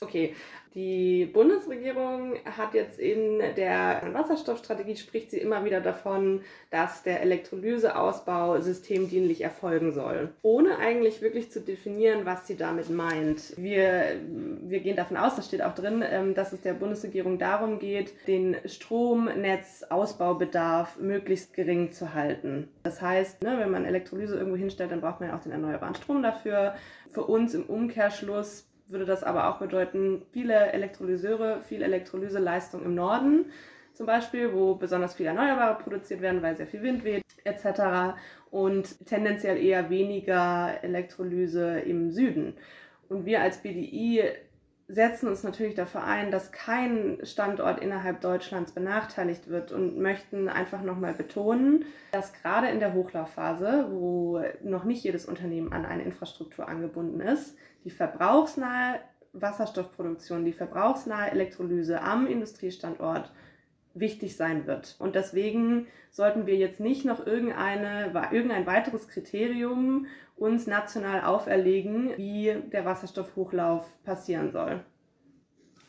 okay, 0.00 0.34
die 0.74 1.24
Bundesregierung 1.24 2.34
hat 2.44 2.74
jetzt 2.74 2.98
in 2.98 3.38
der 3.56 4.02
Wasserstoffstrategie 4.12 4.96
spricht 4.96 5.30
sie 5.30 5.38
immer 5.38 5.64
wieder 5.64 5.80
davon, 5.80 6.42
dass 6.70 7.02
der 7.02 7.22
Elektrolyseausbau 7.22 8.60
systemdienlich 8.60 9.40
erfolgen 9.40 9.92
soll, 9.92 10.34
ohne 10.42 10.76
eigentlich 10.78 11.22
wirklich 11.22 11.50
zu 11.50 11.60
definieren, 11.60 12.26
was 12.26 12.46
sie 12.46 12.56
damit 12.56 12.90
meint. 12.90 13.54
Wir, 13.56 14.20
wir 14.62 14.80
gehen 14.80 14.96
davon 14.96 15.16
aus, 15.16 15.36
das 15.36 15.46
steht 15.46 15.62
auch 15.62 15.74
drin, 15.74 16.04
ähm, 16.06 16.34
dass 16.34 16.52
es 16.52 16.60
der 16.60 16.74
Bundesregierung 16.74 17.38
darum 17.38 17.78
geht, 17.78 18.12
den 18.26 18.56
Stromnetzausbaubedarf 18.64 20.98
möglichst 20.98 21.54
gering 21.54 21.92
zu 21.92 22.12
halten. 22.12 22.68
Das 22.82 23.00
heißt, 23.00 23.42
ne, 23.42 23.56
wenn 23.58 23.70
man 23.70 23.86
Elektrolyse 23.86 24.36
irgendwo 24.36 24.56
hinstellt, 24.56 24.92
dann 24.92 25.00
braucht 25.00 25.20
man 25.20 25.30
ja 25.30 25.36
auch 25.36 25.42
den 25.42 25.52
erneuerbaren 25.52 25.94
Strom 25.94 26.22
dafür. 26.22 26.74
Für 27.10 27.24
uns 27.24 27.54
im 27.54 27.64
Umkehrschluss 27.64 28.65
würde 28.88 29.04
das 29.04 29.24
aber 29.24 29.48
auch 29.48 29.58
bedeuten, 29.58 30.22
viele 30.32 30.54
Elektrolyseure, 30.72 31.62
viel 31.62 31.82
Elektrolyseleistung 31.82 32.84
im 32.84 32.94
Norden 32.94 33.46
zum 33.96 34.04
Beispiel, 34.06 34.52
wo 34.52 34.74
besonders 34.74 35.14
viel 35.14 35.26
Erneuerbare 35.26 35.82
produziert 35.82 36.20
werden, 36.20 36.42
weil 36.42 36.54
sehr 36.54 36.66
viel 36.66 36.82
Wind 36.82 37.02
weht 37.02 37.24
etc. 37.44 38.18
Und 38.50 39.06
tendenziell 39.06 39.56
eher 39.56 39.88
weniger 39.88 40.74
Elektrolyse 40.82 41.80
im 41.80 42.10
Süden. 42.10 42.54
Und 43.08 43.24
wir 43.24 43.40
als 43.40 43.62
BDI 43.62 44.22
setzen 44.88 45.28
uns 45.28 45.42
natürlich 45.42 45.74
dafür 45.74 46.04
ein, 46.04 46.30
dass 46.30 46.52
kein 46.52 47.18
Standort 47.22 47.80
innerhalb 47.80 48.20
Deutschlands 48.20 48.72
benachteiligt 48.72 49.48
wird 49.48 49.72
und 49.72 49.98
möchten 49.98 50.48
einfach 50.48 50.82
nochmal 50.82 51.14
betonen, 51.14 51.86
dass 52.12 52.32
gerade 52.34 52.68
in 52.68 52.78
der 52.78 52.92
Hochlaufphase, 52.92 53.88
wo 53.90 54.42
noch 54.62 54.84
nicht 54.84 55.02
jedes 55.02 55.26
Unternehmen 55.26 55.72
an 55.72 55.86
eine 55.86 56.04
Infrastruktur 56.04 56.68
angebunden 56.68 57.20
ist, 57.20 57.56
die 57.86 57.90
verbrauchsnahe 57.90 58.98
Wasserstoffproduktion, 59.32 60.44
die 60.44 60.52
verbrauchsnahe 60.52 61.30
Elektrolyse 61.30 62.02
am 62.02 62.26
Industriestandort 62.26 63.30
wichtig 63.94 64.36
sein 64.36 64.66
wird. 64.66 64.96
Und 64.98 65.14
deswegen 65.14 65.86
sollten 66.10 66.46
wir 66.46 66.56
jetzt 66.56 66.80
nicht 66.80 67.04
noch 67.04 67.24
irgendeine, 67.24 68.12
irgendein 68.32 68.66
weiteres 68.66 69.06
Kriterium 69.06 70.06
uns 70.34 70.66
national 70.66 71.22
auferlegen, 71.22 72.12
wie 72.16 72.56
der 72.72 72.84
Wasserstoffhochlauf 72.84 73.88
passieren 74.02 74.50
soll. 74.50 74.84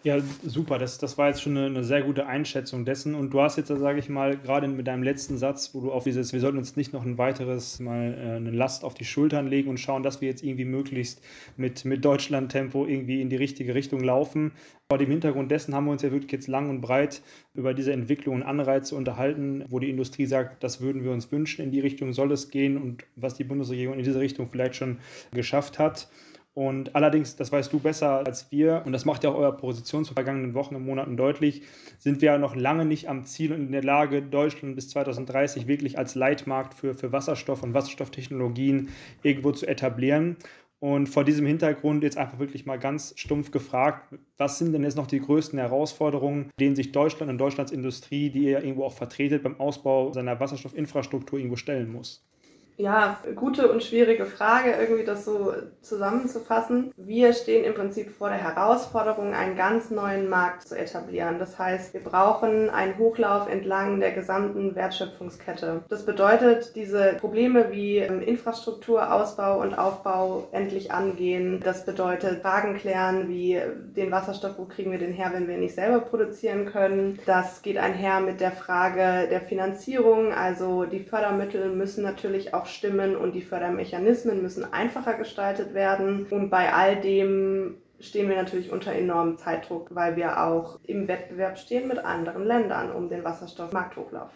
Ja, 0.04 0.20
super. 0.46 0.78
Das, 0.78 1.00
das 1.00 1.18
war 1.18 1.28
jetzt 1.28 1.42
schon 1.42 1.58
eine, 1.58 1.66
eine 1.66 1.84
sehr 1.84 2.04
gute 2.04 2.28
Einschätzung 2.28 2.86
dessen. 2.86 3.16
Und 3.16 3.32
du 3.34 3.42
hast 3.42 3.58
jetzt, 3.58 3.68
sage 3.68 4.00
ich 4.00 4.10
mal, 4.10 4.38
gerade 4.38 4.68
mit 4.68 4.88
deinem 4.88 5.02
letzten 5.04 5.38
Satz, 5.38 5.74
wo 5.74 5.82
du 5.82 5.92
auf 5.92 6.04
dieses, 6.04 6.32
wir 6.34 6.40
sollten 6.40 6.60
uns 6.60 6.76
nicht 6.76 6.94
noch 6.94 7.04
ein 7.04 7.18
weiteres 7.18 7.80
Mal 7.80 8.14
äh, 8.14 8.36
eine 8.36 8.52
Last 8.52 8.86
auf 8.86 8.94
die 8.94 9.06
Schultern 9.06 9.48
legen 9.48 9.70
und 9.70 9.80
schauen, 9.80 10.04
dass 10.04 10.22
wir 10.22 10.30
jetzt 10.30 10.44
irgendwie 10.44 10.66
möglichst 10.66 11.22
mit, 11.58 11.84
mit 11.84 12.06
Deutschland-Tempo 12.06 12.86
irgendwie 12.86 13.22
in 13.22 13.30
die 13.30 13.36
richtige 13.36 13.74
Richtung 13.74 14.00
laufen. 14.00 14.52
Vor 14.90 15.00
dem 15.00 15.10
Hintergrund 15.10 15.52
dessen 15.52 15.74
haben 15.74 15.86
wir 15.86 15.92
uns 15.92 16.04
ja 16.04 16.12
wirklich 16.12 16.32
jetzt 16.32 16.48
lang 16.48 16.69
und 16.69 16.80
breit 16.80 17.21
über 17.56 17.74
diese 17.74 17.92
Entwicklung 17.92 18.36
und 18.36 18.44
Anreize 18.44 18.96
unterhalten, 18.96 19.65
wo 19.67 19.80
die 19.80 19.90
Industrie 19.90 20.28
sagt, 20.28 20.63
das 20.63 20.80
würden 20.80 21.04
wir 21.04 21.12
uns 21.12 21.32
wünschen, 21.32 21.63
in 21.63 21.71
die 21.71 21.82
Richtung 21.82 22.13
soll 22.13 22.32
es 22.32 22.50
gehen 22.50 22.78
und 22.78 23.04
was 23.15 23.34
die 23.34 23.44
Bundesregierung 23.44 23.98
in 23.98 24.04
diese 24.04 24.19
Richtung 24.19 24.48
vielleicht 24.50 24.76
schon 24.76 25.00
geschafft 25.34 25.80
hat. 25.80 26.08
Und 26.58 26.96
allerdings, 26.96 27.36
das 27.36 27.52
weißt 27.52 27.72
du 27.72 27.78
besser 27.78 28.26
als 28.26 28.52
wir, 28.52 28.82
und 28.84 28.92
das 28.92 29.06
macht 29.06 29.24
ja 29.24 29.30
auch 29.30 29.36
eure 29.36 29.56
Position 29.56 30.06
zu 30.06 30.16
vergangenen 30.16 30.56
Wochen 30.56 30.74
und 30.74 30.84
Monaten 30.84 31.16
deutlich, 31.16 31.62
sind 32.00 32.20
wir 32.20 32.32
ja 32.32 32.40
noch 32.40 32.56
lange 32.56 32.84
nicht 32.84 33.10
am 33.10 33.26
Ziel 33.26 33.54
und 33.54 33.62
in 33.62 33.72
der 33.72 33.84
Lage, 33.84 34.24
Deutschland 34.24 34.76
bis 34.76 34.90
2030 34.90 35.68
wirklich 35.68 36.00
als 36.00 36.16
Leitmarkt 36.16 36.74
für, 36.74 36.96
für 36.96 37.12
Wasserstoff 37.12 37.62
und 37.62 37.76
Wasserstofftechnologien 37.76 38.90
irgendwo 39.22 39.52
zu 39.52 39.68
etablieren. 39.68 40.38
Und 40.80 41.06
vor 41.06 41.24
diesem 41.24 41.46
Hintergrund 41.46 42.02
jetzt 42.02 42.18
einfach 42.18 42.40
wirklich 42.40 42.66
mal 42.66 42.80
ganz 42.80 43.14
stumpf 43.18 43.52
gefragt, 43.52 44.16
was 44.38 44.58
sind 44.58 44.74
denn 44.74 44.82
jetzt 44.82 44.98
noch 44.98 45.06
die 45.06 45.20
größten 45.20 45.60
Herausforderungen, 45.60 46.50
denen 46.60 46.76
sich 46.76 46.92
Deutschland 46.92 47.32
und 47.32 47.38
Deutschlands 47.38 47.72
Industrie, 47.72 48.32
die 48.32 48.46
ihr 48.46 48.64
irgendwo 48.64 48.86
auch 48.86 48.94
vertretet, 48.94 49.44
beim 49.44 49.60
Ausbau 49.60 50.12
seiner 50.12 50.40
Wasserstoffinfrastruktur 50.40 51.38
irgendwo 51.38 51.56
stellen 51.56 51.92
muss? 51.92 52.28
Ja, 52.78 53.19
gute 53.36 53.71
und 53.71 53.84
schwierige 53.84 54.25
Frage, 54.25 54.71
irgendwie 54.80 55.04
das 55.04 55.25
so 55.25 55.52
zusammenzufassen. 55.82 56.94
Wir 56.96 57.34
stehen 57.34 57.65
im 57.65 57.73
Prinzip 57.73 58.12
vor 58.12 58.30
der 58.30 58.38
Herausforderung, 58.38 59.34
einen 59.34 59.58
ganz 59.58 59.90
neuen 59.90 60.30
Markt 60.30 60.67
zu 60.67 60.78
etablieren. 60.78 61.40
Das 61.40 61.58
heißt, 61.58 61.96
wir 61.96 62.02
brauchen 62.02 62.69
einen 62.69 63.00
Hochlauf 63.00 63.50
entlang 63.50 64.00
der 64.00 64.12
gesamten 64.12 64.75
Wertschöpfungskette. 64.75 65.86
Das 65.90 66.06
bedeutet, 66.06 66.75
diese 66.75 67.15
Probleme 67.19 67.71
wie 67.71 67.98
ähm, 67.98 68.21
Infrastrukturausbau 68.21 69.60
und 69.60 69.73
Aufbau 69.73 70.48
endlich 70.52 70.92
angehen. 70.92 71.62
Das 71.63 71.84
bedeutet, 71.84 72.42
Fragen 72.44 72.78
klären 72.78 73.28
wie 73.28 73.60
den 73.96 74.12
Wasserstoff, 74.12 74.60
wo 74.60 74.65
kriegen 74.65 74.92
wir 74.92 75.00
den 75.00 75.13
her, 75.13 75.32
wenn 75.34 75.48
wir 75.48 75.58
nicht 75.58 75.73
selber 75.73 76.00
produzieren 76.02 76.67
können. 76.67 77.17
Das 77.25 77.63
geht 77.63 77.78
einher 77.78 78.19
mit 78.19 78.40
der 78.40 78.52
Frage 78.52 79.28
der 79.30 79.42
Finanzierung. 79.42 80.32
Also 80.32 80.86
die 80.86 81.00
Fördermittel 81.00 81.71
müssen 81.71 82.04
natürlich 82.04 82.54
auch 82.54 82.67
stimmen 82.68 83.15
und 83.15 83.34
die 83.34 83.42
Fördermechanismen 83.42 84.42
müssen 84.42 84.72
einfacher 84.72 85.13
gestaltet 85.13 85.74
werden. 85.74 86.26
Und 86.30 86.50
bei 86.50 86.74
all 86.74 87.02
dem 87.02 87.76
stehen 88.00 88.30
wir 88.30 88.36
natürlich 88.36 88.72
unter 88.72 88.92
enormem 88.92 89.38
Zeitdruck, 89.38 89.88
weil 89.94 90.15
wir 90.15 90.44
auch 90.44 90.80
im 90.84 91.08
Wettbewerb 91.08 91.58
stehen 91.58 91.88
mit 91.88 92.00
anderen 92.00 92.46
Ländern 92.46 92.92
um 92.92 93.10
den 93.10 93.24
Wasserstoffmarkthochlauf 93.24 94.32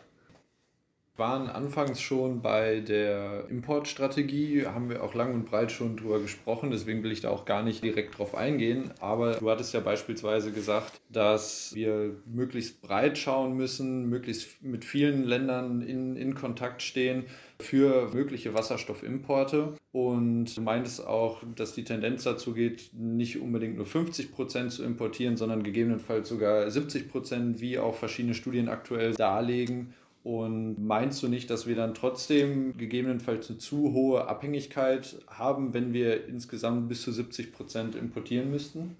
waren 1.21 1.49
anfangs 1.49 2.01
schon 2.01 2.41
bei 2.41 2.79
der 2.79 3.45
Importstrategie, 3.49 4.65
haben 4.65 4.89
wir 4.89 5.03
auch 5.03 5.13
lang 5.13 5.35
und 5.35 5.45
breit 5.45 5.71
schon 5.71 5.95
drüber 5.95 6.19
gesprochen, 6.19 6.71
deswegen 6.71 7.03
will 7.03 7.11
ich 7.11 7.21
da 7.21 7.29
auch 7.29 7.45
gar 7.45 7.61
nicht 7.61 7.83
direkt 7.83 8.17
drauf 8.17 8.33
eingehen. 8.33 8.91
Aber 8.99 9.35
du 9.35 9.49
hattest 9.49 9.71
ja 9.73 9.81
beispielsweise 9.81 10.51
gesagt, 10.51 10.99
dass 11.09 11.75
wir 11.75 12.15
möglichst 12.25 12.81
breit 12.81 13.19
schauen 13.19 13.55
müssen, 13.55 14.09
möglichst 14.09 14.63
mit 14.63 14.83
vielen 14.83 15.23
Ländern 15.23 15.81
in, 15.81 16.15
in 16.15 16.33
Kontakt 16.33 16.81
stehen 16.81 17.25
für 17.61 18.09
mögliche 18.13 18.53
Wasserstoffimporte. 18.53 19.75
Und 19.93 20.55
du 20.55 20.61
meintest 20.61 21.05
auch, 21.05 21.43
dass 21.55 21.73
die 21.73 21.83
Tendenz 21.83 22.23
dazu 22.23 22.53
geht, 22.53 22.91
nicht 22.93 23.39
unbedingt 23.39 23.77
nur 23.77 23.85
50 23.85 24.31
Prozent 24.31 24.71
zu 24.71 24.83
importieren, 24.83 25.37
sondern 25.37 25.63
gegebenenfalls 25.63 26.27
sogar 26.27 26.69
70 26.69 27.09
Prozent, 27.09 27.61
wie 27.61 27.79
auch 27.79 27.95
verschiedene 27.95 28.33
Studien 28.33 28.67
aktuell 28.67 29.13
darlegen. 29.13 29.93
Und 30.23 30.77
meinst 30.85 31.23
du 31.23 31.27
nicht, 31.27 31.49
dass 31.49 31.65
wir 31.65 31.75
dann 31.75 31.95
trotzdem 31.95 32.77
gegebenenfalls 32.77 33.49
eine 33.49 33.57
zu 33.57 33.93
hohe 33.93 34.27
Abhängigkeit 34.27 35.17
haben, 35.27 35.73
wenn 35.73 35.93
wir 35.93 36.27
insgesamt 36.27 36.89
bis 36.89 37.01
zu 37.01 37.11
70 37.11 37.51
Prozent 37.51 37.95
importieren 37.95 38.51
müssten? 38.51 38.95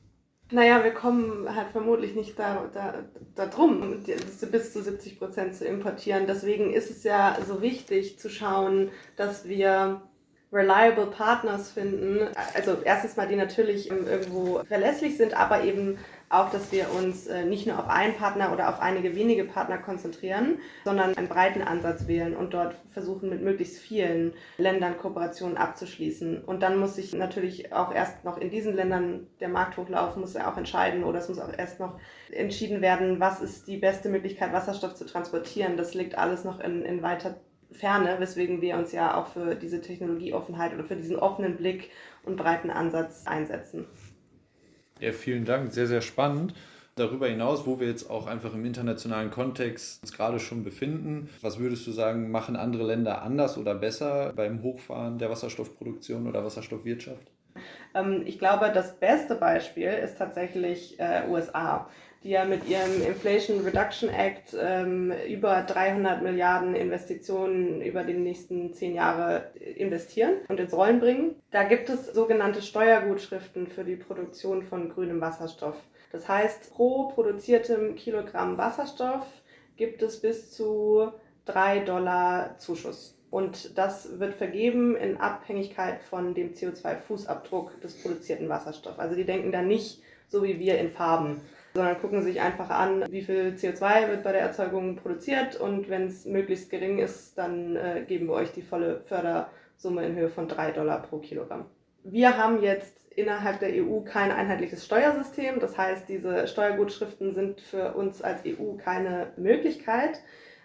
Naja, 0.51 0.83
wir 0.83 0.93
kommen 0.93 1.53
halt 1.55 1.69
vermutlich 1.69 2.13
nicht 2.13 2.37
da, 2.37 2.69
da, 2.73 3.05
da 3.35 3.45
drum, 3.45 4.03
bis 4.03 4.73
zu 4.73 4.83
70 4.83 5.17
Prozent 5.17 5.55
zu 5.55 5.65
importieren. 5.65 6.27
Deswegen 6.27 6.73
ist 6.73 6.91
es 6.91 7.03
ja 7.03 7.37
so 7.47 7.61
wichtig 7.61 8.19
zu 8.19 8.29
schauen, 8.29 8.91
dass 9.15 9.47
wir 9.47 10.01
reliable 10.51 11.07
Partners 11.07 11.71
finden. 11.71 12.27
Also 12.53 12.77
erstens 12.83 13.15
mal, 13.15 13.27
die 13.27 13.37
natürlich 13.37 13.89
irgendwo 13.89 14.61
verlässlich 14.65 15.15
sind, 15.15 15.33
aber 15.33 15.63
eben 15.63 15.97
auch, 16.31 16.49
dass 16.49 16.71
wir 16.71 16.87
uns 16.91 17.27
äh, 17.27 17.45
nicht 17.45 17.67
nur 17.67 17.77
auf 17.77 17.89
einen 17.89 18.15
Partner 18.15 18.53
oder 18.53 18.69
auf 18.69 18.79
einige 18.79 19.15
wenige 19.15 19.43
Partner 19.43 19.77
konzentrieren, 19.77 20.59
sondern 20.85 21.15
einen 21.15 21.27
breiten 21.27 21.61
Ansatz 21.61 22.07
wählen 22.07 22.35
und 22.35 22.53
dort 22.53 22.75
versuchen, 22.91 23.29
mit 23.29 23.41
möglichst 23.41 23.79
vielen 23.79 24.33
Ländern 24.57 24.97
Kooperationen 24.97 25.57
abzuschließen. 25.57 26.43
Und 26.43 26.63
dann 26.63 26.77
muss 26.77 26.95
sich 26.95 27.13
natürlich 27.13 27.73
auch 27.73 27.93
erst 27.93 28.23
noch 28.23 28.37
in 28.37 28.49
diesen 28.49 28.75
Ländern 28.75 29.27
der 29.39 29.49
Markthochlauf 29.49 30.15
muss 30.15 30.33
ja 30.33 30.51
auch 30.51 30.57
entscheiden 30.57 31.03
oder 31.03 31.19
es 31.19 31.29
muss 31.29 31.39
auch 31.39 31.51
erst 31.57 31.79
noch 31.79 31.99
entschieden 32.31 32.81
werden, 32.81 33.19
was 33.19 33.41
ist 33.41 33.67
die 33.67 33.77
beste 33.77 34.09
Möglichkeit, 34.09 34.53
Wasserstoff 34.53 34.95
zu 34.95 35.05
transportieren. 35.05 35.77
Das 35.77 35.93
liegt 35.93 36.17
alles 36.17 36.43
noch 36.43 36.59
in, 36.59 36.83
in 36.83 37.01
weiter 37.01 37.35
Ferne, 37.71 38.17
weswegen 38.19 38.61
wir 38.61 38.75
uns 38.75 38.91
ja 38.91 39.15
auch 39.15 39.27
für 39.27 39.55
diese 39.55 39.81
Technologieoffenheit 39.81 40.73
oder 40.73 40.83
für 40.83 40.95
diesen 40.95 41.15
offenen 41.15 41.55
Blick 41.55 41.89
und 42.23 42.35
breiten 42.35 42.69
Ansatz 42.69 43.25
einsetzen. 43.25 43.85
Ja, 45.01 45.13
vielen 45.13 45.45
Dank, 45.45 45.73
sehr, 45.73 45.87
sehr 45.87 46.01
spannend. 46.01 46.53
Darüber 46.95 47.27
hinaus, 47.27 47.65
wo 47.65 47.79
wir 47.79 47.87
jetzt 47.87 48.07
auch 48.11 48.27
einfach 48.27 48.53
im 48.53 48.63
internationalen 48.63 49.31
Kontext 49.31 50.03
uns 50.03 50.13
gerade 50.13 50.39
schon 50.39 50.63
befinden, 50.63 51.27
was 51.41 51.57
würdest 51.57 51.87
du 51.87 51.91
sagen, 51.91 52.29
machen 52.29 52.55
andere 52.55 52.83
Länder 52.83 53.23
anders 53.23 53.57
oder 53.57 53.73
besser 53.73 54.31
beim 54.35 54.61
Hochfahren 54.61 55.17
der 55.17 55.31
Wasserstoffproduktion 55.31 56.27
oder 56.27 56.45
Wasserstoffwirtschaft? 56.45 57.31
Ähm, 57.95 58.21
ich 58.27 58.37
glaube, 58.37 58.71
das 58.71 58.99
beste 58.99 59.33
Beispiel 59.33 59.87
ist 59.87 60.19
tatsächlich 60.19 60.99
äh, 60.99 61.23
USA 61.27 61.89
die 62.23 62.29
ja 62.29 62.45
mit 62.45 62.67
ihrem 62.67 63.01
Inflation 63.01 63.61
Reduction 63.61 64.09
Act 64.09 64.55
ähm, 64.59 65.11
über 65.27 65.63
300 65.63 66.21
Milliarden 66.21 66.75
Investitionen 66.75 67.81
über 67.81 68.03
die 68.03 68.13
nächsten 68.13 68.73
zehn 68.73 68.93
Jahre 68.93 69.51
investieren 69.75 70.35
und 70.47 70.59
ins 70.59 70.73
Rollen 70.73 70.99
bringen. 70.99 71.35
Da 71.49 71.63
gibt 71.63 71.89
es 71.89 72.07
sogenannte 72.07 72.61
Steuergutschriften 72.61 73.67
für 73.67 73.83
die 73.83 73.95
Produktion 73.95 74.61
von 74.63 74.89
grünem 74.89 75.19
Wasserstoff. 75.19 75.75
Das 76.11 76.27
heißt, 76.27 76.73
pro 76.73 77.07
produziertem 77.07 77.95
Kilogramm 77.95 78.57
Wasserstoff 78.57 79.25
gibt 79.77 80.03
es 80.03 80.21
bis 80.21 80.51
zu 80.51 81.11
3 81.45 81.79
Dollar 81.79 82.57
Zuschuss. 82.59 83.17
Und 83.31 83.77
das 83.77 84.19
wird 84.19 84.35
vergeben 84.35 84.95
in 84.95 85.17
Abhängigkeit 85.17 86.01
von 86.03 86.35
dem 86.35 86.53
CO2-Fußabdruck 86.53 87.79
des 87.79 87.99
produzierten 88.01 88.49
Wasserstoffs. 88.49 88.99
Also 88.99 89.15
die 89.15 89.23
denken 89.23 89.51
da 89.51 89.61
nicht 89.61 90.03
so 90.27 90.43
wie 90.43 90.59
wir 90.59 90.77
in 90.79 90.89
Farben 90.89 91.41
sondern 91.73 91.99
gucken 91.99 92.21
sich 92.21 92.41
einfach 92.41 92.69
an, 92.69 93.05
wie 93.09 93.21
viel 93.21 93.55
CO2 93.57 94.09
wird 94.09 94.23
bei 94.23 94.31
der 94.31 94.41
Erzeugung 94.41 94.97
produziert 94.97 95.59
und 95.59 95.89
wenn 95.89 96.07
es 96.07 96.25
möglichst 96.25 96.69
gering 96.69 96.99
ist, 96.99 97.37
dann 97.37 97.75
äh, 97.75 98.03
geben 98.07 98.27
wir 98.27 98.33
euch 98.33 98.51
die 98.51 98.61
volle 98.61 99.01
Fördersumme 99.07 100.05
in 100.05 100.15
Höhe 100.15 100.29
von 100.29 100.47
3 100.47 100.71
Dollar 100.71 101.01
pro 101.01 101.19
Kilogramm. 101.19 101.65
Wir 102.03 102.37
haben 102.37 102.61
jetzt 102.61 102.97
innerhalb 103.15 103.59
der 103.59 103.69
EU 103.69 104.01
kein 104.01 104.31
einheitliches 104.31 104.85
Steuersystem, 104.85 105.59
das 105.59 105.77
heißt, 105.77 106.07
diese 106.09 106.47
Steuergutschriften 106.47 107.33
sind 107.33 107.61
für 107.61 107.93
uns 107.93 108.21
als 108.21 108.41
EU 108.45 108.73
keine 108.77 109.31
Möglichkeit. 109.37 110.21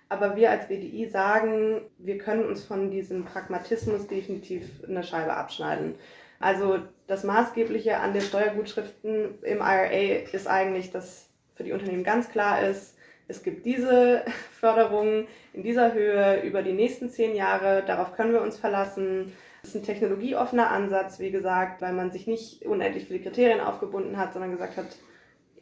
Aber 0.08 0.36
wir 0.36 0.52
als 0.52 0.68
BDI 0.68 1.08
sagen, 1.08 1.80
wir 1.98 2.18
können 2.18 2.44
uns 2.46 2.64
von 2.64 2.90
diesem 2.92 3.24
Pragmatismus 3.24 4.06
definitiv 4.06 4.84
eine 4.86 5.02
Scheibe 5.02 5.34
abschneiden. 5.34 5.96
Also 6.38 6.78
das 7.06 7.24
Maßgebliche 7.24 7.98
an 7.98 8.12
den 8.12 8.22
Steuergutschriften 8.22 9.42
im 9.42 9.58
IRA 9.58 10.24
ist 10.32 10.46
eigentlich, 10.46 10.90
dass 10.90 11.28
für 11.54 11.64
die 11.64 11.72
Unternehmen 11.72 12.04
ganz 12.04 12.30
klar 12.30 12.62
ist, 12.62 12.96
es 13.28 13.42
gibt 13.42 13.66
diese 13.66 14.24
Förderung 14.60 15.26
in 15.52 15.62
dieser 15.62 15.94
Höhe 15.94 16.42
über 16.42 16.62
die 16.62 16.72
nächsten 16.72 17.10
zehn 17.10 17.34
Jahre, 17.34 17.82
darauf 17.86 18.14
können 18.14 18.32
wir 18.32 18.42
uns 18.42 18.58
verlassen. 18.58 19.32
Das 19.62 19.74
ist 19.74 19.82
ein 19.82 19.84
technologieoffener 19.84 20.70
Ansatz, 20.70 21.18
wie 21.18 21.30
gesagt, 21.30 21.82
weil 21.82 21.92
man 21.92 22.12
sich 22.12 22.26
nicht 22.26 22.64
unendlich 22.64 23.06
viele 23.06 23.20
Kriterien 23.20 23.60
aufgebunden 23.60 24.16
hat, 24.16 24.32
sondern 24.32 24.52
gesagt 24.52 24.76
hat, 24.76 24.86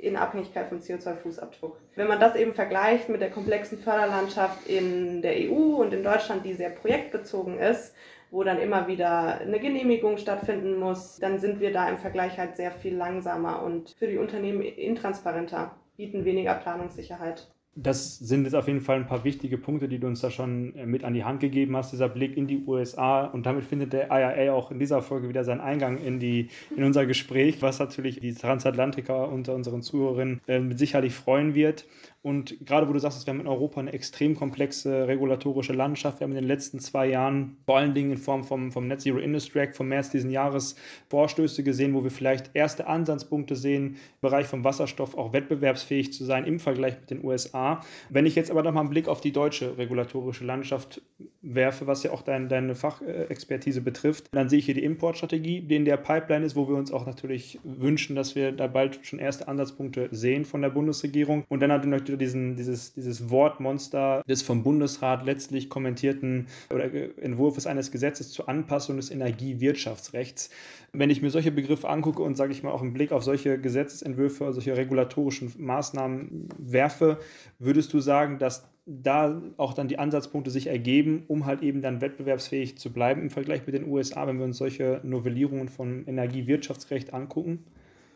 in 0.04 0.16
Abhängigkeit 0.16 0.68
vom 0.68 0.80
CO2-Fußabdruck. 0.80 1.76
Wenn 1.96 2.08
man 2.08 2.20
das 2.20 2.36
eben 2.36 2.52
vergleicht 2.52 3.08
mit 3.08 3.22
der 3.22 3.30
komplexen 3.30 3.78
Förderlandschaft 3.78 4.66
in 4.68 5.22
der 5.22 5.34
EU 5.34 5.76
und 5.76 5.94
in 5.94 6.04
Deutschland, 6.04 6.44
die 6.44 6.52
sehr 6.52 6.68
projektbezogen 6.68 7.58
ist, 7.58 7.94
wo 8.34 8.42
dann 8.42 8.58
immer 8.58 8.88
wieder 8.88 9.40
eine 9.40 9.60
Genehmigung 9.60 10.18
stattfinden 10.18 10.76
muss, 10.80 11.18
dann 11.20 11.38
sind 11.38 11.60
wir 11.60 11.72
da 11.72 11.88
im 11.88 11.98
Vergleich 11.98 12.36
halt 12.36 12.56
sehr 12.56 12.72
viel 12.72 12.96
langsamer 12.96 13.62
und 13.62 13.90
für 13.90 14.08
die 14.08 14.18
Unternehmen 14.18 14.60
intransparenter, 14.60 15.76
bieten 15.96 16.24
weniger 16.24 16.54
Planungssicherheit. 16.54 17.48
Das 17.76 18.18
sind 18.18 18.44
jetzt 18.44 18.54
auf 18.54 18.68
jeden 18.68 18.80
Fall 18.80 18.96
ein 18.96 19.06
paar 19.06 19.24
wichtige 19.24 19.58
Punkte, 19.58 19.88
die 19.88 19.98
du 19.98 20.06
uns 20.06 20.20
da 20.20 20.30
schon 20.30 20.76
äh, 20.76 20.86
mit 20.86 21.02
an 21.02 21.14
die 21.14 21.24
Hand 21.24 21.40
gegeben 21.40 21.76
hast, 21.76 21.92
dieser 21.92 22.08
Blick 22.08 22.36
in 22.36 22.46
die 22.46 22.64
USA. 22.66 23.24
Und 23.24 23.46
damit 23.46 23.64
findet 23.64 23.92
der 23.92 24.10
IRA 24.10 24.52
auch 24.52 24.70
in 24.70 24.78
dieser 24.78 25.02
Folge 25.02 25.28
wieder 25.28 25.42
seinen 25.42 25.60
Eingang 25.60 25.98
in, 25.98 26.20
die, 26.20 26.50
in 26.76 26.84
unser 26.84 27.04
Gespräch, 27.04 27.62
was 27.62 27.80
natürlich 27.80 28.20
die 28.20 28.34
Transatlantiker 28.34 29.28
unter 29.28 29.56
unseren 29.56 29.82
Zuhörern 29.82 30.40
äh, 30.46 30.60
sicherlich 30.74 31.14
freuen 31.14 31.56
wird. 31.56 31.86
Und 32.24 32.64
gerade 32.64 32.88
wo 32.88 32.94
du 32.94 32.98
sagst, 32.98 33.26
wir 33.26 33.34
haben 33.34 33.40
in 33.40 33.46
Europa 33.46 33.78
eine 33.78 33.92
extrem 33.92 34.34
komplexe 34.34 35.06
regulatorische 35.06 35.74
Landschaft. 35.74 36.20
Wir 36.20 36.24
haben 36.24 36.32
in 36.32 36.38
den 36.38 36.48
letzten 36.48 36.80
zwei 36.80 37.06
Jahren 37.06 37.58
vor 37.66 37.76
allen 37.76 37.92
Dingen 37.92 38.12
in 38.12 38.16
Form 38.16 38.44
vom, 38.44 38.72
vom 38.72 38.88
Net 38.88 39.02
Zero 39.02 39.18
Industry 39.18 39.58
Act 39.58 39.76
vom 39.76 39.88
März 39.88 40.08
diesen 40.08 40.30
Jahres 40.30 40.74
Vorstöße 41.10 41.62
gesehen, 41.62 41.92
wo 41.92 42.02
wir 42.02 42.10
vielleicht 42.10 42.50
erste 42.54 42.86
Ansatzpunkte 42.86 43.56
sehen, 43.56 43.88
im 43.88 43.96
Bereich 44.22 44.46
vom 44.46 44.64
Wasserstoff 44.64 45.18
auch 45.18 45.34
wettbewerbsfähig 45.34 46.14
zu 46.14 46.24
sein 46.24 46.46
im 46.46 46.60
Vergleich 46.60 46.98
mit 46.98 47.10
den 47.10 47.22
USA. 47.22 47.82
Wenn 48.08 48.24
ich 48.24 48.36
jetzt 48.36 48.50
aber 48.50 48.62
noch 48.62 48.72
mal 48.72 48.80
einen 48.80 48.88
Blick 48.88 49.06
auf 49.06 49.20
die 49.20 49.32
deutsche 49.32 49.76
regulatorische 49.76 50.46
Landschaft 50.46 51.02
werfe, 51.42 51.86
was 51.86 52.04
ja 52.04 52.10
auch 52.12 52.22
dein, 52.22 52.48
deine 52.48 52.74
Fachexpertise 52.74 53.82
betrifft, 53.82 54.28
dann 54.32 54.48
sehe 54.48 54.60
ich 54.60 54.64
hier 54.64 54.74
die 54.74 54.84
Importstrategie, 54.84 55.60
die 55.60 55.76
in 55.76 55.84
der 55.84 55.98
Pipeline 55.98 56.46
ist, 56.46 56.56
wo 56.56 56.68
wir 56.68 56.76
uns 56.76 56.90
auch 56.90 57.04
natürlich 57.04 57.60
wünschen, 57.64 58.16
dass 58.16 58.34
wir 58.34 58.52
da 58.52 58.66
bald 58.66 59.00
schon 59.02 59.18
erste 59.18 59.46
Ansatzpunkte 59.46 60.08
sehen 60.10 60.46
von 60.46 60.62
der 60.62 60.70
Bundesregierung. 60.70 61.44
Und 61.50 61.60
dann 61.60 61.70
hat 61.70 61.84
natürlich 62.14 62.32
diesen, 62.32 62.56
dieses, 62.56 62.94
dieses 62.94 63.30
Wortmonster 63.30 64.22
des 64.28 64.42
vom 64.42 64.62
Bundesrat 64.62 65.24
letztlich 65.24 65.68
kommentierten 65.68 66.46
oder 66.72 66.92
Entwurfs 67.22 67.66
eines 67.66 67.90
Gesetzes 67.90 68.30
zur 68.30 68.48
Anpassung 68.48 68.96
des 68.96 69.10
Energiewirtschaftsrechts. 69.10 70.50
Wenn 70.92 71.10
ich 71.10 71.22
mir 71.22 71.30
solche 71.30 71.50
Begriffe 71.50 71.88
angucke 71.88 72.22
und, 72.22 72.36
sage 72.36 72.52
ich 72.52 72.62
mal, 72.62 72.70
auch 72.70 72.82
einen 72.82 72.92
Blick 72.92 73.12
auf 73.12 73.24
solche 73.24 73.58
Gesetzesentwürfe, 73.58 74.52
solche 74.52 74.76
regulatorischen 74.76 75.52
Maßnahmen 75.58 76.48
werfe, 76.58 77.18
Würdest 77.58 77.92
du 77.94 78.00
sagen, 78.00 78.38
dass 78.38 78.68
da 78.84 79.40
auch 79.56 79.72
dann 79.72 79.88
die 79.88 79.98
Ansatzpunkte 79.98 80.50
sich 80.50 80.66
ergeben, 80.66 81.24
um 81.28 81.46
halt 81.46 81.62
eben 81.62 81.80
dann 81.80 82.00
wettbewerbsfähig 82.00 82.76
zu 82.76 82.92
bleiben 82.92 83.22
im 83.22 83.30
Vergleich 83.30 83.64
mit 83.64 83.74
den 83.74 83.88
USA, 83.88 84.26
wenn 84.26 84.38
wir 84.38 84.44
uns 84.44 84.58
solche 84.58 85.00
Novellierungen 85.02 85.68
von 85.68 86.06
Energiewirtschaftsrecht 86.06 87.14
angucken? 87.14 87.64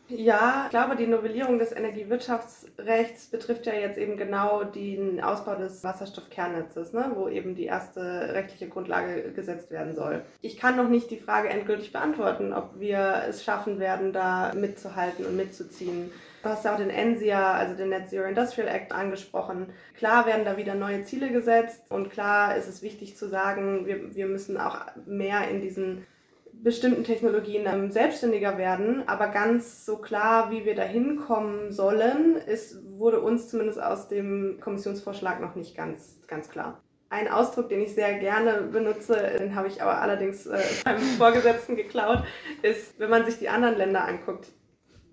Ja, 0.09 0.63
ich 0.65 0.71
glaube, 0.71 0.95
die 0.95 1.05
Novellierung 1.05 1.59
des 1.59 1.71
Energiewirtschaftsrechts 1.71 3.27
betrifft 3.27 3.67
ja 3.67 3.73
jetzt 3.73 3.99
eben 3.99 4.17
genau 4.17 4.63
den 4.63 5.21
Ausbau 5.21 5.53
des 5.55 5.83
Wasserstoffkernnetzes, 5.83 6.93
ne, 6.93 7.11
wo 7.13 7.27
eben 7.27 7.53
die 7.53 7.65
erste 7.65 8.33
rechtliche 8.33 8.69
Grundlage 8.69 9.31
gesetzt 9.33 9.69
werden 9.69 9.95
soll. 9.95 10.23
Ich 10.41 10.57
kann 10.57 10.75
noch 10.75 10.89
nicht 10.89 11.11
die 11.11 11.19
Frage 11.19 11.49
endgültig 11.49 11.91
beantworten, 11.91 12.53
ob 12.53 12.79
wir 12.79 13.23
es 13.29 13.43
schaffen 13.43 13.79
werden, 13.79 14.11
da 14.11 14.51
mitzuhalten 14.55 15.25
und 15.27 15.37
mitzuziehen. 15.37 16.11
Du 16.41 16.49
hast 16.49 16.65
ja 16.65 16.73
auch 16.73 16.79
den 16.79 16.87
NSIA, 16.87 17.53
also 17.53 17.75
den 17.75 17.89
Net 17.89 18.09
Zero 18.09 18.27
Industrial 18.27 18.67
Act, 18.67 18.91
angesprochen. 18.91 19.67
Klar 19.95 20.25
werden 20.25 20.45
da 20.45 20.57
wieder 20.57 20.73
neue 20.73 21.03
Ziele 21.03 21.29
gesetzt 21.29 21.83
und 21.89 22.09
klar 22.09 22.55
ist 22.55 22.67
es 22.67 22.81
wichtig 22.81 23.15
zu 23.15 23.27
sagen, 23.27 23.85
wir, 23.85 24.15
wir 24.15 24.25
müssen 24.25 24.57
auch 24.57 24.79
mehr 25.05 25.49
in 25.49 25.61
diesen 25.61 26.07
bestimmten 26.53 27.03
Technologien 27.03 27.65
ähm, 27.65 27.91
selbstständiger 27.91 28.57
werden, 28.57 29.07
aber 29.07 29.27
ganz 29.27 29.85
so 29.85 29.97
klar, 29.97 30.51
wie 30.51 30.65
wir 30.65 30.75
da 30.75 30.83
hinkommen 30.83 31.71
sollen, 31.71 32.35
ist, 32.35 32.81
wurde 32.97 33.21
uns 33.21 33.49
zumindest 33.49 33.81
aus 33.81 34.07
dem 34.07 34.59
Kommissionsvorschlag 34.59 35.39
noch 35.39 35.55
nicht 35.55 35.75
ganz, 35.75 36.19
ganz 36.27 36.49
klar. 36.49 36.81
Ein 37.09 37.27
Ausdruck, 37.27 37.69
den 37.69 37.81
ich 37.81 37.95
sehr 37.95 38.19
gerne 38.19 38.61
benutze, 38.71 39.15
den 39.39 39.55
habe 39.55 39.67
ich 39.67 39.81
aber 39.81 40.01
allerdings 40.01 40.45
äh, 40.45 40.61
beim 40.85 40.99
Vorgesetzten 40.99 41.75
geklaut, 41.75 42.23
ist, 42.61 42.99
wenn 42.99 43.09
man 43.09 43.25
sich 43.25 43.39
die 43.39 43.49
anderen 43.49 43.77
Länder 43.77 44.05
anguckt, 44.05 44.47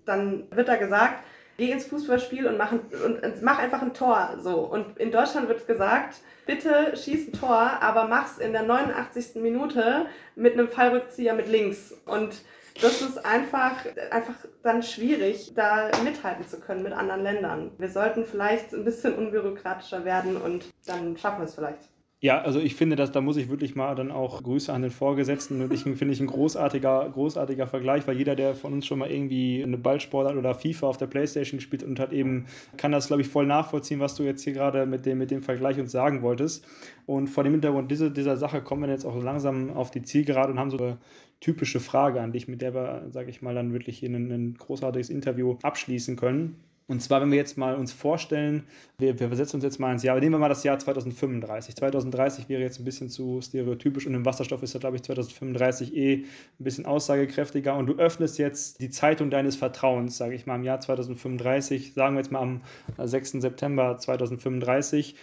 dann 0.05 0.47
wird 0.51 0.67
da 0.67 0.75
gesagt, 0.75 1.23
geh 1.57 1.71
ins 1.71 1.85
Fußballspiel 1.87 2.47
und 2.47 2.57
mach, 2.57 2.71
und, 2.71 3.23
und 3.23 3.41
mach 3.41 3.59
einfach 3.59 3.81
ein 3.81 3.93
Tor. 3.93 4.37
So. 4.39 4.59
Und 4.59 4.97
in 4.97 5.11
Deutschland 5.11 5.47
wird 5.47 5.67
gesagt, 5.67 6.21
bitte 6.47 6.97
schieß 6.97 7.27
ein 7.27 7.33
Tor, 7.33 7.81
aber 7.81 8.07
mach's 8.07 8.39
in 8.39 8.53
der 8.53 8.63
89. 8.63 9.35
Minute 9.35 10.07
mit 10.35 10.53
einem 10.53 10.67
Fallrückzieher 10.67 11.33
mit 11.33 11.47
links. 11.47 11.93
Und 12.05 12.41
das 12.81 13.01
ist 13.01 13.23
einfach, 13.25 13.85
einfach 14.11 14.35
dann 14.63 14.83
schwierig, 14.83 15.53
da 15.55 15.91
mithalten 16.03 16.47
zu 16.47 16.59
können 16.59 16.83
mit 16.83 16.93
anderen 16.93 17.23
Ländern. 17.23 17.71
Wir 17.77 17.89
sollten 17.89 18.25
vielleicht 18.25 18.73
ein 18.73 18.85
bisschen 18.85 19.15
unbürokratischer 19.15 20.05
werden 20.05 20.37
und 20.37 20.65
dann 20.85 21.17
schaffen 21.17 21.39
wir 21.39 21.45
es 21.45 21.55
vielleicht. 21.55 21.89
Ja, 22.19 22.41
also 22.41 22.59
ich 22.59 22.73
finde, 22.73 22.95
dass 22.95 23.11
da 23.11 23.21
muss 23.21 23.37
ich 23.37 23.47
wirklich 23.47 23.75
mal 23.75 23.93
dann 23.93 24.09
auch 24.09 24.41
Grüße 24.41 24.73
an 24.73 24.81
den 24.81 24.89
Vorgesetzten. 24.89 25.61
Und 25.61 25.71
ich 25.71 25.83
finde 25.83 26.11
ich 26.11 26.19
ein 26.19 26.25
großartiger, 26.25 27.07
großartiger 27.11 27.67
Vergleich, 27.67 28.07
weil 28.07 28.17
jeder, 28.17 28.35
der 28.35 28.55
von 28.55 28.73
uns 28.73 28.87
schon 28.87 28.97
mal 28.97 29.11
irgendwie 29.11 29.63
eine 29.63 29.77
Ballsportart 29.77 30.35
oder 30.35 30.55
FIFA 30.55 30.87
auf 30.87 30.97
der 30.97 31.05
Playstation 31.05 31.59
gespielt 31.59 31.83
und 31.83 31.99
hat 31.99 32.13
eben, 32.13 32.47
kann 32.75 32.91
das, 32.91 33.05
glaube 33.07 33.21
ich, 33.21 33.27
voll 33.27 33.45
nachvollziehen, 33.45 33.99
was 33.99 34.15
du 34.15 34.23
jetzt 34.23 34.41
hier 34.43 34.53
gerade 34.53 34.87
mit 34.87 35.05
dem, 35.05 35.19
mit 35.19 35.29
dem 35.29 35.43
Vergleich 35.43 35.79
uns 35.79 35.91
sagen 35.91 36.23
wolltest. 36.23 36.65
Und 37.05 37.27
vor 37.27 37.43
dem 37.43 37.53
Hintergrund 37.53 37.91
dieser, 37.91 38.09
dieser 38.09 38.35
Sache 38.35 38.63
kommen 38.63 38.81
wir 38.81 38.89
jetzt 38.89 39.05
auch 39.05 39.21
langsam 39.21 39.69
auf 39.69 39.91
die 39.91 40.01
Zielgerade 40.01 40.51
und 40.51 40.57
haben 40.57 40.71
so 40.71 40.77
eine 40.79 40.97
typische 41.39 41.79
Frage 41.79 42.19
an 42.19 42.31
dich, 42.31 42.47
mit 42.47 42.63
der 42.63 42.73
wir, 42.73 43.03
sage 43.11 43.29
ich 43.29 43.43
mal, 43.43 43.53
dann 43.53 43.73
wirklich 43.73 43.99
hier 43.99 44.09
ein 44.09 44.55
großartiges 44.57 45.11
Interview 45.11 45.57
abschließen 45.61 46.15
können. 46.15 46.55
Und 46.89 47.01
zwar, 47.01 47.19
wenn 47.19 47.31
wir 47.31 47.37
jetzt 47.37 47.57
mal 47.57 47.75
uns 47.75 47.91
vorstellen, 47.91 48.63
wir, 48.97 49.19
wir 49.19 49.27
versetzen 49.27 49.57
uns 49.57 49.65
jetzt 49.65 49.77
mal 49.77 49.91
ins 49.91 50.03
Jahr, 50.03 50.17
nehmen 50.19 50.35
wir 50.35 50.39
mal 50.39 50.47
das 50.47 50.63
Jahr 50.63 50.79
2035. 50.79 51.75
2030 51.75 52.47
wäre 52.47 52.61
jetzt 52.61 52.79
ein 52.79 52.85
bisschen 52.85 53.09
zu 53.09 53.41
stereotypisch 53.41 54.07
und 54.07 54.13
im 54.13 54.25
Wasserstoff 54.25 54.63
ist 54.63 54.73
ja, 54.73 54.79
glaube 54.79 54.95
ich, 54.95 55.03
2035 55.03 55.95
eh 55.95 56.13
ein 56.13 56.25
bisschen 56.59 56.85
aussagekräftiger. 56.85 57.75
Und 57.75 57.87
du 57.87 57.95
öffnest 57.95 58.37
jetzt 58.37 58.79
die 58.79 58.89
Zeitung 58.89 59.29
deines 59.29 59.57
Vertrauens, 59.57 60.17
sage 60.17 60.35
ich 60.35 60.45
mal, 60.45 60.55
im 60.55 60.63
Jahr 60.63 60.79
2035, 60.79 61.93
sagen 61.93 62.15
wir 62.15 62.21
jetzt 62.21 62.31
mal 62.31 62.41
am 62.41 62.61
6. 62.97 63.31
September 63.31 63.97
2035. 63.97 65.15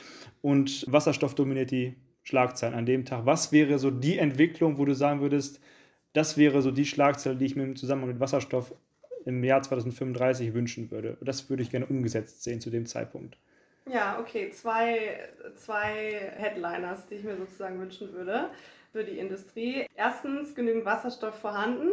Und 0.43 0.85
Wasserstoff 0.87 1.35
dominiert 1.35 1.71
die 1.71 1.95
Schlagzeilen 2.25 2.75
an 2.75 2.85
dem 2.85 3.07
Tag. 3.07 3.25
Was 3.25 3.53
wäre 3.53 3.79
so 3.79 3.91
die 3.91 4.19
Entwicklung, 4.19 4.77
wo 4.77 4.85
du 4.85 4.95
sagen 4.95 5.23
würdest, 5.23 5.61
das 6.13 6.37
wäre 6.37 6.61
so 6.61 6.71
die 6.71 6.85
Schlagzeile, 6.85 7.37
die 7.37 7.47
ich 7.47 7.57
mir 7.57 7.65
im 7.65 7.77
Zusammenhang 7.77 8.11
mit 8.11 8.21
Wasserstoff 8.21 8.75
im 9.25 9.43
Jahr 9.45 9.63
2035 9.63 10.55
wünschen 10.55 10.91
würde. 10.91 11.17
Das 11.21 11.49
würde 11.51 11.63
ich 11.63 11.71
gerne 11.71 11.87
umgesetzt 11.87 12.43
sehen 12.43 12.61
zu 12.61 12.71
dem 12.71 12.87
Zeitpunkt. 12.87 13.37
Ja, 13.93 14.19
okay. 14.19 14.51
Zwei, 14.51 15.29
zwei 15.57 16.33
Headliners, 16.37 17.07
die 17.07 17.17
ich 17.17 17.25
mir 17.25 17.37
sozusagen 17.37 17.79
wünschen 17.81 18.13
würde 18.13 18.51
für 18.93 19.05
die 19.05 19.19
Industrie. 19.19 19.87
Erstens 19.97 20.55
genügend 20.55 20.85
Wasserstoff 20.85 21.35
vorhanden. 21.35 21.89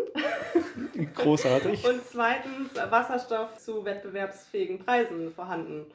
Großartig. 1.15 1.85
Und 1.89 2.01
zweitens 2.05 2.75
Wasserstoff 2.75 3.57
zu 3.57 3.83
wettbewerbsfähigen 3.83 4.79
Preisen 4.79 5.31
vorhanden. 5.31 5.85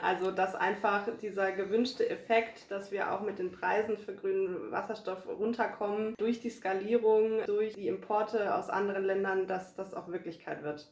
Also, 0.00 0.30
dass 0.30 0.54
einfach 0.54 1.08
dieser 1.20 1.52
gewünschte 1.52 2.08
Effekt, 2.08 2.70
dass 2.70 2.92
wir 2.92 3.12
auch 3.12 3.22
mit 3.22 3.38
den 3.38 3.50
Preisen 3.50 3.96
für 3.96 4.14
grünen 4.14 4.70
Wasserstoff 4.70 5.26
runterkommen, 5.26 6.14
durch 6.18 6.40
die 6.40 6.50
Skalierung, 6.50 7.44
durch 7.46 7.74
die 7.74 7.88
Importe 7.88 8.54
aus 8.54 8.68
anderen 8.68 9.04
Ländern, 9.04 9.46
dass 9.46 9.74
das 9.74 9.94
auch 9.94 10.08
Wirklichkeit 10.08 10.62
wird 10.62 10.86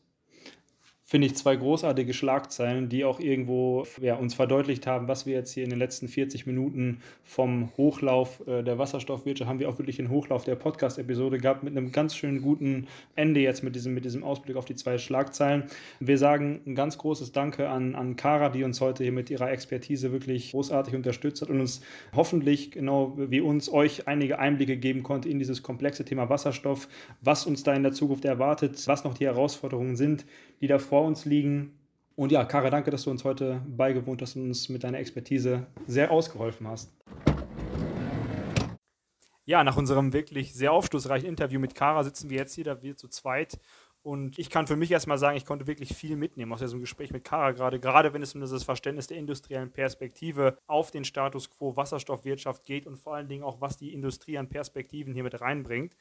finde 1.06 1.26
ich, 1.26 1.36
zwei 1.36 1.54
großartige 1.54 2.14
Schlagzeilen, 2.14 2.88
die 2.88 3.04
auch 3.04 3.20
irgendwo 3.20 3.86
ja, 4.00 4.16
uns 4.16 4.32
verdeutlicht 4.32 4.86
haben, 4.86 5.06
was 5.06 5.26
wir 5.26 5.34
jetzt 5.34 5.52
hier 5.52 5.62
in 5.62 5.68
den 5.68 5.78
letzten 5.78 6.08
40 6.08 6.46
Minuten 6.46 7.02
vom 7.24 7.70
Hochlauf 7.76 8.42
äh, 8.46 8.62
der 8.62 8.78
Wasserstoffwirtschaft 8.78 9.48
haben 9.48 9.58
wir 9.58 9.68
auch 9.68 9.78
wirklich 9.78 9.98
einen 9.98 10.08
Hochlauf 10.08 10.44
der 10.44 10.54
Podcast-Episode 10.54 11.36
gehabt 11.38 11.62
mit 11.62 11.76
einem 11.76 11.92
ganz 11.92 12.16
schönen 12.16 12.40
guten 12.40 12.86
Ende 13.16 13.40
jetzt 13.40 13.62
mit 13.62 13.74
diesem, 13.74 13.92
mit 13.92 14.06
diesem 14.06 14.24
Ausblick 14.24 14.56
auf 14.56 14.64
die 14.64 14.76
zwei 14.76 14.96
Schlagzeilen. 14.96 15.64
Wir 16.00 16.16
sagen 16.16 16.60
ein 16.66 16.74
ganz 16.74 16.96
großes 16.96 17.32
Danke 17.32 17.68
an, 17.68 17.94
an 17.94 18.16
Kara, 18.16 18.48
die 18.48 18.64
uns 18.64 18.80
heute 18.80 19.02
hier 19.02 19.12
mit 19.12 19.28
ihrer 19.28 19.50
Expertise 19.50 20.10
wirklich 20.10 20.52
großartig 20.52 20.94
unterstützt 20.94 21.42
hat 21.42 21.50
und 21.50 21.60
uns 21.60 21.82
hoffentlich, 22.16 22.70
genau 22.70 23.12
wie 23.18 23.42
uns, 23.42 23.70
euch 23.70 24.08
einige 24.08 24.38
Einblicke 24.38 24.78
geben 24.78 25.02
konnte 25.02 25.28
in 25.28 25.38
dieses 25.38 25.62
komplexe 25.62 26.06
Thema 26.06 26.30
Wasserstoff, 26.30 26.88
was 27.20 27.44
uns 27.44 27.62
da 27.62 27.74
in 27.74 27.82
der 27.82 27.92
Zukunft 27.92 28.24
erwartet, 28.24 28.82
was 28.86 29.04
noch 29.04 29.12
die 29.12 29.26
Herausforderungen 29.26 29.96
sind, 29.96 30.24
die 30.62 30.66
da 30.66 30.78
vor 30.94 31.02
uns 31.02 31.24
liegen. 31.24 31.76
Und 32.14 32.30
ja, 32.30 32.44
Kara, 32.44 32.70
danke, 32.70 32.92
dass 32.92 33.02
du 33.02 33.10
uns 33.10 33.24
heute 33.24 33.60
beigewohnt 33.66 34.22
hast 34.22 34.36
und 34.36 34.46
uns 34.46 34.68
mit 34.68 34.84
deiner 34.84 35.00
Expertise 35.00 35.66
sehr 35.88 36.12
ausgeholfen 36.12 36.68
hast. 36.68 36.92
Ja, 39.44 39.64
nach 39.64 39.76
unserem 39.76 40.12
wirklich 40.12 40.54
sehr 40.54 40.70
aufschlussreichen 40.70 41.28
Interview 41.28 41.58
mit 41.58 41.74
Kara 41.74 42.04
sitzen 42.04 42.30
wir 42.30 42.36
jetzt 42.36 42.54
hier, 42.54 42.62
da 42.62 42.80
wir 42.80 42.96
zu 42.96 43.08
zweit. 43.08 43.58
Und 44.02 44.38
ich 44.38 44.50
kann 44.50 44.68
für 44.68 44.76
mich 44.76 44.92
erstmal 44.92 45.18
sagen, 45.18 45.36
ich 45.36 45.46
konnte 45.46 45.66
wirklich 45.66 45.96
viel 45.96 46.14
mitnehmen 46.14 46.52
aus 46.52 46.60
diesem 46.60 46.78
Gespräch 46.78 47.10
mit 47.10 47.24
Kara 47.24 47.50
gerade, 47.50 47.80
gerade 47.80 48.14
wenn 48.14 48.22
es 48.22 48.32
um 48.36 48.40
das 48.40 48.62
Verständnis 48.62 49.08
der 49.08 49.16
industriellen 49.16 49.72
Perspektive 49.72 50.58
auf 50.68 50.92
den 50.92 51.04
Status 51.04 51.50
quo 51.50 51.74
Wasserstoffwirtschaft 51.74 52.64
geht 52.64 52.86
und 52.86 52.98
vor 52.98 53.16
allen 53.16 53.26
Dingen 53.26 53.42
auch, 53.42 53.60
was 53.60 53.78
die 53.78 53.92
Industrie 53.92 54.38
an 54.38 54.48
Perspektiven 54.48 55.12
hier 55.12 55.24
mit 55.24 55.40
reinbringt. 55.40 55.96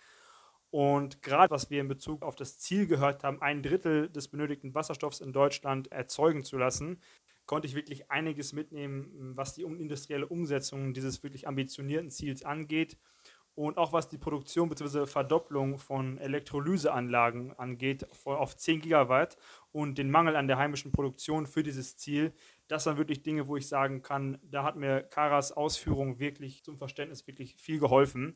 Und 0.74 1.22
gerade 1.22 1.52
was 1.52 1.70
wir 1.70 1.82
in 1.82 1.88
Bezug 1.88 2.24
auf 2.24 2.36
das 2.36 2.58
Ziel 2.58 2.88
gehört 2.88 3.24
haben, 3.24 3.40
ein 3.44 3.62
Drittel 3.62 4.10
des 4.10 4.28
benötigten 4.28 4.74
Wasserstoffs 4.74 5.22
in 5.22 5.32
Deutschland 5.32 5.92
erzeugen 5.92 6.44
zu 6.44 6.58
lassen, 6.58 7.00
konnte 7.46 7.68
ich 7.68 7.76
wirklich 7.76 8.10
einiges 8.10 8.54
mitnehmen, 8.54 9.34
was 9.36 9.54
die 9.54 9.62
industrielle 9.62 10.26
Umsetzung 10.26 10.96
dieses 10.96 11.22
wirklich 11.22 11.48
ambitionierten 11.48 12.10
Ziels 12.10 12.44
angeht 12.44 12.98
und 13.54 13.78
auch 13.78 13.94
was 13.94 14.08
die 14.08 14.18
Produktion 14.18 14.68
bzw. 14.68 15.06
Verdopplung 15.06 15.78
von 15.78 16.18
Elektrolyseanlagen 16.18 17.54
angeht 17.60 18.08
auf 18.26 18.58
10 18.58 18.82
Gigawatt 18.82 19.38
und 19.72 20.00
den 20.00 20.10
Mangel 20.10 20.36
an 20.36 20.48
der 20.48 20.58
heimischen 20.58 20.92
Produktion 20.92 21.46
für 21.46 21.62
dieses 21.62 21.98
Ziel. 21.98 22.34
Das 22.68 22.88
waren 22.88 22.98
wirklich 22.98 23.22
Dinge, 23.22 23.48
wo 23.48 23.58
ich 23.58 23.68
sagen 23.68 24.02
kann, 24.02 24.40
da 24.42 24.64
hat 24.64 24.76
mir 24.76 25.04
Karas 25.04 25.52
Ausführung 25.52 26.18
wirklich 26.18 26.64
zum 26.64 26.80
Verständnis 26.80 27.28
wirklich 27.28 27.58
viel 27.58 27.78
geholfen. 27.78 28.36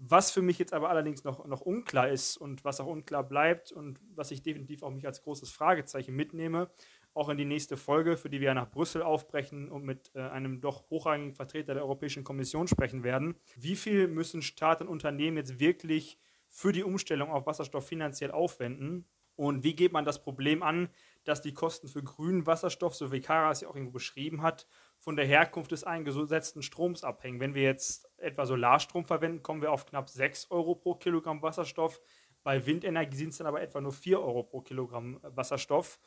Was 0.00 0.30
für 0.30 0.42
mich 0.42 0.60
jetzt 0.60 0.72
aber 0.72 0.90
allerdings 0.90 1.24
noch, 1.24 1.44
noch 1.46 1.60
unklar 1.60 2.08
ist 2.08 2.36
und 2.36 2.64
was 2.64 2.80
auch 2.80 2.86
unklar 2.86 3.24
bleibt 3.24 3.72
und 3.72 4.00
was 4.14 4.30
ich 4.30 4.42
definitiv 4.42 4.84
auch 4.84 4.90
mich 4.90 5.04
als 5.04 5.22
großes 5.22 5.50
Fragezeichen 5.50 6.14
mitnehme, 6.14 6.70
auch 7.14 7.28
in 7.28 7.36
die 7.36 7.44
nächste 7.44 7.76
Folge, 7.76 8.16
für 8.16 8.30
die 8.30 8.40
wir 8.40 8.54
nach 8.54 8.70
Brüssel 8.70 9.02
aufbrechen 9.02 9.68
und 9.68 9.84
mit 9.84 10.12
äh, 10.14 10.20
einem 10.20 10.60
doch 10.60 10.88
hochrangigen 10.88 11.34
Vertreter 11.34 11.74
der 11.74 11.82
Europäischen 11.82 12.22
Kommission 12.22 12.68
sprechen 12.68 13.02
werden. 13.02 13.34
Wie 13.56 13.74
viel 13.74 14.06
müssen 14.06 14.40
Staaten 14.40 14.84
und 14.84 14.90
Unternehmen 14.90 15.36
jetzt 15.36 15.58
wirklich 15.58 16.20
für 16.46 16.70
die 16.70 16.84
Umstellung 16.84 17.30
auf 17.30 17.46
Wasserstoff 17.46 17.88
finanziell 17.88 18.30
aufwenden? 18.30 19.04
Und 19.34 19.64
wie 19.64 19.74
geht 19.74 19.92
man 19.92 20.04
das 20.04 20.22
Problem 20.22 20.62
an, 20.62 20.90
dass 21.24 21.42
die 21.42 21.54
Kosten 21.54 21.88
für 21.88 22.02
grünen 22.02 22.46
Wasserstoff, 22.46 22.94
so 22.94 23.10
wie 23.10 23.20
Kara 23.20 23.50
es 23.50 23.60
ja 23.60 23.68
auch 23.68 23.74
irgendwo 23.74 23.92
beschrieben 23.92 24.42
hat, 24.42 24.68
von 24.98 25.16
der 25.16 25.26
Herkunft 25.26 25.72
des 25.72 25.84
eingesetzten 25.84 26.62
Stroms 26.62 27.04
abhängen. 27.04 27.40
Wenn 27.40 27.54
wir 27.54 27.62
jetzt 27.62 28.07
etwa 28.18 28.46
Solarstrom 28.46 29.04
verwenden, 29.04 29.42
kommen 29.42 29.62
wir 29.62 29.72
auf 29.72 29.86
knapp 29.86 30.08
6 30.08 30.50
Euro 30.50 30.74
pro 30.74 30.94
Kilogramm 30.94 31.42
Wasserstoff. 31.42 32.00
Bei 32.42 32.64
Windenergie 32.66 33.16
sind 33.16 33.30
es 33.30 33.38
dann 33.38 33.46
aber 33.46 33.60
etwa 33.60 33.80
nur 33.80 33.92
4 33.92 34.20
Euro 34.20 34.42
pro 34.42 34.60
Kilogramm 34.60 35.20
Wasserstoff. 35.22 35.98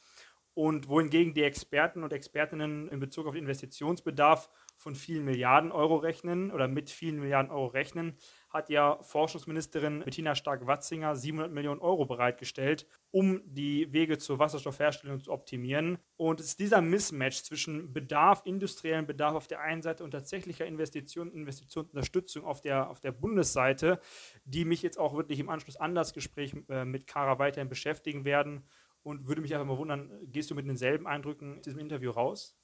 Und 0.54 0.90
wohingegen 0.90 1.34
die 1.34 1.44
Experten 1.44 2.04
und 2.04 2.12
Expertinnen 2.12 2.90
in 2.90 3.00
Bezug 3.00 3.28
auf 3.28 3.36
Investitionsbedarf 3.36 4.50
von 4.82 4.96
vielen 4.96 5.24
Milliarden 5.24 5.72
Euro 5.72 5.98
rechnen 5.98 6.52
oder 6.52 6.68
mit 6.68 6.90
vielen 6.90 7.20
Milliarden 7.20 7.52
Euro 7.52 7.68
rechnen, 7.68 8.18
hat 8.50 8.70
ja 8.72 8.98
Forschungsministerin 9.04 10.00
Bettina 10.04 10.34
Stark-Watzinger 10.34 11.16
700 11.16 11.52
Millionen 11.52 11.80
Euro 11.80 12.06
bereitgestellt, 12.06 12.88
um 13.12 13.42
die 13.46 13.94
Wege 13.94 14.18
zur 14.18 14.40
Wasserstoffherstellung 14.40 15.22
zu 15.22 15.32
optimieren. 15.32 16.00
Und 16.18 16.40
es 16.40 16.48
ist 16.48 16.60
dieser 16.60 16.82
Mismatch 16.82 17.44
zwischen 17.44 17.94
Bedarf, 17.94 18.42
industriellen 18.44 19.06
Bedarf 19.06 19.36
auf 19.36 19.48
der 19.48 19.62
einen 19.62 19.84
Seite 19.84 20.04
und 20.04 20.12
tatsächlicher 20.12 20.66
Investition, 20.66 21.32
Investitionsunterstützung 21.32 22.44
auf 22.44 22.62
der, 22.62 22.90
auf 22.90 23.00
der 23.00 23.12
Bundesseite, 23.12 24.00
die 24.46 24.66
mich 24.66 24.82
jetzt 24.82 24.98
auch 24.98 25.16
wirklich 25.16 25.40
im 25.40 25.50
Anschluss 25.50 25.78
an 25.78 25.94
das 25.94 26.14
Gespräch 26.14 26.56
äh, 26.70 26.86
mit 26.86 27.06
Kara 27.06 27.38
weiterhin 27.38 27.70
beschäftigen 27.70 28.26
werden. 28.26 28.66
Und 29.04 29.28
würde 29.28 29.42
mich 29.42 29.54
einfach 29.54 29.68
mal 29.68 29.78
wundern, 29.78 30.12
gehst 30.24 30.50
du 30.50 30.56
mit 30.56 30.68
denselben 30.68 31.06
Eindrücken 31.06 31.58
in 31.58 31.62
diesem 31.62 31.80
Interview 31.80 32.12
raus? 32.12 32.56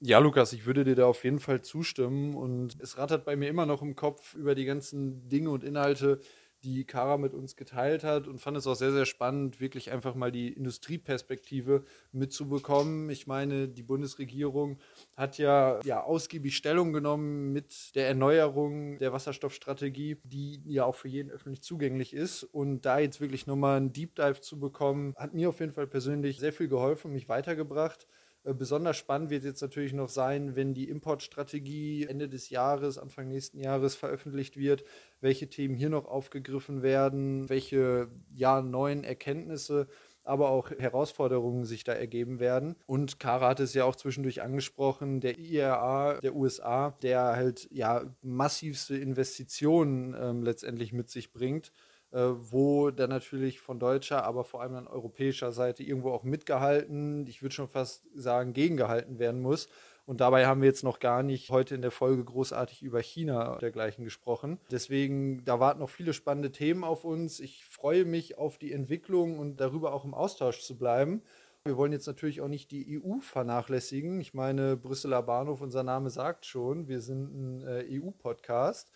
Ja, 0.00 0.18
Lukas, 0.18 0.52
ich 0.52 0.66
würde 0.66 0.84
dir 0.84 0.94
da 0.96 1.06
auf 1.06 1.24
jeden 1.24 1.38
Fall 1.40 1.62
zustimmen. 1.62 2.34
Und 2.34 2.76
es 2.80 2.98
rattert 2.98 3.24
bei 3.24 3.36
mir 3.36 3.48
immer 3.48 3.66
noch 3.66 3.80
im 3.82 3.94
Kopf 3.96 4.34
über 4.34 4.54
die 4.54 4.64
ganzen 4.64 5.28
Dinge 5.28 5.50
und 5.50 5.64
Inhalte, 5.64 6.20
die 6.62 6.84
Kara 6.86 7.18
mit 7.18 7.34
uns 7.34 7.56
geteilt 7.56 8.04
hat 8.04 8.26
und 8.26 8.38
fand 8.40 8.56
es 8.56 8.66
auch 8.66 8.74
sehr, 8.74 8.92
sehr 8.92 9.04
spannend, 9.04 9.60
wirklich 9.60 9.92
einfach 9.92 10.14
mal 10.14 10.32
die 10.32 10.48
Industrieperspektive 10.48 11.84
mitzubekommen. 12.10 13.10
Ich 13.10 13.26
meine, 13.26 13.68
die 13.68 13.82
Bundesregierung 13.82 14.78
hat 15.14 15.36
ja, 15.38 15.80
ja 15.84 16.02
ausgiebig 16.02 16.56
Stellung 16.56 16.92
genommen 16.94 17.52
mit 17.52 17.94
der 17.94 18.08
Erneuerung 18.08 18.98
der 18.98 19.12
Wasserstoffstrategie, 19.12 20.20
die 20.24 20.62
ja 20.64 20.84
auch 20.86 20.94
für 20.94 21.08
jeden 21.08 21.30
öffentlich 21.30 21.62
zugänglich 21.62 22.14
ist. 22.14 22.44
Und 22.44 22.82
da 22.82 22.98
jetzt 22.98 23.20
wirklich 23.20 23.46
nochmal 23.46 23.76
einen 23.76 23.92
Deep 23.92 24.14
Dive 24.16 24.40
zu 24.40 24.58
bekommen, 24.58 25.12
hat 25.16 25.34
mir 25.34 25.50
auf 25.50 25.60
jeden 25.60 25.72
Fall 25.72 25.86
persönlich 25.86 26.38
sehr 26.38 26.52
viel 26.54 26.68
geholfen, 26.68 27.12
mich 27.12 27.28
weitergebracht. 27.28 28.06
Äh, 28.44 28.54
besonders 28.54 28.96
spannend 28.96 29.30
wird 29.30 29.44
jetzt 29.44 29.62
natürlich 29.62 29.92
noch 29.92 30.08
sein, 30.08 30.54
wenn 30.56 30.74
die 30.74 30.88
Importstrategie 30.88 32.06
Ende 32.06 32.28
des 32.28 32.50
Jahres, 32.50 32.98
Anfang 32.98 33.28
nächsten 33.28 33.58
Jahres 33.58 33.94
veröffentlicht 33.94 34.56
wird, 34.56 34.84
welche 35.20 35.48
Themen 35.48 35.74
hier 35.74 35.90
noch 35.90 36.06
aufgegriffen 36.06 36.82
werden, 36.82 37.48
welche 37.48 38.08
ja, 38.34 38.60
neuen 38.60 39.04
Erkenntnisse 39.04 39.88
aber 40.26 40.48
auch 40.48 40.70
Herausforderungen 40.70 41.66
sich 41.66 41.84
da 41.84 41.92
ergeben 41.92 42.40
werden. 42.40 42.76
Und 42.86 43.20
Kara 43.20 43.50
hat 43.50 43.60
es 43.60 43.74
ja 43.74 43.84
auch 43.84 43.94
zwischendurch 43.94 44.40
angesprochen, 44.40 45.20
der 45.20 45.38
IRA 45.38 46.18
der 46.20 46.34
USA, 46.34 46.92
der 47.02 47.36
halt 47.36 47.68
ja 47.70 48.04
massivste 48.22 48.96
Investitionen 48.96 50.16
ähm, 50.18 50.42
letztendlich 50.42 50.94
mit 50.94 51.10
sich 51.10 51.32
bringt 51.34 51.72
wo 52.20 52.90
dann 52.90 53.10
natürlich 53.10 53.60
von 53.60 53.80
deutscher, 53.80 54.24
aber 54.24 54.44
vor 54.44 54.62
allem 54.62 54.76
an 54.76 54.86
europäischer 54.86 55.50
Seite 55.50 55.82
irgendwo 55.82 56.12
auch 56.12 56.22
mitgehalten, 56.22 57.26
ich 57.26 57.42
würde 57.42 57.54
schon 57.54 57.68
fast 57.68 58.04
sagen, 58.14 58.52
gegengehalten 58.52 59.18
werden 59.18 59.40
muss. 59.40 59.68
Und 60.06 60.20
dabei 60.20 60.46
haben 60.46 60.60
wir 60.60 60.68
jetzt 60.68 60.84
noch 60.84 61.00
gar 61.00 61.22
nicht 61.22 61.50
heute 61.50 61.74
in 61.74 61.82
der 61.82 61.90
Folge 61.90 62.22
großartig 62.24 62.82
über 62.82 63.00
China 63.00 63.54
und 63.54 63.62
dergleichen 63.62 64.04
gesprochen. 64.04 64.58
Deswegen, 64.70 65.44
da 65.44 65.60
warten 65.60 65.80
noch 65.80 65.88
viele 65.88 66.12
spannende 66.12 66.52
Themen 66.52 66.84
auf 66.84 67.04
uns. 67.04 67.40
Ich 67.40 67.64
freue 67.64 68.04
mich 68.04 68.36
auf 68.36 68.58
die 68.58 68.72
Entwicklung 68.72 69.38
und 69.38 69.60
darüber 69.60 69.94
auch 69.94 70.04
im 70.04 70.14
Austausch 70.14 70.60
zu 70.60 70.76
bleiben. 70.76 71.22
Wir 71.64 71.78
wollen 71.78 71.92
jetzt 71.92 72.06
natürlich 72.06 72.42
auch 72.42 72.48
nicht 72.48 72.70
die 72.70 73.00
EU 73.02 73.20
vernachlässigen. 73.20 74.20
Ich 74.20 74.34
meine, 74.34 74.76
Brüsseler 74.76 75.22
Bahnhof, 75.22 75.62
unser 75.62 75.82
Name 75.82 76.10
sagt 76.10 76.44
schon, 76.44 76.86
wir 76.86 77.00
sind 77.00 77.34
ein 77.34 77.66
äh, 77.66 77.98
EU-Podcast 77.98 78.90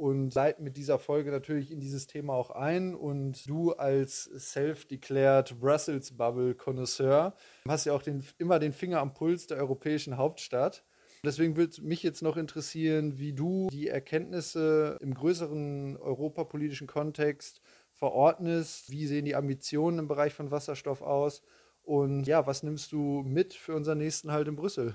und 0.00 0.34
leiten 0.34 0.64
mit 0.64 0.78
dieser 0.78 0.98
Folge 0.98 1.30
natürlich 1.30 1.70
in 1.70 1.78
dieses 1.78 2.06
Thema 2.06 2.32
auch 2.32 2.50
ein. 2.50 2.94
Und 2.94 3.46
du 3.46 3.72
als 3.72 4.24
self-declared 4.24 5.60
Brussels 5.60 6.16
Bubble 6.16 6.54
Connoisseur 6.54 7.34
hast 7.68 7.84
ja 7.84 7.92
auch 7.92 8.02
den, 8.02 8.24
immer 8.38 8.58
den 8.58 8.72
Finger 8.72 9.00
am 9.00 9.12
Puls 9.12 9.46
der 9.46 9.58
europäischen 9.58 10.16
Hauptstadt. 10.16 10.84
Deswegen 11.22 11.58
würde 11.58 11.82
mich 11.82 12.02
jetzt 12.02 12.22
noch 12.22 12.38
interessieren, 12.38 13.18
wie 13.18 13.34
du 13.34 13.68
die 13.70 13.88
Erkenntnisse 13.88 14.96
im 15.02 15.12
größeren 15.12 15.98
europapolitischen 15.98 16.86
Kontext 16.86 17.60
verordnest. 17.92 18.90
Wie 18.90 19.06
sehen 19.06 19.26
die 19.26 19.36
Ambitionen 19.36 19.98
im 19.98 20.08
Bereich 20.08 20.32
von 20.32 20.50
Wasserstoff 20.50 21.02
aus? 21.02 21.42
Und 21.82 22.24
ja, 22.24 22.46
was 22.46 22.62
nimmst 22.62 22.92
du 22.92 23.22
mit 23.22 23.52
für 23.52 23.74
unseren 23.74 23.98
nächsten 23.98 24.32
Halt 24.32 24.48
in 24.48 24.56
Brüssel? 24.56 24.94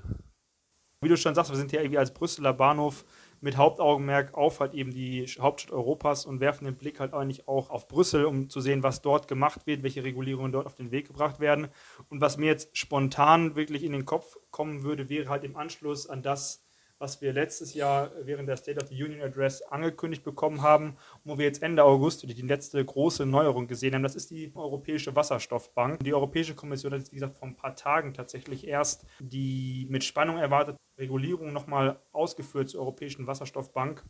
Wie 1.02 1.10
du 1.10 1.18
schon 1.18 1.36
sagst, 1.36 1.52
wir 1.52 1.58
sind 1.58 1.72
ja 1.72 1.82
irgendwie 1.82 2.00
als 2.00 2.12
Brüsseler 2.12 2.54
Bahnhof 2.54 3.06
mit 3.46 3.58
Hauptaugenmerk 3.58 4.34
auf 4.34 4.60
halt 4.60 4.74
eben 4.74 4.90
die 4.90 5.28
Hauptstadt 5.40 5.72
Europas 5.72 6.26
und 6.26 6.40
werfen 6.40 6.66
den 6.66 6.78
Blick 6.78 7.00
halt 7.00 7.14
eigentlich 7.14 7.48
auch 7.48 7.70
auf 7.70 7.88
Brüssel, 7.88 8.26
um 8.26 8.50
zu 8.50 8.60
sehen, 8.60 8.82
was 8.82 9.04
dort 9.04 9.28
gemacht 9.28 9.68
wird, 9.68 9.84
welche 9.84 10.04
Regulierungen 10.04 10.52
dort 10.52 10.66
auf 10.66 10.74
den 10.74 10.90
Weg 10.90 11.06
gebracht 11.06 11.40
werden. 11.40 11.68
Und 12.10 12.22
was 12.22 12.38
mir 12.38 12.48
jetzt 12.48 12.76
spontan 12.76 13.56
wirklich 13.56 13.84
in 13.84 13.92
den 13.92 14.06
Kopf 14.06 14.36
kommen 14.50 14.82
würde, 14.82 15.10
wäre 15.10 15.30
halt 15.30 15.44
im 15.44 15.58
Anschluss 15.58 16.10
an 16.10 16.24
das, 16.24 16.65
was 16.98 17.22
wir 17.22 17.34
letztes 17.34 17.74
Jahr 17.74 18.12
während 18.24 18.48
der 18.48 18.58
State 18.58 18.82
of 18.82 18.88
the 18.88 19.04
Union 19.04 19.22
Address 19.22 19.62
angekündigt 19.64 20.24
bekommen 20.24 20.62
haben, 20.62 20.96
wo 21.24 21.38
wir 21.38 21.46
jetzt 21.46 21.62
Ende 21.62 21.84
August 21.84 22.24
die 22.24 22.42
letzte 22.42 22.84
große 22.84 23.26
Neuerung 23.26 23.68
gesehen 23.68 23.96
haben. 23.96 24.04
Das 24.04 24.16
ist 24.16 24.32
die 24.32 24.52
Europäische 24.56 25.16
Wasserstoffbank. 25.16 26.04
Die 26.04 26.14
Europäische 26.14 26.56
Kommission 26.56 26.94
hat 26.94 27.00
jetzt, 27.00 27.12
wie 27.12 27.18
gesagt, 27.18 27.36
vor 27.36 27.48
ein 27.48 27.58
paar 27.58 27.76
Tagen 27.76 28.14
tatsächlich 28.14 28.68
erst 28.68 29.06
die 29.20 29.88
mit 29.90 30.04
Spannung 30.04 30.38
erwartete 30.38 30.78
Regulierung 30.98 31.52
nochmal 31.52 32.00
ausgeführt 32.14 32.70
zur 32.70 32.82
Europäischen 32.82 33.28
Wasserstoffbank. 33.28 34.04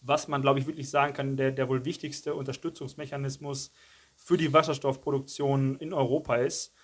Was 0.00 0.28
man, 0.28 0.42
glaube 0.42 0.58
ich, 0.58 0.66
wirklich 0.66 0.90
sagen 0.90 1.14
kann, 1.14 1.36
der, 1.36 1.52
der 1.52 1.68
wohl 1.68 1.84
wichtigste 1.84 2.34
Unterstützungsmechanismus 2.34 3.70
für 4.16 4.36
die 4.36 4.52
Wasserstoffproduktion 4.52 5.76
in 5.76 5.92
Europa 5.92 6.36
ist. 6.36 6.74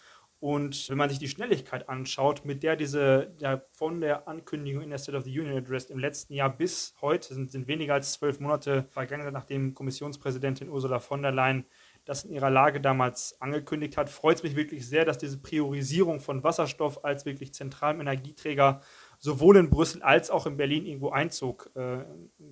Und 0.41 0.89
wenn 0.89 0.97
man 0.97 1.11
sich 1.11 1.19
die 1.19 1.29
Schnelligkeit 1.29 1.91
anschaut, 1.91 2.47
mit 2.47 2.63
der 2.63 2.75
diese 2.75 3.35
ja, 3.39 3.63
von 3.73 4.01
der 4.01 4.27
Ankündigung 4.27 4.83
in 4.83 4.89
der 4.89 4.99
State 4.99 5.17
of 5.17 5.25
the 5.25 5.39
Union 5.39 5.57
Address 5.57 5.85
im 5.91 5.99
letzten 5.99 6.33
Jahr 6.33 6.49
bis 6.49 6.95
heute 7.03 7.35
sind, 7.35 7.53
sind 7.53 7.69
weniger 7.69 7.93
als 7.93 8.13
zwölf 8.13 8.41
Monate 8.41 8.87
vergangen, 8.91 9.31
nachdem 9.35 9.75
Kommissionspräsidentin 9.75 10.71
Ursula 10.71 10.99
von 10.99 11.21
der 11.21 11.33
Leyen 11.33 11.67
das 12.07 12.25
in 12.25 12.33
ihrer 12.33 12.51
Lage 12.51 12.81
damals 12.81 13.41
angekündigt 13.41 13.97
hat, 13.97 14.09
freut 14.09 14.39
es 14.39 14.43
mich 14.43 14.57
wirklich 14.57 14.89
sehr, 14.89 15.05
dass 15.05 15.19
diese 15.19 15.39
Priorisierung 15.39 16.21
von 16.21 16.43
Wasserstoff 16.43 17.05
als 17.05 17.27
wirklich 17.27 17.53
zentralem 17.53 18.01
Energieträger 18.01 18.81
sowohl 19.23 19.59
in 19.59 19.69
Brüssel 19.69 20.03
als 20.03 20.31
auch 20.31 20.47
in 20.47 20.57
Berlin 20.57 20.87
irgendwo 20.87 21.11
Einzug 21.11 21.71
äh, 21.77 21.99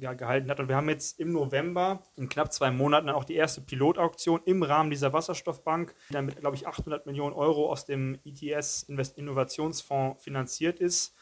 ja, 0.00 0.12
gehalten 0.12 0.50
hat. 0.50 0.60
Und 0.60 0.68
wir 0.68 0.76
haben 0.76 0.90
jetzt 0.90 1.18
im 1.18 1.32
November, 1.32 2.02
in 2.14 2.28
knapp 2.28 2.52
zwei 2.52 2.70
Monaten, 2.70 3.06
dann 3.06 3.16
auch 3.16 3.24
die 3.24 3.34
erste 3.34 3.62
Pilotauktion 3.62 4.42
im 4.44 4.62
Rahmen 4.62 4.90
dieser 4.90 5.14
Wasserstoffbank, 5.14 5.94
die 6.10 6.12
dann 6.12 6.26
mit, 6.26 6.38
glaube 6.38 6.56
ich, 6.56 6.66
800 6.66 7.06
Millionen 7.06 7.34
Euro 7.34 7.72
aus 7.72 7.86
dem 7.86 8.18
ETS 8.24 8.82
Invest 8.82 9.16
Innovationsfonds 9.16 10.22
finanziert 10.22 10.78
ist 10.78 11.14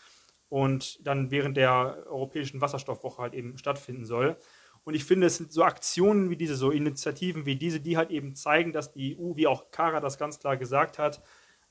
und 0.48 1.06
dann 1.06 1.30
während 1.30 1.56
der 1.56 2.04
Europäischen 2.06 2.60
Wasserstoffwoche 2.60 3.22
halt 3.22 3.34
eben 3.34 3.56
stattfinden 3.56 4.04
soll. 4.04 4.36
Und 4.82 4.94
ich 4.94 5.04
finde, 5.04 5.28
es 5.28 5.36
sind 5.36 5.52
so 5.52 5.62
Aktionen 5.62 6.28
wie 6.28 6.36
diese, 6.36 6.56
so 6.56 6.72
Initiativen 6.72 7.46
wie 7.46 7.56
diese, 7.56 7.78
die 7.78 7.96
halt 7.96 8.10
eben 8.10 8.34
zeigen, 8.34 8.72
dass 8.72 8.92
die 8.92 9.16
EU, 9.16 9.36
wie 9.36 9.46
auch 9.46 9.70
Kara 9.70 10.00
das 10.00 10.18
ganz 10.18 10.40
klar 10.40 10.56
gesagt 10.56 10.98
hat, 10.98 11.22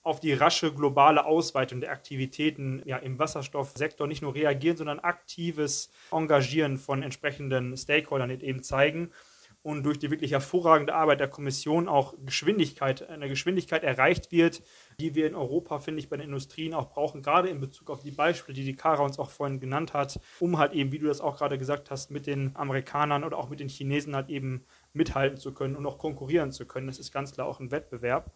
auf 0.06 0.20
die 0.20 0.34
rasche 0.34 0.72
globale 0.72 1.26
Ausweitung 1.26 1.82
der 1.82 1.92
Aktivitäten 1.92 2.84
ja, 2.86 2.98
im 2.98 3.18
Wasserstoffsektor 3.18 4.06
nicht 4.06 4.22
nur 4.22 4.36
reagieren, 4.36 4.78
sondern 4.78 5.00
aktives 5.00 5.90
Engagieren 6.12 6.78
von 6.78 7.02
entsprechenden 7.02 7.76
Stakeholdern 7.76 8.30
eben 8.30 8.62
zeigen 8.62 9.12
und 9.64 9.82
durch 9.82 9.98
die 9.98 10.12
wirklich 10.12 10.32
hervorragende 10.32 10.94
Arbeit 10.94 11.22
der 11.22 11.28
Kommission 11.28 11.88
auch 11.90 12.14
Geschwindigkeit, 12.24 13.10
eine 13.10 13.28
Geschwindigkeit 13.28 13.84
erreicht 13.84 14.32
wird, 14.32 14.62
die 15.00 15.16
wir 15.16 15.26
in 15.26 15.34
Europa, 15.34 15.80
finde 15.80 16.02
ich, 16.02 16.08
bei 16.08 16.18
den 16.18 16.28
Industrien 16.28 16.76
auch 16.76 16.90
brauchen, 16.90 17.24
gerade 17.24 17.50
in 17.50 17.60
Bezug 17.60 17.90
auf 17.90 18.04
die 18.04 18.12
Beispiele, 18.12 18.56
die 18.56 18.64
die 18.64 18.76
Kara 18.76 19.04
uns 19.04 19.18
auch 19.18 19.32
vorhin 19.32 19.60
genannt 19.60 19.96
hat, 19.96 20.20
um 20.40 20.60
halt 20.60 20.74
eben, 20.74 20.92
wie 20.92 21.00
du 21.00 21.08
das 21.08 21.20
auch 21.20 21.36
gerade 21.36 21.58
gesagt 21.58 21.90
hast, 21.90 22.12
mit 22.12 22.28
den 22.28 22.52
Amerikanern 22.56 23.24
oder 23.24 23.40
auch 23.40 23.50
mit 23.50 23.60
den 23.60 23.70
Chinesen 23.70 24.16
halt 24.16 24.30
eben 24.30 24.66
mithalten 24.94 25.40
zu 25.40 25.52
können 25.52 25.76
und 25.76 25.88
auch 25.88 25.98
konkurrieren 25.98 26.52
zu 26.52 26.68
können. 26.68 26.86
Das 26.86 27.00
ist 27.00 27.12
ganz 27.12 27.32
klar 27.32 27.48
auch 27.48 27.60
ein 27.60 27.72
Wettbewerb. 27.72 28.32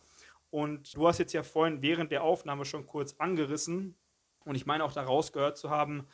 Und 0.50 0.96
du 0.96 1.08
hast 1.08 1.20
jetzt 1.20 1.34
ja 1.34 1.44
vorhin 1.44 1.82
während 1.82 2.12
der 2.12 2.24
Aufnahme 2.24 2.66
schon 2.66 2.86
kurz 2.86 3.14
angerissen, 3.18 3.96
und 4.46 4.56
ich 4.56 4.66
meine 4.66 4.84
auch 4.84 4.94
daraus 4.94 5.32
gehört 5.32 5.58
zu 5.58 5.70
haben, 5.70 6.08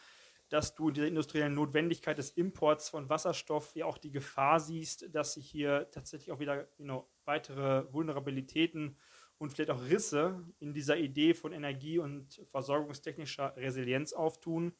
dass 0.49 0.75
du 0.75 0.89
in 0.89 0.93
dieser 0.93 1.07
industriellen 1.07 1.53
Notwendigkeit 1.53 2.17
des 2.17 2.31
Imports 2.31 2.89
von 2.89 3.09
Wasserstoff 3.09 3.75
ja 3.75 3.85
auch 3.85 3.97
die 3.97 4.11
Gefahr 4.11 4.59
siehst, 4.59 5.13
dass 5.13 5.33
sich 5.33 5.49
hier 5.49 5.89
tatsächlich 5.91 6.31
auch 6.31 6.39
wieder 6.39 6.67
you 6.77 6.85
know, 6.85 7.09
weitere 7.23 7.91
Vulnerabilitäten 7.91 8.97
und 9.37 9.51
vielleicht 9.51 9.71
auch 9.71 9.83
Risse 9.83 10.45
in 10.59 10.73
dieser 10.73 10.97
Idee 10.97 11.33
von 11.33 11.51
Energie- 11.51 11.99
und 11.99 12.41
versorgungstechnischer 12.45 13.55
Resilienz 13.57 14.13
auftun. 14.13 14.73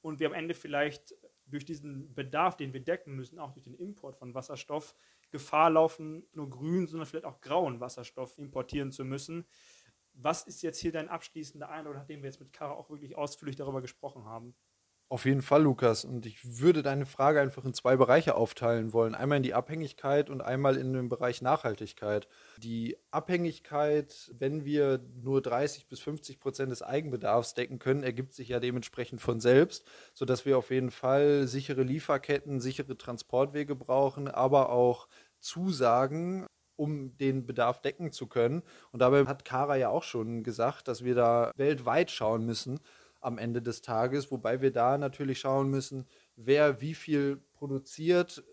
Und 0.00 0.20
wir 0.20 0.28
am 0.28 0.34
Ende 0.34 0.54
vielleicht 0.54 1.14
durch 1.46 1.64
diesen 1.64 2.14
Bedarf, 2.14 2.56
den 2.56 2.72
wir 2.72 2.80
decken 2.80 3.16
müssen, 3.16 3.38
auch 3.38 3.52
durch 3.52 3.64
den 3.64 3.74
Import 3.74 4.16
von 4.16 4.34
Wasserstoff, 4.34 4.94
Gefahr 5.30 5.70
laufen, 5.70 6.26
nur 6.32 6.50
grün, 6.50 6.86
sondern 6.86 7.06
vielleicht 7.06 7.26
auch 7.26 7.40
grauen 7.40 7.80
Wasserstoff 7.80 8.38
importieren 8.38 8.92
zu 8.92 9.04
müssen. 9.04 9.46
Was 10.14 10.42
ist 10.42 10.62
jetzt 10.62 10.80
hier 10.80 10.92
dein 10.92 11.08
abschließender 11.08 11.68
Eindruck, 11.68 11.94
nachdem 11.94 12.22
wir 12.22 12.28
jetzt 12.28 12.40
mit 12.40 12.52
Kara 12.52 12.72
auch 12.72 12.90
wirklich 12.90 13.16
ausführlich 13.16 13.56
darüber 13.56 13.80
gesprochen 13.80 14.24
haben? 14.24 14.56
Auf 15.10 15.24
jeden 15.24 15.40
Fall, 15.40 15.62
Lukas. 15.62 16.04
Und 16.04 16.26
ich 16.26 16.58
würde 16.58 16.82
deine 16.82 17.06
Frage 17.06 17.40
einfach 17.40 17.64
in 17.64 17.72
zwei 17.72 17.96
Bereiche 17.96 18.34
aufteilen 18.34 18.92
wollen. 18.92 19.14
Einmal 19.14 19.38
in 19.38 19.42
die 19.42 19.54
Abhängigkeit 19.54 20.28
und 20.28 20.42
einmal 20.42 20.76
in 20.76 20.92
den 20.92 21.08
Bereich 21.08 21.40
Nachhaltigkeit. 21.40 22.28
Die 22.58 22.94
Abhängigkeit, 23.10 24.30
wenn 24.36 24.66
wir 24.66 25.00
nur 25.22 25.40
30 25.40 25.88
bis 25.88 26.00
50 26.00 26.40
Prozent 26.40 26.70
des 26.70 26.82
Eigenbedarfs 26.82 27.54
decken 27.54 27.78
können, 27.78 28.02
ergibt 28.02 28.34
sich 28.34 28.48
ja 28.48 28.60
dementsprechend 28.60 29.22
von 29.22 29.40
selbst, 29.40 29.86
sodass 30.12 30.44
wir 30.44 30.58
auf 30.58 30.70
jeden 30.70 30.90
Fall 30.90 31.46
sichere 31.46 31.82
Lieferketten, 31.84 32.60
sichere 32.60 32.98
Transportwege 32.98 33.76
brauchen, 33.76 34.28
aber 34.28 34.68
auch 34.68 35.08
Zusagen 35.38 36.46
um 36.76 37.16
den 37.16 37.44
Bedarf 37.44 37.80
decken 37.80 38.12
zu 38.12 38.28
können. 38.28 38.62
Und 38.92 39.00
dabei 39.00 39.24
hat 39.24 39.44
Kara 39.44 39.74
ja 39.76 39.88
auch 39.88 40.04
schon 40.04 40.44
gesagt, 40.44 40.86
dass 40.86 41.02
wir 41.02 41.16
da 41.16 41.50
weltweit 41.56 42.10
schauen 42.10 42.44
müssen 42.46 42.78
am 43.20 43.38
Ende 43.38 43.62
des 43.62 43.82
Tages, 43.82 44.30
wobei 44.30 44.60
wir 44.60 44.72
da 44.72 44.98
natürlich 44.98 45.40
schauen 45.40 45.68
müssen, 45.68 46.06
wer 46.36 46.80
wie 46.80 46.94
viel 46.94 47.40
produziert. 47.54 48.44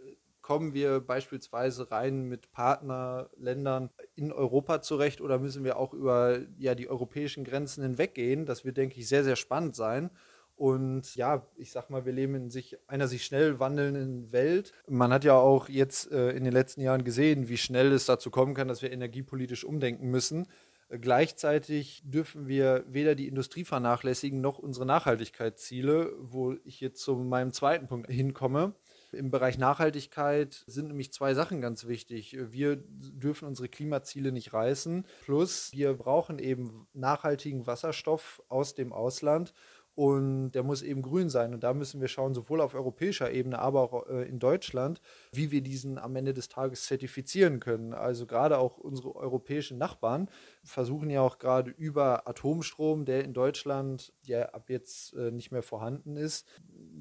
Kommen 0.42 0.74
wir 0.74 1.00
beispielsweise 1.00 1.90
rein 1.90 2.26
mit 2.26 2.52
Partnerländern 2.52 3.90
in 4.14 4.32
Europa 4.32 4.82
zurecht 4.82 5.22
oder 5.22 5.40
müssen 5.40 5.64
wir 5.64 5.78
auch 5.78 5.94
über 5.94 6.40
ja, 6.58 6.76
die 6.76 6.88
europäischen 6.88 7.44
Grenzen 7.44 7.82
hinweggehen? 7.82 8.46
Das 8.46 8.64
wird, 8.64 8.78
denke 8.78 9.00
ich, 9.00 9.08
sehr, 9.08 9.24
sehr 9.24 9.36
spannend 9.36 9.76
sein. 9.76 10.12
Und 10.56 11.16
ja, 11.16 11.46
ich 11.58 11.72
sag 11.72 11.90
mal, 11.90 12.06
wir 12.06 12.14
leben 12.14 12.36
in 12.36 12.50
sich, 12.50 12.78
einer 12.88 13.08
sich 13.08 13.26
schnell 13.26 13.60
wandelnden 13.60 14.32
Welt. 14.32 14.72
Man 14.88 15.12
hat 15.12 15.26
ja 15.26 15.34
auch 15.34 15.68
jetzt 15.68 16.12
äh, 16.12 16.32
in 16.32 16.46
den 16.46 16.54
letzten 16.54 16.82
Jahren 16.82 17.04
gesehen, 17.04 17.50
wie 17.50 17.58
schnell 17.58 17.92
es 17.92 18.06
dazu 18.06 18.32
kommen 18.32 18.54
kann, 18.54 18.70
dass 18.70 18.82
wir 18.82 18.92
energiepolitisch 18.92 19.66
umdenken 19.66 20.10
müssen. 20.10 20.48
Gleichzeitig 20.90 22.04
dürfen 22.06 22.48
wir 22.48 22.86
weder 22.88 23.16
die 23.16 23.28
Industrie 23.28 23.66
vernachlässigen 23.66 24.40
noch 24.40 24.60
unsere 24.60 24.86
Nachhaltigkeitsziele, 24.86 26.14
wo 26.20 26.56
ich 26.64 26.80
jetzt 26.80 27.02
zu 27.02 27.16
meinem 27.16 27.52
zweiten 27.52 27.88
Punkt 27.88 28.10
hinkomme. 28.10 28.76
Im 29.12 29.32
Bereich 29.32 29.58
Nachhaltigkeit 29.58 30.64
sind 30.68 30.90
nämlich 30.90 31.12
zwei 31.12 31.34
Sachen 31.34 31.62
ganz 31.62 31.88
wichtig. 31.88 32.38
Wir 32.40 32.76
dürfen 32.76 33.48
unsere 33.48 33.70
Klimaziele 33.70 34.32
nicht 34.32 34.54
reißen. 34.54 35.08
Plus, 35.24 35.72
wir 35.74 35.94
brauchen 35.94 36.38
eben 36.38 36.88
nachhaltigen 36.94 37.66
Wasserstoff 37.66 38.44
aus 38.50 38.76
dem 38.76 38.94
Ausland 38.94 39.54
und 39.96 40.52
der 40.52 40.64
muss 40.64 40.82
eben 40.82 41.02
grün 41.02 41.30
sein. 41.30 41.54
Und 41.54 41.64
da 41.64 41.74
müssen 41.74 42.02
wir 42.02 42.10
schauen, 42.10 42.34
sowohl 42.34 42.60
auf 42.60 42.76
europäischer 42.76 43.32
Ebene, 43.32 43.60
aber 43.60 43.82
auch 43.82 44.08
äh, 44.08 44.28
in 44.28 44.40
Deutschland, 44.40 45.02
wie 45.32 45.52
wir 45.52 45.62
diesen 45.62 45.98
am 45.98 46.16
Ende 46.18 46.34
des 46.34 46.50
Tages 46.50 46.86
zertifizieren 46.86 47.62
können. 47.62 47.94
Also 47.94 48.26
gerade 48.26 48.58
auch 48.58 48.78
unsere 48.78 49.16
europäischen 49.16 49.78
Nachbarn 49.78 50.30
versuchen 50.64 51.10
ja 51.10 51.22
auch 51.22 51.40
gerade 51.40 51.72
über 51.72 52.28
Atomstrom, 52.28 53.06
der 53.06 53.24
in 53.24 53.34
Deutschland 53.34 54.14
ja 54.24 54.50
ab 54.50 54.70
jetzt 54.70 55.14
äh, 55.14 55.32
nicht 55.32 55.52
mehr 55.52 55.64
vorhanden 55.64 56.18
ist, 56.18 56.46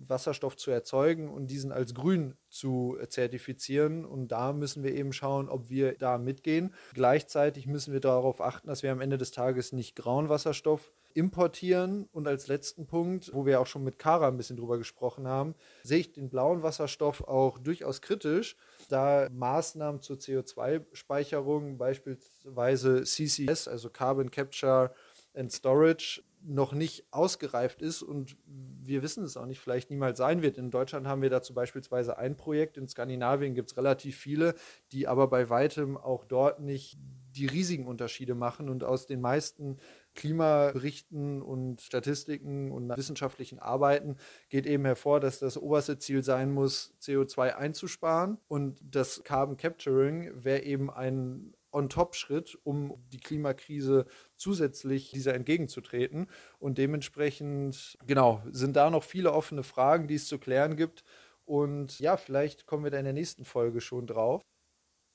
Wasserstoff 0.06 0.56
zu 0.56 0.70
erzeugen 0.70 1.28
und 1.28 1.48
diesen 1.48 1.72
als 1.72 1.94
grün 1.94 2.36
zu 2.48 2.96
zertifizieren. 3.08 4.04
Und 4.04 4.28
da 4.28 4.52
müssen 4.52 4.84
wir 4.84 4.94
eben 4.94 5.12
schauen, 5.12 5.48
ob 5.48 5.68
wir 5.68 5.94
da 5.98 6.16
mitgehen. 6.18 6.72
Gleichzeitig 6.92 7.66
müssen 7.66 7.92
wir 7.92 8.00
darauf 8.00 8.40
achten, 8.40 8.68
dass 8.68 8.84
wir 8.84 8.92
am 8.92 9.00
Ende 9.00 9.18
des 9.18 9.32
Tages 9.32 9.72
nicht 9.72 9.96
grauen 9.96 10.28
Wasserstoff 10.28 10.92
importieren. 11.14 12.08
Und 12.12 12.28
als 12.28 12.48
letzten 12.48 12.86
Punkt, 12.86 13.30
wo 13.32 13.46
wir 13.46 13.60
auch 13.60 13.66
schon 13.66 13.84
mit 13.84 13.98
Kara 13.98 14.28
ein 14.28 14.36
bisschen 14.36 14.56
drüber 14.56 14.76
gesprochen 14.76 15.26
haben, 15.26 15.54
sehe 15.82 16.00
ich 16.00 16.12
den 16.12 16.28
blauen 16.28 16.62
Wasserstoff 16.62 17.22
auch 17.22 17.58
durchaus 17.58 18.02
kritisch, 18.02 18.56
da 18.88 19.28
Maßnahmen 19.32 20.02
zur 20.02 20.16
CO2-Speicherung, 20.16 21.78
beispielsweise 21.78 23.04
CCS, 23.04 23.68
also 23.68 23.88
Carbon 23.88 24.30
Capture 24.30 24.92
and 25.34 25.50
Storage, 25.50 26.22
noch 26.46 26.72
nicht 26.72 27.06
ausgereift 27.10 27.80
ist 27.80 28.02
und 28.02 28.36
wir 28.46 29.02
wissen 29.02 29.24
es 29.24 29.36
auch 29.36 29.46
nicht, 29.46 29.60
vielleicht 29.60 29.90
niemals 29.90 30.18
sein 30.18 30.42
wird. 30.42 30.58
In 30.58 30.70
Deutschland 30.70 31.06
haben 31.06 31.22
wir 31.22 31.30
dazu 31.30 31.54
beispielsweise 31.54 32.18
ein 32.18 32.36
Projekt, 32.36 32.76
in 32.76 32.86
Skandinavien 32.86 33.54
gibt 33.54 33.70
es 33.70 33.76
relativ 33.78 34.18
viele, 34.18 34.54
die 34.92 35.08
aber 35.08 35.28
bei 35.28 35.48
weitem 35.48 35.96
auch 35.96 36.24
dort 36.24 36.60
nicht 36.60 36.98
die 37.34 37.46
riesigen 37.46 37.86
Unterschiede 37.86 38.34
machen 38.34 38.68
und 38.68 38.84
aus 38.84 39.06
den 39.06 39.20
meisten 39.20 39.78
Klimaberichten 40.14 41.42
und 41.42 41.80
Statistiken 41.80 42.70
und 42.72 42.96
wissenschaftlichen 42.96 43.58
Arbeiten 43.58 44.16
geht 44.48 44.66
eben 44.66 44.84
hervor, 44.84 45.20
dass 45.20 45.38
das 45.38 45.58
oberste 45.58 45.98
Ziel 45.98 46.22
sein 46.22 46.52
muss, 46.52 46.94
CO2 47.00 47.54
einzusparen 47.54 48.38
und 48.48 48.80
das 48.82 49.22
Carbon 49.24 49.56
Capturing 49.56 50.30
wäre 50.34 50.62
eben 50.62 50.90
ein 50.90 51.54
On-Top-Schritt, 51.74 52.56
um 52.62 52.94
die 53.12 53.18
Klimakrise 53.18 54.06
zusätzlich 54.36 55.10
dieser 55.10 55.34
entgegenzutreten. 55.34 56.28
Und 56.58 56.78
dementsprechend, 56.78 57.98
genau, 58.06 58.42
sind 58.50 58.76
da 58.76 58.90
noch 58.90 59.02
viele 59.02 59.32
offene 59.32 59.64
Fragen, 59.64 60.06
die 60.06 60.14
es 60.14 60.28
zu 60.28 60.38
klären 60.38 60.76
gibt. 60.76 61.02
Und 61.44 61.98
ja, 61.98 62.16
vielleicht 62.16 62.66
kommen 62.66 62.84
wir 62.84 62.90
da 62.90 62.98
in 62.98 63.04
der 63.04 63.12
nächsten 63.12 63.44
Folge 63.44 63.80
schon 63.80 64.06
drauf. 64.06 64.42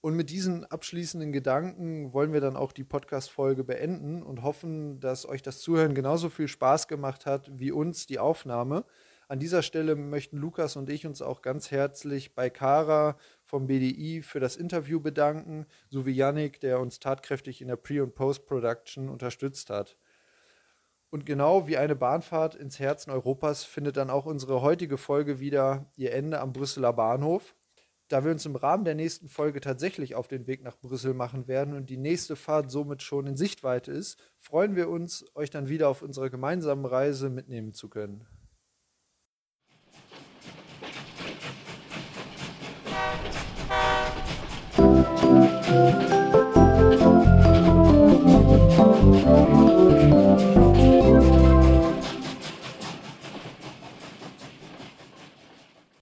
Und 0.01 0.15
mit 0.15 0.29
diesen 0.29 0.63
abschließenden 0.63 1.33
Gedanken 1.33 2.13
wollen 2.13 2.31
wir 2.31 2.39
dann 2.39 2.55
auch 2.55 2.71
die 2.71 2.85
Podcast-Folge 2.85 3.65
beenden 3.65 4.23
und 4.23 4.43
hoffen, 4.43 5.01
dass 5.01 5.27
euch 5.27 5.41
das 5.41 5.59
Zuhören 5.59 5.93
genauso 5.93 6.29
viel 6.29 6.47
Spaß 6.47 6.87
gemacht 6.87 7.25
hat 7.25 7.51
wie 7.53 7.71
uns 7.71 8.05
die 8.07 8.17
Aufnahme. 8.17 8.85
An 9.27 9.39
dieser 9.39 9.61
Stelle 9.61 9.95
möchten 9.95 10.37
Lukas 10.37 10.77
und 10.77 10.89
ich 10.89 11.05
uns 11.05 11.21
auch 11.21 11.41
ganz 11.41 11.69
herzlich 11.69 12.33
bei 12.33 12.49
Kara 12.49 13.17
vom 13.43 13.67
BDI 13.67 14.21
für 14.21 14.39
das 14.39 14.55
Interview 14.55 15.01
bedanken, 15.01 15.65
sowie 15.89 16.13
Yannick, 16.13 16.61
der 16.61 16.79
uns 16.79 16.99
tatkräftig 16.99 17.61
in 17.61 17.67
der 17.67 17.75
Pre- 17.75 18.01
und 18.01 18.15
Post-Production 18.15 19.09
unterstützt 19.09 19.69
hat. 19.69 19.97
Und 21.11 21.25
genau 21.25 21.67
wie 21.67 21.77
eine 21.77 21.95
Bahnfahrt 21.95 22.55
ins 22.55 22.79
Herzen 22.79 23.11
Europas 23.11 23.65
findet 23.65 23.97
dann 23.97 24.09
auch 24.09 24.25
unsere 24.25 24.61
heutige 24.61 24.97
Folge 24.97 25.39
wieder 25.39 25.91
ihr 25.95 26.13
Ende 26.13 26.39
am 26.39 26.53
Brüsseler 26.53 26.93
Bahnhof. 26.93 27.53
Da 28.09 28.23
wir 28.23 28.31
uns 28.31 28.43
im 28.47 28.55
Rahmen 28.55 28.85
der 28.85 28.95
nächsten 28.95 29.29
Folge 29.29 29.61
tatsächlich 29.61 30.15
auf 30.15 30.27
den 30.27 30.47
Weg 30.47 30.63
nach 30.63 30.75
Brüssel 30.75 31.13
machen 31.13 31.47
werden 31.47 31.75
und 31.75 31.91
die 31.91 31.97
nächste 31.97 32.35
Fahrt 32.35 32.71
somit 32.71 33.03
schon 33.03 33.27
in 33.27 33.37
Sichtweite 33.37 33.91
ist, 33.91 34.17
freuen 34.39 34.75
wir 34.75 34.89
uns, 34.89 35.25
euch 35.35 35.51
dann 35.51 35.69
wieder 35.69 35.89
auf 35.89 36.01
unserer 36.01 36.31
gemeinsamen 36.31 36.85
Reise 36.85 37.29
mitnehmen 37.29 37.71
zu 37.71 37.87
können. 37.87 38.25